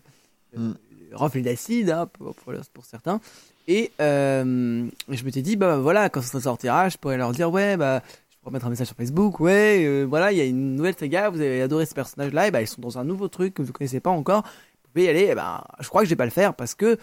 Mm. 0.56 0.70
euh, 0.70 0.74
Rafle 1.16 1.42
d'acide, 1.42 1.90
hein, 1.90 2.06
pour, 2.10 2.34
pour, 2.34 2.54
pour 2.72 2.84
certains. 2.86 3.20
Et 3.68 3.90
euh, 4.00 4.86
je 5.08 5.24
me 5.24 5.30
suis 5.30 5.42
dit, 5.42 5.56
bah 5.56 5.76
voilà, 5.78 6.08
quand 6.08 6.22
ça 6.22 6.40
sortira, 6.40 6.88
je 6.88 6.96
pourrais 6.96 7.16
leur 7.18 7.32
dire, 7.32 7.50
ouais, 7.50 7.76
bah 7.76 8.02
je 8.46 8.50
pourrais 8.50 8.58
mettre 8.58 8.66
un 8.66 8.70
message 8.70 8.86
sur 8.86 8.96
Facebook, 8.96 9.40
ouais, 9.40 9.84
euh, 9.84 10.04
voilà, 10.04 10.30
il 10.30 10.38
y 10.38 10.40
a 10.40 10.44
une 10.44 10.76
nouvelle 10.76 10.94
saga, 10.96 11.30
vous 11.30 11.40
avez 11.40 11.62
adoré 11.62 11.84
ce 11.84 11.94
personnage-là, 11.94 12.46
et 12.46 12.50
bah 12.52 12.62
ils 12.62 12.68
sont 12.68 12.80
dans 12.80 12.96
un 12.96 13.02
nouveau 13.02 13.26
truc 13.26 13.54
que 13.54 13.62
vous 13.62 13.72
connaissez 13.72 13.98
pas 13.98 14.10
encore, 14.10 14.42
vous 14.42 14.90
pouvez 14.92 15.06
y 15.06 15.08
aller, 15.08 15.24
et 15.24 15.34
ben 15.34 15.64
je 15.80 15.88
crois 15.88 16.02
que 16.02 16.04
je 16.06 16.10
vais 16.10 16.16
pas 16.16 16.26
le 16.26 16.30
faire 16.30 16.54
parce 16.54 16.76
que 16.76 16.96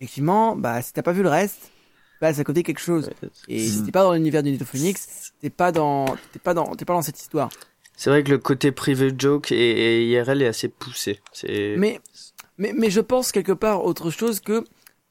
effectivement, 0.00 0.54
bah, 0.54 0.80
si 0.82 0.92
t'as 0.92 1.02
pas 1.02 1.10
vu 1.10 1.24
le 1.24 1.28
reste, 1.28 1.72
passe 2.20 2.38
à 2.38 2.44
côté 2.44 2.62
quelque 2.62 2.78
chose. 2.80 3.10
Et 3.48 3.66
si 3.66 3.82
t'es 3.82 3.90
pas 3.90 4.04
dans 4.04 4.12
l'univers 4.12 4.44
du 4.44 4.56
Phoenix, 4.58 5.32
t'es 5.40 5.50
pas 5.50 5.72
dans, 5.72 6.04
t'es 6.32 6.38
pas 6.38 6.54
dans, 6.54 6.76
t'es 6.76 6.84
pas 6.84 6.94
dans 6.94 7.02
cette 7.02 7.18
histoire. 7.18 7.48
C'est 7.96 8.10
vrai 8.10 8.22
que 8.22 8.30
le 8.30 8.38
côté 8.38 8.70
privé 8.70 9.12
joke 9.18 9.50
et, 9.50 9.56
et 9.56 10.06
IRL 10.10 10.40
est 10.40 10.46
assez 10.46 10.68
poussé. 10.68 11.18
C'est 11.32 11.74
Mais, 11.76 12.00
mais, 12.58 12.72
mais 12.76 12.90
je 12.90 13.00
pense 13.00 13.32
quelque 13.32 13.52
part 13.52 13.84
autre 13.84 14.10
chose 14.10 14.38
que, 14.38 14.62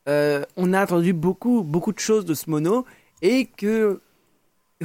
euh, 0.07 0.45
on 0.55 0.71
a 0.71 0.79
attendu 0.79 1.11
beaucoup, 1.11 1.63
beaucoup 1.63 1.91
de 1.91 1.99
choses 1.99 2.23
de 2.23 2.33
ce 2.33 2.49
mono 2.49 2.85
et 3.21 3.47
que, 3.47 3.99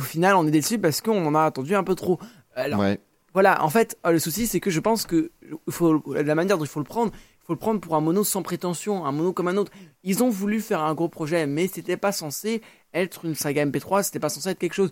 au 0.01 0.05
final, 0.05 0.35
on 0.35 0.47
est 0.47 0.51
déçu 0.51 0.79
parce 0.79 1.01
qu'on 1.01 1.25
en 1.25 1.35
a 1.35 1.45
attendu 1.45 1.75
un 1.75 1.85
peu 1.85 1.95
trop. 1.95 2.19
Alors, 2.55 2.81
ouais. 2.81 2.99
Voilà, 3.33 3.63
en 3.65 3.71
fait, 3.71 3.97
euh, 4.05 4.13
le 4.13 4.19
souci, 4.19 4.47
c'est 4.47 4.61
que 4.61 4.71
je 4.71 4.81
pense 4.81 5.07
que 5.07 5.31
faut, 5.69 6.03
la 6.13 6.35
manière 6.35 6.59
dont 6.59 6.65
il 6.65 6.71
faut 6.71 6.81
le 6.81 6.85
prendre, 6.85 7.13
il 7.15 7.47
faut 7.47 7.53
le 7.53 7.59
prendre 7.59 7.81
pour 7.81 7.95
un 7.95 8.01
mono 8.01 8.25
sans 8.25 8.43
prétention, 8.43 9.07
un 9.07 9.13
mono 9.13 9.33
comme 9.33 9.49
un 9.49 9.57
autre. 9.57 9.71
Ils 10.03 10.23
ont 10.25 10.31
voulu 10.31 10.61
faire 10.61 10.81
un 10.81 10.95
gros 10.95 11.09
projet, 11.09 11.47
mais 11.47 11.69
c'était 11.69 11.97
pas 11.97 12.13
censé 12.13 12.61
être 12.93 13.25
une 13.25 13.37
saga 13.37 13.65
MP3, 13.65 14.03
c'était 14.03 14.19
pas 14.19 14.29
censé 14.29 14.51
être 14.51 14.59
quelque 14.59 14.75
chose. 14.75 14.91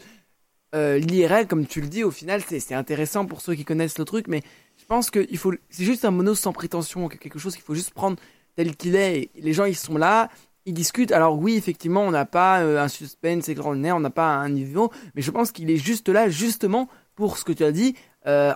Euh, 0.74 0.98
L'IRL, 0.98 1.48
comme 1.48 1.66
tu 1.66 1.80
le 1.80 1.88
dis, 1.88 2.04
au 2.04 2.10
final, 2.10 2.42
c'est 2.42 2.74
intéressant 2.74 3.26
pour 3.26 3.40
ceux 3.40 3.54
qui 3.54 3.64
connaissent 3.64 3.98
le 3.98 4.04
truc, 4.04 4.26
mais 4.28 4.42
je 4.76 4.84
pense 4.84 5.10
que 5.10 5.26
il 5.30 5.38
faut, 5.38 5.52
c'est 5.70 5.84
juste 5.84 6.04
un 6.04 6.10
mono 6.10 6.34
sans 6.34 6.52
prétention, 6.52 7.08
quelque 7.08 7.38
chose 7.38 7.54
qu'il 7.54 7.64
faut 7.64 7.74
juste 7.74 7.92
prendre 7.92 8.18
tel 8.54 8.76
qu'il 8.76 8.94
est. 8.94 9.30
Et 9.34 9.40
les 9.40 9.52
gens, 9.52 9.64
ils 9.64 9.76
sont 9.76 9.96
là, 9.96 10.28
ils 10.68 10.74
discutent. 10.74 11.12
Alors 11.12 11.38
oui, 11.38 11.56
effectivement, 11.56 12.02
on 12.02 12.10
n'a 12.10 12.26
pas 12.26 12.60
euh, 12.60 12.80
un 12.80 12.88
suspense 12.88 13.48
extraordinaire, 13.48 13.96
on 13.96 14.00
n'a 14.00 14.10
pas 14.10 14.34
un 14.36 14.50
niveau, 14.50 14.92
mais 15.14 15.22
je 15.22 15.30
pense 15.30 15.50
qu'il 15.50 15.70
est 15.70 15.78
juste 15.78 16.08
là, 16.08 16.28
justement, 16.28 16.88
pour 17.14 17.38
ce 17.38 17.44
que 17.44 17.52
tu 17.52 17.64
as 17.64 17.72
dit, 17.72 17.96
euh, 18.26 18.52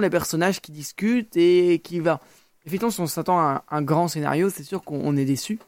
les 0.00 0.10
personnages 0.10 0.60
qui 0.60 0.72
discutent 0.72 1.36
et 1.36 1.80
qui 1.82 2.00
va. 2.00 2.20
Effectivement, 2.66 2.90
si 2.90 3.00
on 3.00 3.06
s'attend 3.06 3.38
à 3.38 3.64
un, 3.70 3.82
grand 3.82 4.08
scénario, 4.08 4.50
c'est 4.50 4.62
sûr 4.62 4.82
qu'on 4.82 5.00
on 5.02 5.16
est 5.16 5.24
déçu. 5.24 5.58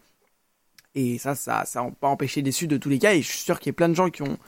Et 0.95 1.19
ça, 1.19 1.35
ça, 1.35 1.65
ça 1.65 1.83
n'a 1.83 1.91
pas 1.91 2.09
empêché 2.09 2.43
déçu 2.43 2.67
de 2.67 2.77
tous 2.77 2.89
les 2.89 2.99
cas. 2.99 3.15
Et 3.15 3.23
je 3.23 3.29
suis 3.29 3.39
sûr 3.39 3.59
qu'il 3.59 3.71
y 3.71 3.75
a 3.75 3.75
plein 3.75 3.89
de 3.89 3.95
gens 3.95 4.11
qui 4.11 4.23
ont, 4.23 4.39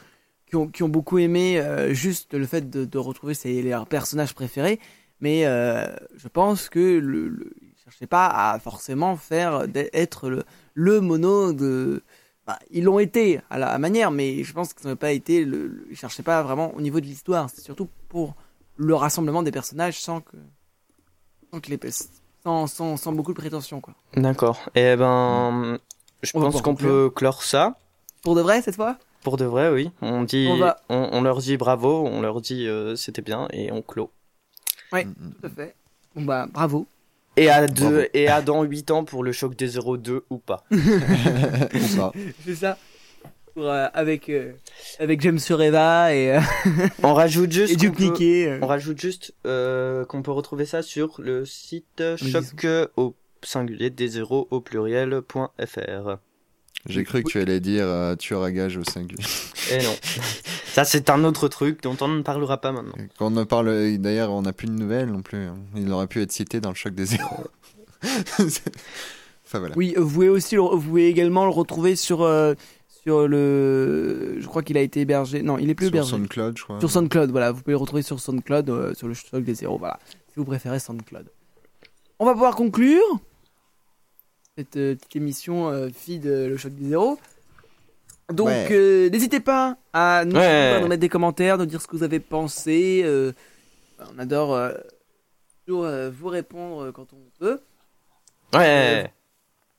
qui 0.47 0.57
ont, 0.57 0.69
qui 0.69 0.83
ont 0.83 0.89
beaucoup 0.89 1.19
aimé 1.19 1.59
euh, 1.61 1.93
juste 1.93 2.35
le 2.35 2.47
fait 2.47 2.71
de, 2.71 2.99
retrouver 2.99 3.35
ses, 3.35 3.63
leurs 3.63 3.87
personnages 3.87 4.35
préférés. 4.35 4.81
Mais 5.21 5.47
euh, 5.47 5.87
je 6.17 6.29
pense 6.29 6.69
que 6.69 6.79
le, 6.79 7.29
le, 7.29 7.53
cherchaient 7.85 8.07
pas 8.07 8.27
à 8.27 8.59
forcément 8.59 9.17
faire 9.17 9.67
être 9.93 10.29
le, 10.29 10.45
le 10.79 11.01
mono 11.01 11.53
de. 11.53 12.03
Bah, 12.47 12.59
ils 12.71 12.85
l'ont 12.85 13.01
été 13.01 13.41
à 13.51 13.59
la 13.59 13.77
manière, 13.79 14.11
mais 14.11 14.45
je 14.45 14.53
pense 14.53 14.73
qu'ils 14.73 14.89
n'ont 14.89 14.97
pas 14.97 15.11
été. 15.11 15.45
Le, 15.45 15.67
le, 15.67 15.87
ils 15.91 15.97
cherchaient 15.97 16.23
pas 16.23 16.43
vraiment 16.43 16.73
au 16.75 16.81
niveau 16.81 17.01
de 17.01 17.05
l'histoire. 17.05 17.51
C'est 17.51 17.63
surtout 17.63 17.89
pour 18.09 18.37
le 18.77 18.95
rassemblement 18.95 19.43
des 19.43 19.51
personnages 19.51 19.99
sans 20.01 20.21
que, 20.21 20.37
sans 21.53 21.61
que 21.61 21.71
les 21.71 21.81
sans, 22.45 22.67
sans, 22.69 22.97
sans 22.97 23.13
beaucoup 23.13 23.33
de 23.33 23.39
prétention 23.39 23.81
quoi. 23.81 23.95
D'accord. 24.15 24.61
Et 24.77 24.95
ben, 24.97 25.79
je 26.23 26.31
On 26.35 26.41
va 26.41 26.51
pense 26.51 26.63
qu'on 26.63 26.77
peut 26.77 27.11
clore 27.11 27.43
ça. 27.43 27.77
Pour 28.23 28.37
de 28.37 28.41
vrai 28.41 28.63
cette 28.63 28.77
fois? 28.77 28.99
Pour 29.25 29.37
de 29.37 29.45
vrai, 29.45 29.71
oui. 29.71 29.91
On 30.01 30.23
dit, 30.23 30.47
On 30.49 30.53
on, 30.55 30.59
va- 30.59 30.77
on, 30.89 31.23
leur 31.23 31.39
dit 31.39 31.57
bravo, 31.57 32.07
on 32.07 32.21
leur 32.23 32.41
dit 32.41 32.69
euh, 32.69 32.95
c'était 32.95 33.21
bien 33.21 33.49
et 33.53 33.73
on 33.73 33.83
clôt. 33.83 34.11
Mm, 34.93 35.03
Tout 35.41 35.47
à 35.47 35.51
fait. 35.51 35.75
Bon 36.15 36.23
bah 36.25 36.47
bravo. 36.51 36.87
Et 37.41 37.49
à 37.51 37.67
Bravo. 37.67 37.91
deux, 37.91 38.09
et 38.15 38.29
à 38.29 38.43
dans 38.43 38.63
8 38.65 38.91
ans 38.91 39.05
pour 39.05 39.23
le 39.25 39.33
choc 39.33 39.55
des 39.57 39.69
02 39.79 40.25
ou 40.31 40.39
pas. 40.39 40.65
Ou 40.71 41.97
pas. 41.97 42.13
C'est 42.45 42.55
ça. 42.55 42.77
pour, 43.55 43.69
euh, 43.69 43.87
avec 43.95 44.29
euh, 44.29 44.53
avec 44.99 45.21
James 45.21 45.39
Sureva 45.39 46.15
et, 46.15 46.37
euh, 46.37 46.41
On 47.03 47.15
rajoute 47.15 47.51
juste 47.53 47.73
et 47.73 47.77
Duke 47.77 47.93
qu'on 47.93 47.97
peut- 47.99 48.05
Niquet. 48.05 48.47
euh. 48.49 48.59
On 48.63 48.67
rajoute 48.67 49.01
juste 49.01 49.35
euh, 49.47 50.05
qu'on 50.05 50.23
peut 50.23 50.31
retrouver 50.33 50.65
ça 50.67 50.83
sur 50.83 51.21
le 51.21 51.45
site 51.45 52.03
choc 52.17 52.67
au 52.97 53.15
singulier 53.43 53.91
des 53.91 54.09
zéros 54.09 54.49
au 54.51 54.61
pluriel.fr. 54.61 56.19
J'ai 56.87 57.05
cru 57.05 57.23
que 57.23 57.29
tu 57.29 57.39
allais 57.41 57.61
dire 57.61 57.85
euh, 57.87 58.15
tueur 58.17 58.43
à 58.43 58.53
gage 58.53 58.77
au 58.77 58.85
singulier. 58.85 59.23
Et 59.73 59.83
non. 59.83 59.95
ça, 60.73 60.85
c'est 60.85 61.11
un 61.11 61.23
autre 61.25 61.49
truc 61.49 61.83
dont 61.83 61.97
on 62.01 62.09
ne 62.09 62.23
parlera 62.23 62.61
pas 62.61 62.73
maintenant. 62.73 62.95
Quand 63.19 63.27
on 63.27 63.31
ne 63.31 63.45
parle, 63.45 63.97
d'ailleurs, 63.99 64.31
on 64.31 64.43
n'a 64.43 64.53
plus 64.53 64.69
de 64.69 64.73
nouvelles 64.73 65.11
non 65.11 65.21
plus. 65.23 65.39
hein. 65.47 65.57
Il 65.77 65.91
aurait 65.93 66.07
pu 66.07 66.23
être 66.23 66.33
cité 66.33 66.61
dans 66.61 66.71
le 66.71 66.75
choc 66.77 66.95
des 66.95 67.05
zéros. 67.07 67.47
enfin 68.41 69.59
voilà. 69.59 69.75
Oui, 69.77 69.95
vous 69.97 70.09
pouvez 70.11 70.29
aussi, 70.29 70.55
le- 70.55 70.61
vous 70.63 70.81
pouvez 70.81 71.09
également 71.09 71.45
le 71.45 71.51
retrouver 71.51 71.97
sur 71.97 72.19
sur 72.19 72.55
sur 73.03 73.29
le. 73.29 74.37
Je 74.41 74.47
crois 74.47 74.63
qu'il 74.63 74.77
a 74.77 74.83
été 74.83 75.01
hébergé. 75.01 75.43
Non, 75.43 75.59
il 75.59 75.71
est 75.71 75.75
plus 75.75 75.87
Sur 75.87 75.95
hébergé. 75.95 76.11
SoundCloud, 76.11 76.59
je 76.59 76.63
crois. 76.65 76.79
Sur 76.81 76.91
SoundCloud, 76.91 77.31
voilà. 77.31 77.53
Vous 77.53 77.61
pouvez 77.63 77.73
le 77.73 77.79
retrouver 77.79 78.03
sur 78.03 78.21
SoundCloud, 78.21 78.71
euh, 78.71 78.95
sur 78.95 79.09
le 79.09 79.15
stock 79.15 79.43
des 79.45 79.55
zéros, 79.55 79.79
voilà. 79.79 79.99
Si 80.29 80.35
vous 80.37 80.45
préférez 80.45 80.79
SoundCloud. 80.79 81.27
On 82.19 82.27
va 82.27 82.33
pouvoir 82.33 82.55
conclure 82.57 83.03
cette 84.59 84.77
euh, 84.77 84.95
petite 84.97 85.15
émission 85.17 85.69
euh, 85.71 85.89
feed 85.89 86.27
euh, 86.27 86.49
le 86.49 86.57
choc 86.57 86.75
des 86.75 86.89
zéros. 86.89 87.19
Donc, 88.33 88.49
Ouais. 88.49 88.67
euh, 88.73 89.09
n'hésitez 89.09 89.39
pas 89.41 89.77
à 89.93 90.25
nous, 90.27 90.35
Ouais. 90.37 90.75
à 90.77 90.81
nous 90.81 90.89
mettre 90.89 91.01
des 91.01 91.09
commentaires, 91.09 91.57
nous 91.59 91.65
dire 91.67 91.81
ce 91.81 91.87
que 91.87 91.97
vous 91.97 92.03
avez 92.03 92.19
pensé. 92.21 93.03
euh, 93.05 93.33
on 94.15 94.19
adore 94.19 94.55
euh, 94.55 94.73
toujours 95.67 95.85
euh, 95.85 96.11
vous 96.11 96.29
répondre 96.29 96.91
quand 96.91 97.07
on 97.13 97.19
peut. 97.39 97.61
Ouais. 98.55 99.13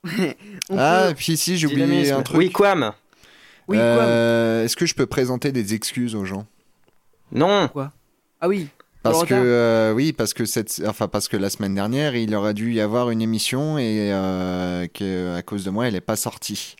On 0.70 0.78
Ah, 0.78 1.06
peut- 1.08 1.14
puis 1.14 1.36
si, 1.36 1.58
j'ai 1.58 1.66
oublié 1.66 2.10
un 2.10 2.22
truc. 2.22 2.38
Oui, 2.38 2.50
Quam. 2.50 2.92
Oui, 3.68 3.76
quoi 3.76 3.84
Euh, 3.84 4.64
Est-ce 4.64 4.74
que 4.76 4.86
je 4.86 4.94
peux 4.94 5.04
présenter 5.06 5.52
des 5.52 5.74
excuses 5.74 6.14
aux 6.14 6.24
gens? 6.24 6.46
Non. 7.32 7.68
Ah 8.40 8.48
oui. 8.48 8.68
Parce 9.02 9.24
que 9.24 9.34
euh, 9.34 9.92
oui, 9.94 10.12
parce 10.12 10.34
que 10.34 10.44
cette, 10.44 10.82
enfin 10.86 11.08
parce 11.08 11.28
que 11.28 11.36
la 11.36 11.48
semaine 11.50 11.74
dernière, 11.74 12.14
il 12.16 12.34
aurait 12.34 12.54
dû 12.54 12.72
y 12.74 12.80
avoir 12.80 13.10
une 13.10 13.22
émission 13.22 13.78
et 13.78 14.10
euh, 14.12 14.86
que 14.92 15.34
à 15.36 15.42
cause 15.42 15.64
de 15.64 15.70
moi, 15.70 15.86
elle 15.88 15.94
n'est 15.94 16.00
pas 16.02 16.16
sortie. 16.16 16.76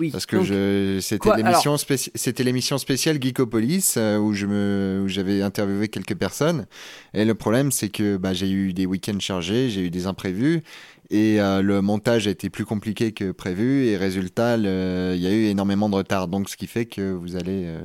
Oui. 0.00 0.10
Parce 0.10 0.26
que 0.26 0.36
Donc, 0.36 0.44
je, 0.46 0.98
c'était 1.00 1.28
l'émission 1.36 1.74
spéci- 1.74 2.12
c'était 2.14 2.44
l'émission 2.44 2.78
spéciale 2.78 3.18
Geekopolis 3.20 3.94
euh, 3.96 4.16
où 4.18 4.32
je 4.32 4.46
me, 4.46 5.02
où 5.04 5.08
j'avais 5.08 5.42
interviewé 5.42 5.88
quelques 5.88 6.14
personnes. 6.14 6.66
Et 7.14 7.24
le 7.24 7.34
problème, 7.34 7.72
c'est 7.72 7.88
que 7.88 8.16
bah, 8.16 8.32
j'ai 8.32 8.48
eu 8.48 8.72
des 8.72 8.86
week-ends 8.86 9.18
chargés, 9.18 9.70
j'ai 9.70 9.80
eu 9.80 9.90
des 9.90 10.06
imprévus. 10.06 10.62
Et 11.10 11.40
euh, 11.40 11.62
le 11.62 11.80
montage 11.80 12.26
a 12.26 12.30
été 12.30 12.50
plus 12.50 12.66
compliqué 12.66 13.12
que 13.12 13.32
prévu 13.32 13.86
et 13.86 13.96
résultat, 13.96 14.58
le- 14.58 15.12
il 15.16 15.20
y 15.22 15.26
a 15.26 15.30
eu 15.30 15.46
énormément 15.46 15.88
de 15.88 15.94
retard. 15.94 16.28
Donc, 16.28 16.50
ce 16.50 16.56
qui 16.58 16.66
fait 16.66 16.84
que 16.84 17.12
vous 17.12 17.34
allez 17.34 17.64
euh, 17.66 17.78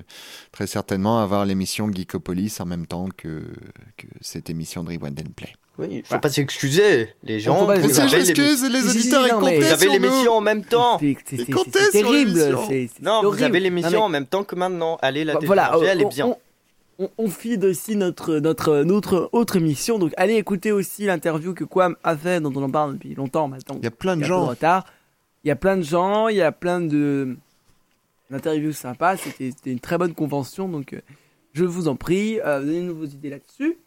très 0.51 0.67
certainement 0.67 1.19
avoir 1.21 1.45
l'émission 1.45 1.89
Geekopolis 1.89 2.57
en 2.59 2.65
même 2.65 2.85
temps 2.85 3.07
que, 3.15 3.43
que 3.97 4.07
cette 4.19 4.49
émission 4.49 4.83
de 4.83 4.89
Rewind 4.89 5.17
and 5.19 5.31
Play. 5.37 5.53
Oui, 5.79 5.87
il 5.89 5.97
faut 6.01 6.09
Voilà. 6.09 6.19
pas 6.21 6.29
s'excuser. 6.29 7.09
Les 7.23 7.39
gens, 7.39 7.55
faut 7.59 7.65
pas 7.65 7.79
vous 7.79 7.87
s'excuser, 7.89 8.15
avez 8.15 8.25
je 8.25 8.33
l'émission- 8.33 8.69
les 8.69 8.89
auditeurs, 8.89 9.21
non, 9.21 9.27
mais- 9.27 9.55
vous 9.55 9.61
comptaient 9.61 9.71
avez 9.71 9.87
l'émission 9.89 10.31
en 10.33 10.41
même 10.41 10.65
temps. 10.65 10.99
c'est- 10.99 11.91
terrible. 11.91 12.57
Non, 13.01 13.21
vous 13.23 13.41
avez 13.41 13.59
l'émission 13.61 14.03
en 14.03 14.09
même 14.09 14.25
temps 14.27 14.43
que 14.43 14.55
maintenant. 14.55 14.97
Allez, 15.01 15.23
la 15.23 15.35
Bah, 15.35 15.39
voilà, 15.45 15.67
télécharger, 15.67 15.87
elle 15.91 16.01
est 16.01 16.05
on- 16.05 16.09
bien. 16.09 16.35
On, 16.99 17.09
on, 17.17 17.27
feed 17.27 17.63
aussi 17.65 17.95
notre, 17.95 18.35
notre, 18.39 18.83
notre 18.83 19.29
autre 19.31 19.55
émission. 19.55 19.97
Donc, 19.99 20.13
allez 20.17 20.35
écouter 20.35 20.71
aussi 20.71 21.05
l'interview 21.05 21.53
que 21.53 21.63
Quam 21.63 21.95
a 22.03 22.15
fait, 22.15 22.39
dont 22.39 22.53
on 22.55 22.63
en 22.63 22.69
parle 22.69 22.93
depuis 22.93 23.15
longtemps 23.15 23.47
maintenant. 23.47 23.75
Il 23.79 23.83
y 23.83 23.87
a 23.87 23.91
plein 23.91 24.15
de 24.15 24.23
gens. 24.23 24.45
retard. 24.45 24.85
Il 25.43 25.47
y 25.47 25.51
a 25.51 25.55
plein 25.55 25.75
de 25.77 25.81
gens, 25.81 26.27
il 26.29 26.37
y 26.37 26.41
a 26.41 26.51
plein 26.51 26.79
de 26.79 27.35
d'interviews 28.29 28.71
sympas. 28.73 29.17
C'était 29.17 29.51
une 29.65 29.79
très 29.79 29.97
bonne 29.97 30.13
convention. 30.13 30.69
Donc, 30.69 30.93
euh, 30.93 31.01
je 31.53 31.65
vous 31.65 31.87
en 31.87 31.95
prie, 31.95 32.39
euh, 32.39 32.59
donnez-nous 32.61 32.95
vos 32.95 33.05
idées 33.05 33.29
là-dessus. 33.29 33.77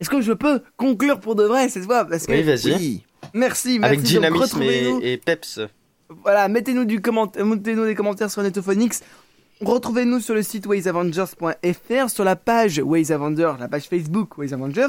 Est-ce 0.00 0.10
que 0.10 0.20
je 0.20 0.32
peux 0.32 0.62
conclure 0.76 1.20
pour 1.20 1.34
de 1.34 1.44
vrai 1.44 1.68
cette 1.68 1.84
fois? 1.84 2.04
Parce 2.04 2.26
que 2.26 2.32
Oui, 2.32 2.42
vas-y. 2.42 2.74
Oui. 2.74 3.02
merci, 3.34 3.78
merci. 3.78 3.80
Avec 3.82 4.02
dynamisme 4.02 4.62
et, 4.62 5.12
et 5.12 5.16
peps. 5.16 5.60
Voilà, 6.22 6.48
mettez-nous 6.48 6.84
des 6.84 7.00
commentaires 7.00 8.30
sur 8.30 8.42
Netophonix. 8.42 9.00
Retrouvez-nous 9.64 10.18
sur 10.18 10.34
le 10.34 10.42
site 10.42 10.66
waysavengers.fr, 10.66 12.10
sur 12.10 12.24
la 12.24 12.34
page 12.34 12.80
Ways 12.84 13.04
la 13.10 13.68
page 13.68 13.84
Facebook 13.88 14.36
Ways 14.36 14.52
Avengers, 14.52 14.88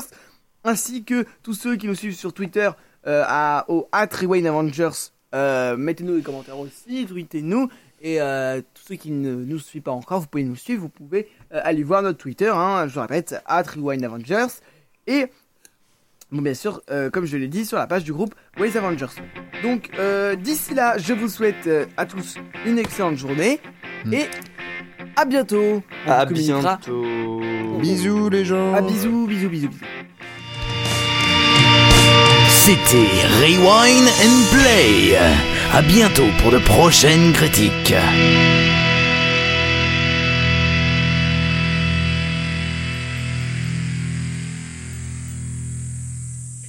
ainsi 0.63 1.03
que 1.03 1.27
tous 1.43 1.53
ceux 1.53 1.75
qui 1.75 1.85
nous 1.85 1.93
suivent 1.93 2.15
sur 2.15 2.33
Twitter 2.33 2.71
euh, 3.05 3.23
à, 3.27 3.65
au 3.67 3.87
Rewind 3.93 4.47
Avengers. 4.47 5.11
Euh, 5.35 5.77
mettez-nous 5.77 6.17
des 6.17 6.23
commentaires 6.23 6.57
aussi, 6.57 7.05
tweetez-nous. 7.05 7.69
Et 8.01 8.19
euh, 8.19 8.61
tous 8.73 8.83
ceux 8.87 8.95
qui 8.95 9.11
ne 9.11 9.35
nous 9.35 9.59
suivent 9.59 9.83
pas 9.83 9.91
encore, 9.91 10.21
vous 10.21 10.27
pouvez 10.27 10.43
nous 10.43 10.55
suivre, 10.55 10.81
vous 10.81 10.89
pouvez 10.89 11.29
euh, 11.53 11.61
aller 11.63 11.83
voir 11.83 12.01
notre 12.01 12.17
Twitter, 12.17 12.51
hein, 12.53 12.87
je 12.87 12.95
le 12.95 13.01
répète, 13.01 13.35
at 13.45 13.61
Rewind 13.61 14.03
Avengers. 14.03 14.47
Et 15.05 15.27
bien 16.31 16.55
sûr, 16.55 16.81
comme 17.11 17.25
je 17.25 17.37
l'ai 17.37 17.47
dit, 17.47 17.63
sur 17.63 17.77
la 17.77 17.85
page 17.85 18.03
du 18.03 18.11
groupe 18.11 18.33
Ways 18.57 18.75
Avengers. 18.75 19.21
Donc, 19.61 19.91
d'ici 20.41 20.73
là, 20.73 20.97
je 20.97 21.13
vous 21.13 21.27
souhaite 21.27 21.69
à 21.95 22.07
tous 22.07 22.37
une 22.65 22.79
excellente 22.79 23.17
journée 23.17 23.59
Mm. 24.05 24.13
et 24.13 24.25
à 25.15 25.25
bientôt. 25.25 25.83
On 26.07 26.11
À 26.11 26.25
bientôt. 26.25 27.41
Bisous 27.79 28.29
les 28.29 28.43
gens. 28.45 28.73
À 28.73 28.81
bisous, 28.81 29.27
bisous, 29.27 29.49
bisous, 29.49 29.69
bisous. 29.69 29.83
C'était 32.49 32.97
Rewind 33.41 34.07
and 34.23 34.43
Play. 34.51 35.17
À 35.73 35.81
bientôt 35.81 36.27
pour 36.41 36.51
de 36.51 36.59
prochaines 36.59 37.33
critiques. 37.33 37.93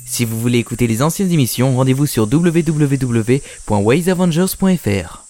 Si 0.05 0.25
vous 0.25 0.39
voulez 0.41 0.59
écouter 0.59 0.87
les 0.87 1.03
anciennes 1.03 1.33
émissions, 1.33 1.77
rendez-vous 1.77 2.07
sur 2.07 2.23
www.waysavengers.fr. 2.33 5.24